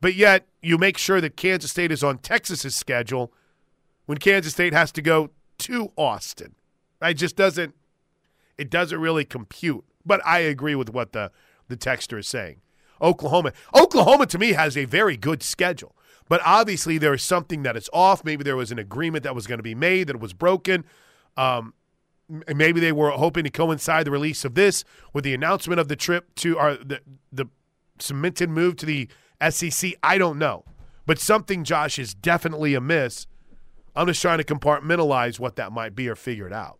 But 0.00 0.14
yet, 0.14 0.46
you 0.62 0.78
make 0.78 0.98
sure 0.98 1.20
that 1.20 1.36
Kansas 1.36 1.70
State 1.70 1.90
is 1.90 2.04
on 2.04 2.18
Texas's 2.18 2.76
schedule 2.76 3.32
when 4.04 4.18
Kansas 4.18 4.52
State 4.52 4.74
has 4.74 4.92
to 4.92 5.02
go 5.02 5.30
to 5.58 5.90
Austin. 5.96 6.54
It 7.02 7.14
just 7.14 7.34
doesn't 7.34 7.74
it 8.58 8.70
doesn't 8.70 9.00
really 9.00 9.24
compute. 9.24 9.84
But 10.04 10.24
I 10.24 10.40
agree 10.40 10.74
with 10.74 10.90
what 10.90 11.12
the 11.12 11.32
the 11.68 11.76
texter 11.76 12.18
is 12.18 12.28
saying. 12.28 12.60
Oklahoma. 13.00 13.52
Oklahoma 13.74 14.26
to 14.26 14.38
me 14.38 14.52
has 14.52 14.76
a 14.76 14.84
very 14.84 15.16
good 15.16 15.42
schedule. 15.42 15.96
But 16.28 16.40
obviously 16.44 16.98
there 16.98 17.14
is 17.14 17.22
something 17.22 17.62
that 17.62 17.76
is 17.76 17.88
off. 17.92 18.24
Maybe 18.24 18.44
there 18.44 18.56
was 18.56 18.72
an 18.72 18.78
agreement 18.78 19.24
that 19.24 19.34
was 19.34 19.46
going 19.46 19.58
to 19.58 19.62
be 19.62 19.74
made 19.74 20.08
that 20.08 20.20
was 20.20 20.32
broken. 20.32 20.84
Um, 21.36 21.74
maybe 22.28 22.80
they 22.80 22.92
were 22.92 23.10
hoping 23.10 23.44
to 23.44 23.50
coincide 23.50 24.06
the 24.06 24.10
release 24.10 24.44
of 24.44 24.54
this 24.54 24.84
with 25.12 25.24
the 25.24 25.34
announcement 25.34 25.80
of 25.80 25.88
the 25.88 25.96
trip 25.96 26.34
to 26.36 26.58
our 26.58 26.76
the 26.76 27.00
the 27.32 27.46
cemented 27.98 28.50
move 28.50 28.76
to 28.76 28.86
the 28.86 29.08
SEC. 29.50 29.92
I 30.02 30.18
don't 30.18 30.38
know, 30.38 30.64
but 31.06 31.18
something 31.18 31.64
Josh 31.64 31.98
is 31.98 32.14
definitely 32.14 32.74
amiss. 32.74 33.26
I'm 33.94 34.06
just 34.06 34.20
trying 34.20 34.38
to 34.38 34.44
compartmentalize 34.44 35.38
what 35.38 35.56
that 35.56 35.72
might 35.72 35.94
be 35.94 36.08
or 36.08 36.14
figure 36.14 36.46
it 36.46 36.52
out. 36.52 36.78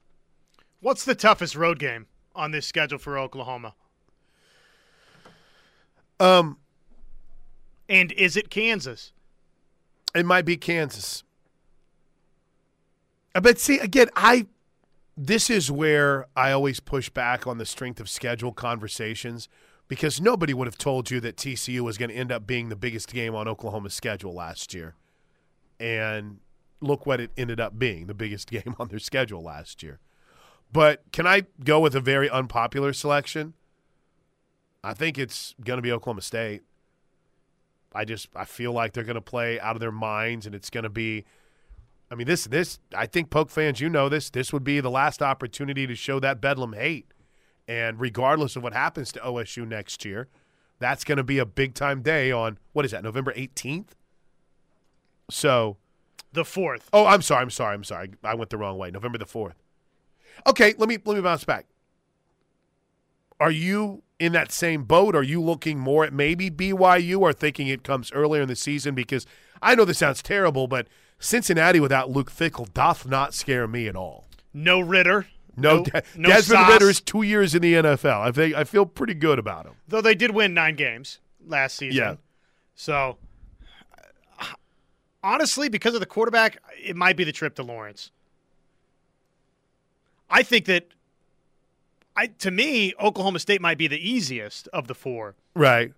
What's 0.81 1.05
the 1.05 1.15
toughest 1.15 1.57
road 1.57 1.79
game 1.79 2.07
on 2.35 2.51
this 2.51 2.67
schedule 2.67 2.99
for 2.99 3.19
Oklahoma? 3.19 3.75
Um, 6.21 6.59
and 7.89 8.13
is 8.13 8.37
it 8.37 8.51
Kansas? 8.51 9.13
It 10.15 10.27
might 10.27 10.45
be 10.45 10.57
Kansas. 10.57 11.25
Uh, 13.35 13.41
but 13.41 13.59
see, 13.59 13.79
again, 13.79 14.09
I 14.17 14.47
this 15.17 15.49
is 15.49 15.71
where 15.71 16.27
I 16.37 16.53
always 16.53 16.81
push 16.81 17.09
back 17.09 17.47
on 17.47 17.59
the 17.59 17.67
strength 17.67 18.01
of 18.01 18.09
schedule 18.09 18.53
conversations 18.53 19.49
because 19.89 20.21
nobody 20.21 20.53
would 20.53 20.67
have 20.67 20.77
told 20.79 21.11
you 21.11 21.21
that 21.21 21.37
TCU 21.37 21.81
was 21.81 21.97
going 21.97 22.11
to 22.11 22.17
end 22.17 22.31
up 22.31 22.47
being 22.47 22.69
the 22.69 22.77
biggest 22.77 23.13
game 23.13 23.35
on 23.35 23.49
Oklahoma's 23.49 23.95
schedule 23.95 24.35
last 24.35 24.75
year. 24.75 24.95
And 25.81 26.39
look 26.81 27.07
what 27.07 27.21
it 27.21 27.31
ended 27.37 27.61
up 27.61 27.79
being 27.79 28.07
the 28.07 28.15
biggest 28.15 28.51
game 28.51 28.75
on 28.79 28.89
their 28.89 28.99
schedule 28.99 29.43
last 29.43 29.83
year. 29.83 30.01
But 30.73 31.03
can 31.13 31.27
I 31.27 31.45
go 31.65 31.81
with 31.81 31.95
a 31.95 32.01
very 32.01 32.29
unpopular 32.29 32.93
selection? 32.93 33.55
I 34.83 34.95
think 34.95 35.17
it's 35.19 35.55
going 35.65 35.79
to 35.79 35.83
be 35.83 35.93
Oklahoma 35.93 36.23
State. 36.23 36.63
I 37.95 38.05
just 38.05 38.29
I 38.37 38.45
feel 38.45 38.73
like 38.73 38.93
they're 38.93 39.05
going 39.05 39.15
to 39.15 39.21
play 39.21 39.59
out 39.61 39.77
of 39.77 39.81
their 39.81 39.93
minds 39.93 40.45
and 40.45 40.55
it's 40.55 40.69
going 40.69 40.85
to 40.85 40.91
be 40.91 41.25
I 42.11 42.14
mean, 42.14 42.27
this 42.27 42.45
this 42.45 42.79
I 42.95 43.07
think 43.07 43.31
Poke 43.31 43.51
fans, 43.51 43.81
you 43.81 43.88
know 43.88 44.09
this. 44.09 44.31
This 44.31 44.53
would 44.53 44.64
be 44.64 44.81
the 44.81 44.90
last 44.90 45.23
opportunity 45.23 45.87
to 45.87 45.95
show 45.95 46.21
that 46.21 46.40
Bedlam 46.40 46.75
hate, 46.75 47.12
and 47.66 48.01
regardless 48.01 48.57
of 48.57 48.62
what 48.62 48.73
happens 48.73 49.11
to 49.12 49.21
OSU 49.21 49.66
next 49.66 50.05
year, 50.05 50.29
that's 50.79 51.05
going 51.05 51.19
to 51.19 51.25
be 51.25 51.38
a 51.38 51.47
big 51.47 51.75
time 51.75 52.03
day 52.03 52.31
on 52.31 52.59
what 52.73 52.85
is 52.85 52.92
that 52.92 53.03
November 53.03 53.33
eighteenth. 53.35 53.95
So, 55.29 55.77
the 56.33 56.45
fourth. 56.45 56.88
Oh, 56.92 57.07
I'm 57.07 57.23
sorry. 57.23 57.42
I'm 57.42 57.51
sorry. 57.51 57.75
I'm 57.75 57.85
sorry. 57.85 58.12
I 58.23 58.35
went 58.35 58.51
the 58.51 58.59
wrong 58.59 58.79
way. 58.79 58.90
November 58.90 59.19
the 59.19 59.27
fourth. 59.27 59.57
Okay, 60.47 60.75
let 60.79 60.88
me 60.88 60.99
let 61.05 61.16
me 61.16 61.23
bounce 61.23 61.45
back. 61.45 61.66
Are 63.40 63.51
you 63.51 64.03
in 64.19 64.33
that 64.33 64.53
same 64.53 64.85
boat? 64.85 65.15
Are 65.15 65.23
you 65.23 65.41
looking 65.43 65.79
more 65.79 66.05
at 66.05 66.13
maybe 66.13 66.51
BYU 66.51 67.21
or 67.21 67.33
thinking 67.33 67.69
it 67.69 67.83
comes 67.83 68.11
earlier 68.13 68.43
in 68.43 68.49
the 68.49 68.57
season? 68.57 68.95
Because 68.95 69.27
I 69.63 69.75
know 69.75 69.85
this 69.85 69.99
sounds 69.99 70.23
terrible, 70.23 70.67
but 70.67 70.89
Cincinnati 71.19 71.81
without 71.81 72.11
Luke 72.11 72.31
Fickell 72.31 72.73
doth 72.75 73.07
not 73.07 73.35
scare 73.35 73.67
me 73.67 73.89
at 73.89 73.97
all. 73.97 74.27
No 74.53 74.81
Ridder. 74.81 75.27
No, 75.57 75.77
No- 75.79 75.85
De- 75.85 76.03
no 76.17 76.29
Desmond 76.29 76.61
sauce. 76.61 76.73
Ridder's 76.73 77.01
two 77.01 77.23
years 77.23 77.55
in 77.55 77.63
the 77.63 77.75
NFL. 77.75 78.21
I 78.21 78.31
think 78.33 78.55
I 78.55 78.65
feel 78.65 78.85
pretty 78.87 79.15
good 79.15 79.39
about 79.39 79.65
him. 79.67 79.75
Though 79.89 80.03
they 80.03 80.15
did 80.15 80.33
win 80.33 80.53
nine 80.55 80.77
games 80.77 81.19
last 81.47 81.77
season. 81.77 81.97
Yeah. 81.97 82.15
So, 82.75 83.17
honestly, 85.23 85.69
because 85.69 85.95
of 85.95 86.01
the 86.01 86.07
quarterback, 86.07 86.59
it 86.83 86.95
might 86.97 87.17
be 87.17 87.25
the 87.25 87.33
trip 87.33 87.55
to 87.57 87.63
Lawrence. 87.63 88.11
I 90.29 90.43
think 90.43 90.67
that, 90.67 90.89
I 92.17 92.29
to 92.29 92.51
me, 92.51 92.95
Oklahoma 93.01 93.39
State 93.39 93.61
might 93.61 93.79
be 93.79 93.87
the 93.89 93.99
easiest 93.99 94.69
of 94.69 94.89
the 94.89 94.95
four, 94.95 95.35
Right. 95.55 95.93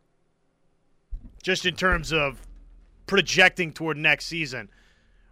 just 1.43 1.65
in 1.65 1.77
terms 1.77 2.13
of 2.13 2.41
projecting 3.07 3.73
toward 3.73 3.97
next 3.97 4.27
season. 4.27 4.71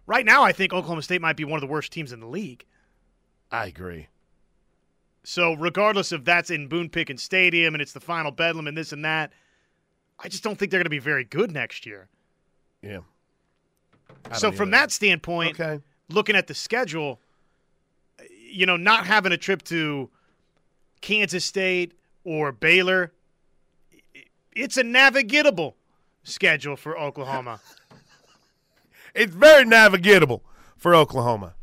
Right 0.05 0.25
now, 0.25 0.43
I 0.43 0.53
think 0.53 0.71
Oklahoma 0.71 1.01
State 1.01 1.21
might 1.21 1.35
be 1.35 1.43
one 1.43 1.57
of 1.57 1.61
the 1.61 1.67
worst 1.67 1.91
teams 1.91 2.13
in 2.13 2.21
the 2.21 2.27
league. 2.27 2.65
I 3.51 3.65
agree. 3.67 4.07
So, 5.23 5.53
regardless 5.53 6.13
if 6.13 6.23
that's 6.23 6.49
in 6.49 6.67
Boone 6.67 6.87
Pickens 6.89 7.21
Stadium 7.21 7.75
and 7.75 7.81
it's 7.81 7.91
the 7.91 7.99
final 7.99 8.31
bedlam 8.31 8.67
and 8.67 8.77
this 8.77 8.93
and 8.93 9.03
that, 9.03 9.33
I 10.19 10.29
just 10.29 10.41
don't 10.41 10.57
think 10.57 10.71
they're 10.71 10.79
going 10.79 10.85
to 10.85 10.89
be 10.89 10.99
very 10.99 11.25
good 11.25 11.51
next 11.51 11.85
year. 11.85 12.07
Yeah. 12.81 12.99
So, 14.33 14.53
from 14.53 14.71
that 14.71 14.91
standpoint, 14.91 15.59
okay. 15.59 15.83
looking 16.09 16.37
at 16.37 16.47
the 16.47 16.53
schedule, 16.53 17.19
you 18.29 18.65
know, 18.65 18.77
not 18.77 19.05
having 19.05 19.33
a 19.33 19.37
trip 19.37 19.63
to 19.63 20.09
Kansas 21.01 21.45
State 21.45 21.93
or 22.23 22.51
Baylor, 22.51 23.13
it's 24.53 24.77
a 24.77 24.83
navigatable 24.83 25.73
schedule 26.23 26.75
for 26.75 26.97
Oklahoma. 26.97 27.59
It's 29.15 29.33
very 29.33 29.65
navigatable 29.65 30.41
for 30.75 30.93
Oklahoma. 30.93 31.55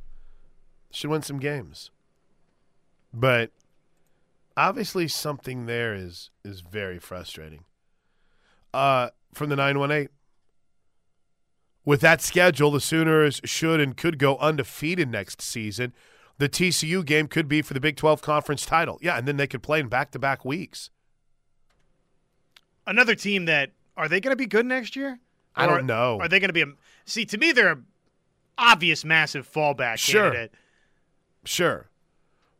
Should 0.90 1.10
win 1.10 1.22
some 1.22 1.38
games. 1.38 1.92
But 3.12 3.52
obviously 4.56 5.06
something 5.06 5.66
there 5.66 5.94
is 5.94 6.30
is 6.44 6.62
very 6.62 6.98
frustrating. 6.98 7.64
Uh 8.72 9.10
from 9.32 9.50
the 9.50 9.56
918. 9.56 10.08
with 11.84 12.00
that 12.00 12.20
schedule, 12.20 12.72
the 12.72 12.80
Sooners 12.80 13.40
should 13.44 13.78
and 13.80 13.96
could 13.96 14.18
go 14.18 14.36
undefeated 14.38 15.08
next 15.08 15.40
season. 15.40 15.92
The 16.38 16.48
TCU 16.48 17.04
game 17.04 17.28
could 17.28 17.46
be 17.48 17.62
for 17.62 17.74
the 17.74 17.80
Big 17.80 17.96
12 17.96 18.20
conference 18.20 18.66
title. 18.66 18.98
Yeah, 19.00 19.16
and 19.16 19.26
then 19.28 19.36
they 19.36 19.46
could 19.46 19.62
play 19.62 19.78
in 19.80 19.88
back 19.88 20.10
to 20.12 20.18
back 20.18 20.44
weeks. 20.44 20.90
Another 22.86 23.14
team 23.14 23.44
that 23.46 23.70
are 23.96 24.08
they 24.08 24.20
going 24.20 24.32
to 24.32 24.36
be 24.36 24.46
good 24.46 24.66
next 24.66 24.96
year? 24.96 25.20
I 25.56 25.66
don't 25.66 25.86
know. 25.86 26.18
Are 26.20 26.28
they 26.28 26.40
going 26.40 26.48
to 26.48 26.52
be 26.52 26.62
a 26.62 26.66
see? 27.04 27.24
To 27.26 27.38
me, 27.38 27.52
they're 27.52 27.72
a 27.72 27.78
obvious 28.58 29.04
massive 29.04 29.50
fallback 29.50 29.98
Sure. 29.98 30.22
candidate. 30.30 30.52
Sure. 31.44 31.88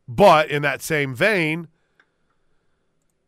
But 0.07 0.49
in 0.49 0.61
that 0.61 0.81
same 0.81 1.13
vein, 1.13 1.67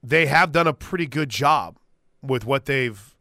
they 0.01 0.27
have 0.27 0.51
done 0.51 0.67
a 0.67 0.73
pretty 0.73 1.05
good 1.07 1.29
job 1.29 1.77
with 2.21 2.45
what 2.45 2.65
they've 2.65 3.13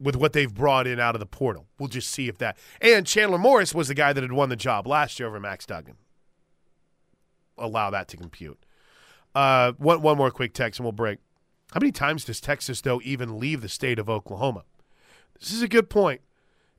with 0.00 0.16
what 0.16 0.32
they've 0.32 0.52
brought 0.52 0.88
in 0.88 0.98
out 0.98 1.14
of 1.14 1.20
the 1.20 1.26
portal. 1.26 1.68
We'll 1.78 1.88
just 1.88 2.10
see 2.10 2.26
if 2.26 2.36
that 2.38 2.58
and 2.80 3.06
Chandler 3.06 3.38
Morris 3.38 3.72
was 3.72 3.86
the 3.88 3.94
guy 3.94 4.12
that 4.12 4.22
had 4.22 4.32
won 4.32 4.48
the 4.48 4.56
job 4.56 4.86
last 4.88 5.20
year 5.20 5.28
over 5.28 5.38
Max 5.38 5.64
Duggan. 5.64 5.96
Allow 7.62 7.90
that 7.90 8.08
to 8.08 8.16
compute. 8.16 8.58
Uh, 9.34 9.72
one 9.78 10.02
one 10.02 10.18
more 10.18 10.30
quick 10.30 10.52
text 10.52 10.80
and 10.80 10.84
we'll 10.84 10.92
break. 10.92 11.18
How 11.72 11.80
many 11.80 11.92
times 11.92 12.24
does 12.24 12.40
Texas 12.40 12.80
though 12.80 13.00
even 13.02 13.38
leave 13.38 13.62
the 13.62 13.68
state 13.68 13.98
of 13.98 14.10
Oklahoma? 14.10 14.64
This 15.38 15.52
is 15.52 15.62
a 15.62 15.68
good 15.68 15.88
point. 15.88 16.20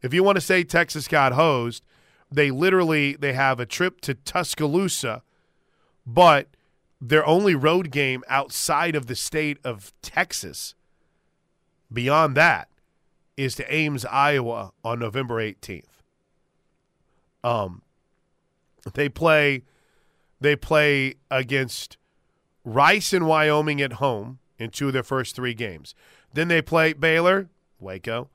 If 0.01 0.13
you 0.13 0.23
want 0.23 0.35
to 0.35 0.41
say 0.41 0.63
Texas 0.63 1.07
got 1.07 1.31
hosed, 1.31 1.83
they 2.29 2.51
literally 2.51 3.13
they 3.15 3.33
have 3.33 3.59
a 3.59 3.65
trip 3.65 4.01
to 4.01 4.13
Tuscaloosa, 4.13 5.23
but 6.05 6.49
their 7.01 7.25
only 7.25 7.55
road 7.55 7.89
game 7.89 8.23
outside 8.27 8.95
of 8.95 9.07
the 9.07 9.15
state 9.15 9.57
of 9.63 9.93
Texas, 10.01 10.75
beyond 11.91 12.35
that, 12.35 12.69
is 13.35 13.55
to 13.55 13.73
Ames, 13.73 14.05
Iowa 14.05 14.73
on 14.83 14.99
November 14.99 15.35
18th. 15.35 15.85
Um 17.43 17.81
they 18.93 19.07
play 19.07 19.63
they 20.43 20.55
play 20.55 21.15
against 21.31 21.97
Rice 22.63 23.13
and 23.13 23.25
Wyoming 23.25 23.81
at 23.81 23.93
home 23.93 24.39
in 24.57 24.69
two 24.69 24.87
of 24.87 24.93
their 24.93 25.03
first 25.03 25.35
three 25.35 25.53
games. 25.53 25.95
Then 26.33 26.47
they 26.47 26.61
play 26.61 26.93
Baylor, 26.93 27.49
Waco, 27.79 28.29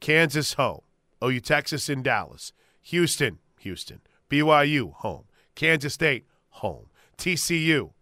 Kansas 0.00 0.54
home, 0.54 0.82
OU 1.22 1.40
Texas 1.40 1.88
in 1.88 2.02
Dallas, 2.02 2.52
Houston, 2.82 3.38
Houston, 3.60 4.00
BYU 4.28 4.92
home, 4.94 5.24
Kansas 5.54 5.94
State 5.94 6.26
home, 6.50 6.86
TCU, 7.16 7.92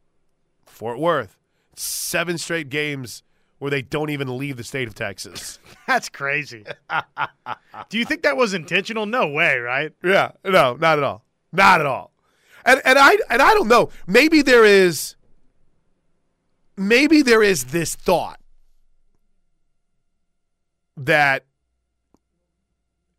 Fort 0.66 0.98
Worth. 0.98 1.36
Seven 1.76 2.36
straight 2.36 2.68
games 2.68 3.22
where 3.58 3.70
they 3.70 3.80
don't 3.82 4.10
even 4.10 4.36
leave 4.36 4.56
the 4.56 4.64
state 4.64 4.88
of 4.88 4.94
Texas. 4.94 5.58
That's 5.86 6.08
crazy. 6.08 6.64
Do 7.88 7.98
you 7.98 8.04
think 8.04 8.22
that 8.22 8.36
was 8.36 8.54
intentional? 8.54 9.06
No 9.06 9.28
way, 9.28 9.58
right? 9.58 9.92
Yeah, 10.02 10.32
no, 10.44 10.74
not 10.74 10.98
at 10.98 11.04
all, 11.04 11.24
not 11.52 11.80
at 11.80 11.86
all. 11.86 12.12
And 12.64 12.80
and 12.84 12.98
I 12.98 13.16
and 13.28 13.42
I 13.42 13.54
don't 13.54 13.68
know. 13.68 13.90
Maybe 14.06 14.42
there 14.42 14.64
is. 14.64 15.16
Maybe 16.76 17.20
there 17.20 17.42
is 17.42 17.66
this 17.66 17.94
thought 17.94 18.40
that 20.96 21.44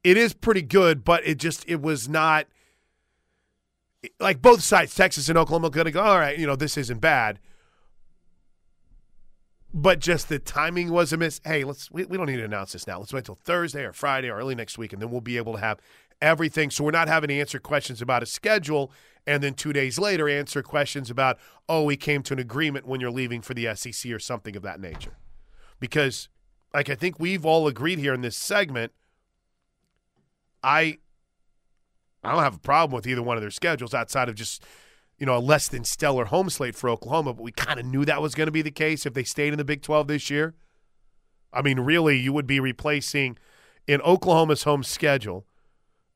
it 0.04 0.18
is 0.18 0.34
pretty 0.34 0.62
good, 0.62 1.04
but 1.04 1.26
it 1.26 1.38
just 1.38 1.64
it 1.68 1.82
was 1.82 2.10
not 2.10 2.48
like 4.20 4.42
both 4.42 4.64
sides, 4.64 4.96
Texas 4.96 5.30
and 5.30 5.38
Oklahoma, 5.38 5.70
going 5.70 5.86
to 5.86 5.92
go. 5.92 6.02
All 6.02 6.20
right, 6.20 6.38
you 6.38 6.48
know 6.48 6.56
this 6.56 6.78
isn't 6.78 7.00
bad, 7.00 7.39
but 9.74 10.00
just 10.00 10.30
the 10.30 10.39
timing 10.39 10.92
was 10.92 11.14
a 11.14 11.18
miss. 11.18 11.39
Hey, 11.44 11.64
let's 11.64 11.92
we, 11.92 12.06
we 12.06 12.18
don't 12.18 12.28
need 12.28 12.38
to 12.38 12.46
announce 12.46 12.74
this 12.74 12.88
now. 12.88 13.00
Let's 13.00 13.14
wait 13.14 13.26
till 13.26 13.36
Thursday 13.36 13.84
or 13.84 13.94
Friday 13.94 14.30
or 14.30 14.38
early 14.38 14.56
next 14.56 14.78
week, 14.78 14.94
and 14.94 15.02
then 15.02 15.12
we'll 15.12 15.22
be 15.22 15.38
able 15.38 15.54
to 15.54 15.60
have 15.60 15.80
everything. 16.22 16.72
So 16.72 16.84
we're 16.84 16.92
not 16.92 17.08
having 17.08 17.28
to 17.28 17.39
answer 17.39 17.60
questions 17.60 18.02
about 18.02 18.24
a 18.24 18.26
schedule, 18.26 18.92
and 19.28 19.43
then 19.43 19.53
two 19.53 19.74
days 19.74 19.99
later 19.99 20.28
answer 20.28 20.63
questions 20.63 21.09
about 21.09 21.38
oh 21.69 21.84
we 21.84 21.95
came 21.95 22.24
to 22.24 22.34
an 22.34 22.39
agreement 22.39 22.88
when 22.88 22.99
you're 22.99 23.11
leaving 23.11 23.41
for 23.41 23.53
the 23.53 23.74
SEC 23.76 24.11
or 24.11 24.19
something 24.19 24.55
of 24.55 24.63
that 24.63 24.80
nature, 24.80 25.17
because 25.80 26.30
like 26.74 26.89
I 26.89 26.95
think 26.95 27.19
we've 27.19 27.45
all 27.45 27.67
agreed 27.67 27.99
here 27.99 28.13
in 28.13 28.22
this 28.22 28.38
segment. 28.38 28.91
I 30.63 30.97
I 32.24 32.32
don't 32.32 32.43
have 32.43 32.55
a 32.55 32.59
problem 32.59 32.95
with 32.95 33.07
either 33.07 33.24
one 33.24 33.38
of 33.38 33.41
their 33.41 33.51
schedules 33.51 33.93
outside 33.93 34.30
of 34.30 34.36
just 34.36 34.63
you 35.17 35.26
know 35.26 35.38
a 35.38 35.39
less 35.39 35.67
than 35.67 35.84
stellar 35.84 36.26
home 36.26 36.49
slate 36.49 36.76
for 36.76 36.89
Oklahoma, 36.89 37.34
but 37.34 37.43
we 37.43 37.51
kind 37.51 37.80
of 37.80 37.86
knew 37.86 38.05
that 38.05 38.22
was 38.22 38.36
going 38.36 38.47
to 38.47 38.51
be 38.51 38.61
the 38.61 38.72
case 38.72 39.05
if 39.05 39.13
they 39.13 39.24
stayed 39.24 39.53
in 39.53 39.57
the 39.57 39.65
Big 39.65 39.82
12 39.82 40.07
this 40.07 40.30
year. 40.30 40.55
I 41.53 41.61
mean, 41.61 41.80
really, 41.80 42.17
you 42.17 42.32
would 42.34 42.47
be 42.47 42.59
replacing 42.59 43.38
in 43.88 44.01
Oklahoma's 44.01 44.63
home 44.63 44.84
schedule. 44.84 45.45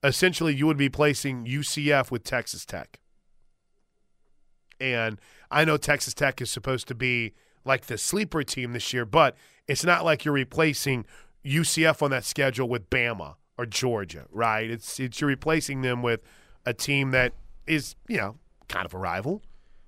Essentially, 0.06 0.54
you 0.54 0.68
would 0.68 0.78
be 0.78 0.90
placing 0.90 1.46
UCF 1.46 2.12
with 2.12 2.24
Texas 2.24 2.66
Tech. 2.66 3.00
And 4.80 5.20
I 5.50 5.66
know 5.66 5.78
Texas 5.78 6.14
Tech 6.14 6.42
is 6.42 6.50
supposed 6.52 6.88
to 6.90 6.96
be 6.96 7.34
like 7.64 7.86
the 7.88 7.98
sleeper 7.98 8.44
team 8.44 8.74
this 8.74 8.94
year, 8.94 9.06
but 9.06 9.36
it's 9.68 9.84
not 9.84 10.04
like 10.06 10.26
you're 10.26 10.34
replacing 10.34 11.06
UCF 11.46 12.02
on 12.02 12.12
that 12.12 12.24
schedule 12.26 12.68
with 12.70 12.90
Bama 12.90 13.36
or 13.58 13.66
Georgia, 13.66 14.26
right? 14.32 14.70
It's 14.70 15.00
it's 15.00 15.20
you're 15.22 15.28
replacing 15.30 15.82
them 15.82 16.02
with 16.02 16.22
a 16.66 16.74
team 16.74 17.12
that 17.12 17.34
is, 17.66 17.96
you 18.08 18.18
know, 18.18 18.36
kind 18.68 18.86
of 18.86 18.94
a 18.94 18.98
rival, 18.98 19.42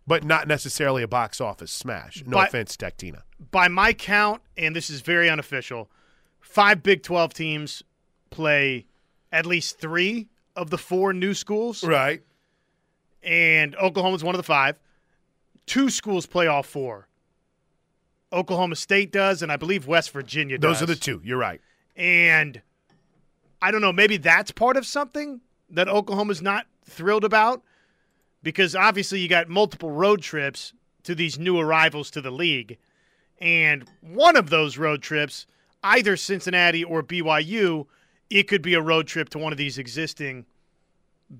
but 0.07 0.24
not 0.24 0.47
necessarily 0.47 1.03
a 1.03 1.07
box 1.07 1.41
office 1.41 1.72
smash. 1.72 2.24
No 2.26 2.38
But- 2.38 2.47
offense, 2.49 2.78
Tech 2.78 2.97
Tina. 2.97 3.24
By 3.51 3.68
my 3.68 3.93
count, 3.93 4.41
and 4.57 4.76
this 4.76 4.89
is 4.89 5.01
very 5.01 5.30
unofficial, 5.30 5.91
five 6.39 6.82
Big 6.82 7.03
12 7.03 7.34
teams 7.34 7.84
play 8.32 8.88
at 9.32 9.46
least 9.46 9.80
three 9.80 10.28
of 10.56 10.70
the 10.70 10.78
four 10.78 11.14
new 11.14 11.34
schools, 11.34 11.84
Right. 11.84 12.22
and 13.24 13.76
Oklahoma's 13.76 14.24
one 14.24 14.36
of 14.36 14.40
the 14.40 14.44
five. 14.44 14.80
Two 15.66 15.90
schools 15.90 16.26
play 16.26 16.48
all 16.48 16.64
four. 16.64 17.08
Oklahoma 18.32 18.76
State 18.76 19.12
does, 19.12 19.42
and 19.42 19.52
I 19.52 19.56
believe 19.58 19.88
West 19.88 20.12
Virginia 20.12 20.58
does. 20.58 20.80
Those 20.80 20.84
are 20.84 20.86
the 20.88 20.96
two. 20.96 21.22
You're 21.24 21.38
right. 21.38 21.62
And 21.96 22.62
I 23.62 23.72
don't 23.72 23.82
know, 23.82 23.94
maybe 23.94 24.18
that's 24.18 24.52
part 24.52 24.78
of 24.78 24.86
something 24.86 25.42
that 25.70 25.88
Oklahoma's 25.88 26.42
not 26.42 26.68
thrilled 26.86 27.24
about 27.24 27.62
because 28.44 28.76
obviously 28.76 29.20
you 29.20 29.28
got 29.28 29.50
multiple 29.50 29.92
road 29.92 30.22
trips 30.22 30.74
to 31.04 31.16
these 31.16 31.40
new 31.40 31.58
arrivals 31.60 32.12
to 32.12 32.22
the 32.22 32.32
league. 32.32 32.78
And 33.40 33.86
one 34.02 34.36
of 34.36 34.50
those 34.50 34.78
road 34.78 35.02
trips, 35.02 35.48
either 35.84 36.18
Cincinnati 36.18 36.84
or 36.84 37.02
BYU, 37.04 37.88
it 38.30 38.44
could 38.44 38.62
be 38.62 38.74
a 38.74 38.82
road 38.82 39.08
trip 39.08 39.30
to 39.30 39.38
one 39.38 39.52
of 39.52 39.58
these 39.58 39.78
existing 39.78 40.46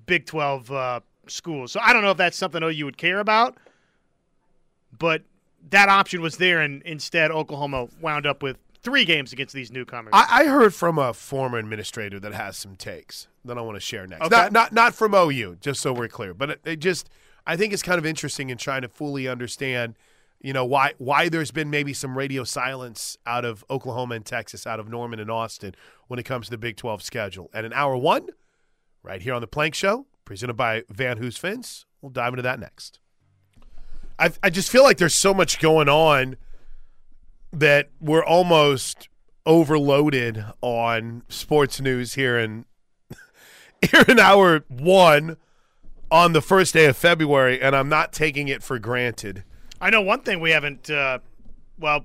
Big 0.06 0.26
12 0.26 0.70
uh, 0.70 1.00
schools. 1.26 1.72
So 1.72 1.80
I 1.82 1.92
don't 1.92 2.02
know 2.02 2.10
if 2.10 2.16
that's 2.16 2.36
something 2.36 2.62
OU 2.62 2.84
would 2.84 2.98
care 2.98 3.20
about, 3.20 3.56
but 4.96 5.22
that 5.70 5.88
option 5.88 6.20
was 6.20 6.36
there, 6.36 6.60
and 6.60 6.82
instead 6.82 7.30
Oklahoma 7.30 7.88
wound 8.00 8.26
up 8.26 8.42
with 8.42 8.58
three 8.82 9.04
games 9.04 9.32
against 9.32 9.54
these 9.54 9.70
newcomers. 9.70 10.10
I, 10.12 10.42
I 10.42 10.44
heard 10.44 10.74
from 10.74 10.98
a 10.98 11.12
former 11.12 11.58
administrator 11.58 12.20
that 12.20 12.32
has 12.32 12.56
some 12.56 12.76
takes 12.76 13.28
that 13.44 13.58
I 13.58 13.60
want 13.60 13.76
to 13.76 13.80
share 13.80 14.06
next. 14.06 14.26
Okay. 14.26 14.36
Not, 14.36 14.52
not 14.52 14.72
not 14.72 14.94
from 14.94 15.14
OU, 15.14 15.58
just 15.60 15.80
so 15.80 15.92
we're 15.92 16.08
clear, 16.08 16.34
but 16.34 16.50
it, 16.50 16.60
it 16.64 16.76
just 16.76 17.10
I 17.46 17.56
think 17.56 17.72
it's 17.72 17.82
kind 17.82 17.98
of 17.98 18.06
interesting 18.06 18.50
in 18.50 18.58
trying 18.58 18.82
to 18.82 18.88
fully 18.88 19.26
understand, 19.26 19.94
you 20.40 20.52
know, 20.52 20.64
why 20.64 20.94
why 20.98 21.28
there's 21.28 21.50
been 21.50 21.70
maybe 21.70 21.92
some 21.92 22.16
radio 22.16 22.44
silence 22.44 23.16
out 23.26 23.44
of 23.44 23.64
Oklahoma 23.68 24.14
and 24.14 24.24
Texas, 24.24 24.66
out 24.66 24.80
of 24.80 24.88
Norman 24.88 25.18
and 25.18 25.30
Austin 25.30 25.74
when 26.06 26.18
it 26.18 26.24
comes 26.24 26.46
to 26.46 26.50
the 26.50 26.58
Big 26.58 26.76
12 26.76 27.02
schedule. 27.02 27.50
And 27.52 27.66
in 27.66 27.72
hour 27.72 27.96
one, 27.96 28.28
right 29.02 29.20
here 29.20 29.34
on 29.34 29.40
the 29.40 29.46
Plank 29.46 29.74
Show, 29.74 30.06
presented 30.24 30.54
by 30.54 30.84
Van 30.88 31.18
Hoos 31.18 31.42
we'll 31.42 32.10
dive 32.12 32.32
into 32.32 32.42
that 32.42 32.60
next. 32.60 33.00
I 34.18 34.30
I 34.42 34.50
just 34.50 34.70
feel 34.70 34.82
like 34.82 34.98
there's 34.98 35.14
so 35.14 35.34
much 35.34 35.58
going 35.58 35.88
on 35.88 36.36
that 37.52 37.90
we're 38.00 38.24
almost 38.24 39.08
overloaded 39.46 40.44
on 40.60 41.22
sports 41.28 41.80
news 41.80 42.14
here 42.14 42.38
in 42.38 42.66
here 43.90 44.04
in 44.06 44.20
hour 44.20 44.64
one 44.68 45.36
on 46.10 46.32
the 46.32 46.42
first 46.42 46.74
day 46.74 46.86
of 46.86 46.96
February, 46.96 47.60
and 47.60 47.74
I'm 47.74 47.88
not 47.88 48.12
taking 48.12 48.48
it 48.48 48.62
for 48.62 48.78
granted. 48.78 49.44
I 49.80 49.90
know 49.90 50.02
one 50.02 50.20
thing 50.20 50.40
we 50.40 50.50
haven't, 50.50 50.90
uh, 50.90 51.20
well, 51.78 52.04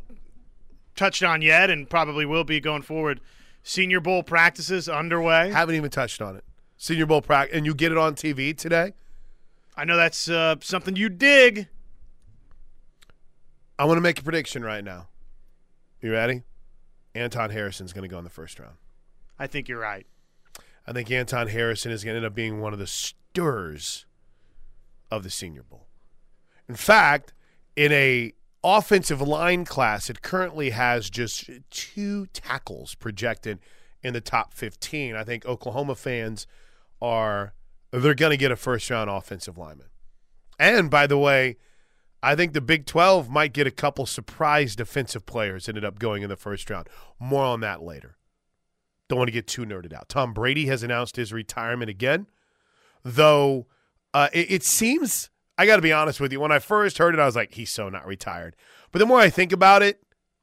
touched 0.96 1.24
on 1.24 1.42
yet, 1.42 1.70
and 1.70 1.90
probably 1.90 2.26
will 2.26 2.44
be 2.44 2.60
going 2.60 2.84
forward. 2.84 3.20
Senior 3.64 4.00
Bowl 4.00 4.24
practices 4.24 4.88
underway. 4.88 5.52
Haven't 5.52 5.76
even 5.76 5.90
touched 5.90 6.22
on 6.22 6.36
it. 6.36 6.44
Senior 6.78 7.06
Bowl 7.06 7.22
practice, 7.22 7.58
and 7.58 7.66
you 7.66 7.74
get 7.74 7.92
it 7.92 7.98
on 7.98 8.16
TV 8.16 8.56
today. 8.56 8.94
I 9.76 9.86
know 9.86 9.98
that's 9.98 10.30
uh, 10.30 10.56
something 10.62 10.96
you 10.96 11.10
dig. 11.10 11.68
I 13.80 13.86
want 13.86 13.98
to 13.98 14.02
make 14.02 14.20
a 14.20 14.24
prediction 14.24 14.64
right 14.64 14.84
now. 14.84 15.08
You 16.02 16.12
ready? 16.12 16.44
Anton 17.16 17.50
Harrison's 17.50 17.94
going 17.94 18.04
to 18.04 18.08
go 18.08 18.18
in 18.18 18.24
the 18.24 18.30
first 18.30 18.60
round. 18.60 18.76
I 19.40 19.48
think 19.48 19.68
you're 19.68 19.80
right. 19.80 20.06
I 20.86 20.92
think 20.92 21.10
Anton 21.10 21.48
Harrison 21.48 21.92
is 21.92 22.04
going 22.04 22.14
to 22.14 22.18
end 22.18 22.26
up 22.26 22.36
being 22.36 22.60
one 22.60 22.74
of 22.74 22.80
the 22.80 22.88
stars 22.88 24.06
of 25.10 25.24
the 25.24 25.30
Senior 25.30 25.64
Bowl. 25.64 25.88
In 26.68 26.76
fact, 26.76 27.34
in 27.76 27.92
a 27.92 28.34
offensive 28.64 29.22
line 29.22 29.66
class, 29.66 30.10
it 30.10 30.22
currently 30.22 30.72
has 30.72 31.10
just 31.10 31.50
two 31.70 32.28
tackles 32.28 32.96
projected 32.96 33.60
in 34.02 34.14
the 34.14 34.22
top 34.22 34.54
15. 34.54 35.16
I 35.16 35.24
think 35.24 35.46
Oklahoma 35.46 35.96
fans 35.96 36.48
are 37.02 37.54
they're 37.92 38.16
going 38.16 38.32
to 38.32 38.38
get 38.38 38.52
a 38.52 38.56
first 38.56 38.90
round 38.90 39.10
offensive 39.10 39.58
lineman. 39.58 39.88
And 40.60 40.90
by 40.90 41.08
the 41.08 41.18
way, 41.18 41.58
I 42.22 42.36
think 42.36 42.54
the 42.54 42.62
Big 42.62 42.86
12 42.86 43.30
might 43.30 43.54
get 43.54 43.68
a 43.68 43.72
couple 43.72 44.06
surprise 44.06 44.76
defensive 44.76 45.26
players 45.26 45.68
ended 45.68 45.84
up 45.84 46.00
going 46.00 46.24
in 46.24 46.30
the 46.30 46.38
first 46.38 46.70
round. 46.70 46.88
More 47.20 47.44
on 47.44 47.60
that 47.60 47.84
later. 47.84 48.18
Don't 49.10 49.20
want 49.20 49.28
to 49.28 49.34
get 49.34 49.48
too 49.48 49.66
nerded 49.66 49.94
out. 49.94 50.08
Tom 50.10 50.34
Brady 50.34 50.68
has 50.68 50.84
announced 50.84 51.18
his 51.18 51.34
retirement 51.34 51.90
again, 51.90 52.28
though 53.04 53.68
uh, 54.14 54.30
it, 54.32 54.52
it 54.52 54.64
seems, 54.64 55.30
I 55.58 55.66
got 55.66 55.76
to 55.76 55.82
be 55.82 55.94
honest 55.94 56.20
with 56.20 56.32
you, 56.32 56.40
when 56.40 56.52
I 56.52 56.60
first 56.60 56.98
heard 56.98 57.14
it, 57.14 57.20
I 57.20 57.26
was 57.26 57.36
like, 57.36 57.54
he's 57.54 57.70
so 57.70 57.90
not 57.90 58.08
retired. 58.08 58.56
But 58.92 59.00
the 59.00 59.06
more 59.06 59.20
I 59.20 59.30
think 59.30 59.52
about 59.52 59.84
it, 59.84 60.02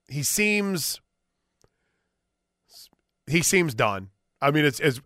he 0.09 0.23
seems 0.23 1.01
he 3.27 3.43
seems 3.43 3.75
done. 3.75 4.09
I 4.43 4.51
mean, 4.51 4.65
it's 4.65 4.81
as 4.81 5.01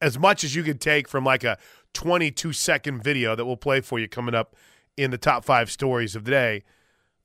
as, 0.00 0.18
much 0.18 0.44
as 0.44 0.54
you 0.54 0.62
could 0.62 0.80
take 0.80 1.08
from 1.08 1.24
like 1.24 1.44
a 1.44 1.58
22 1.94 2.52
second 2.52 3.02
video 3.02 3.34
that 3.34 3.44
we'll 3.44 3.56
play 3.56 3.80
for 3.80 3.98
you 3.98 4.08
coming 4.08 4.34
up 4.34 4.54
in 4.96 5.10
the 5.10 5.18
top 5.18 5.44
five 5.44 5.70
stories 5.70 6.14
of 6.14 6.24
the 6.24 6.30
day. 6.30 6.62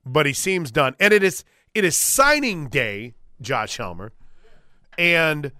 But 0.04 0.26
he 0.26 0.32
seems 0.32 0.70
done, 0.70 0.96
and 0.98 1.12
it 1.12 1.22
is 1.22 1.44
it 1.74 1.84
is 1.84 1.96
signing 1.96 2.68
day, 2.68 3.14
Josh 3.40 3.76
Helmer, 3.76 4.12
and 4.98 5.52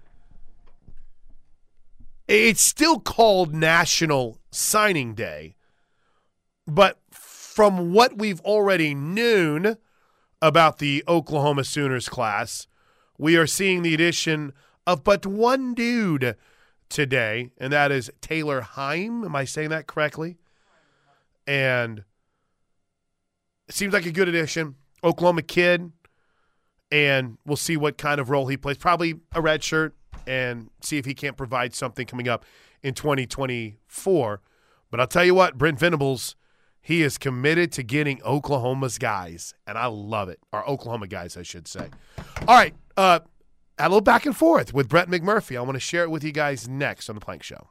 it's 2.27 2.61
still 2.61 2.99
called 2.99 3.53
National 3.53 4.39
Signing 4.51 5.13
Day. 5.13 5.55
But 6.65 6.99
from 7.11 7.93
what 7.93 8.17
we've 8.17 8.41
already 8.41 8.93
known 8.93 9.77
about 10.41 10.79
the 10.79 11.03
Oklahoma 11.07 11.63
Sooners 11.63 12.09
class, 12.09 12.67
we 13.17 13.37
are 13.37 13.47
seeing 13.47 13.81
the 13.81 13.93
addition 13.93 14.53
of 14.85 15.03
but 15.03 15.25
one 15.25 15.73
dude 15.73 16.35
today, 16.89 17.51
and 17.57 17.71
that 17.73 17.91
is 17.91 18.11
Taylor 18.21 18.61
Heim. 18.61 19.23
Am 19.23 19.35
I 19.35 19.45
saying 19.45 19.69
that 19.69 19.87
correctly? 19.87 20.37
And 21.47 22.03
it 23.67 23.75
seems 23.75 23.93
like 23.93 24.05
a 24.05 24.11
good 24.11 24.29
addition. 24.29 24.75
Oklahoma 25.03 25.41
kid, 25.41 25.91
and 26.91 27.37
we'll 27.45 27.57
see 27.57 27.75
what 27.75 27.97
kind 27.97 28.21
of 28.21 28.29
role 28.29 28.47
he 28.47 28.55
plays. 28.55 28.77
Probably 28.77 29.15
a 29.33 29.41
red 29.41 29.63
shirt, 29.63 29.95
and 30.25 30.69
see 30.81 30.97
if 30.97 31.05
he 31.05 31.13
can't 31.13 31.35
provide 31.35 31.73
something 31.73 32.05
coming 32.05 32.27
up 32.27 32.45
in 32.81 32.93
2024. 32.93 34.41
But 34.89 34.99
I'll 34.99 35.07
tell 35.07 35.25
you 35.25 35.35
what, 35.35 35.57
Brent 35.57 35.79
Venables, 35.79 36.35
he 36.83 37.01
is 37.01 37.17
committed 37.17 37.71
to 37.71 37.81
getting 37.81 38.21
Oklahoma's 38.23 38.97
guys, 38.97 39.53
and 39.65 39.77
I 39.77 39.87
love 39.87 40.27
it. 40.29 40.39
Or 40.51 40.69
Oklahoma 40.69 41.07
guys, 41.07 41.37
I 41.37 41.41
should 41.41 41.67
say. 41.67 41.89
All 42.45 42.55
right, 42.55 42.75
uh, 42.97 43.21
a 43.79 43.83
little 43.83 44.01
back 44.01 44.25
and 44.25 44.35
forth 44.35 44.73
with 44.73 44.89
Brett 44.89 45.07
McMurphy. 45.07 45.57
I 45.57 45.61
want 45.61 45.75
to 45.75 45.79
share 45.79 46.03
it 46.03 46.11
with 46.11 46.23
you 46.23 46.33
guys 46.33 46.67
next 46.67 47.09
on 47.09 47.15
the 47.15 47.21
Plank 47.21 47.41
Show. 47.41 47.69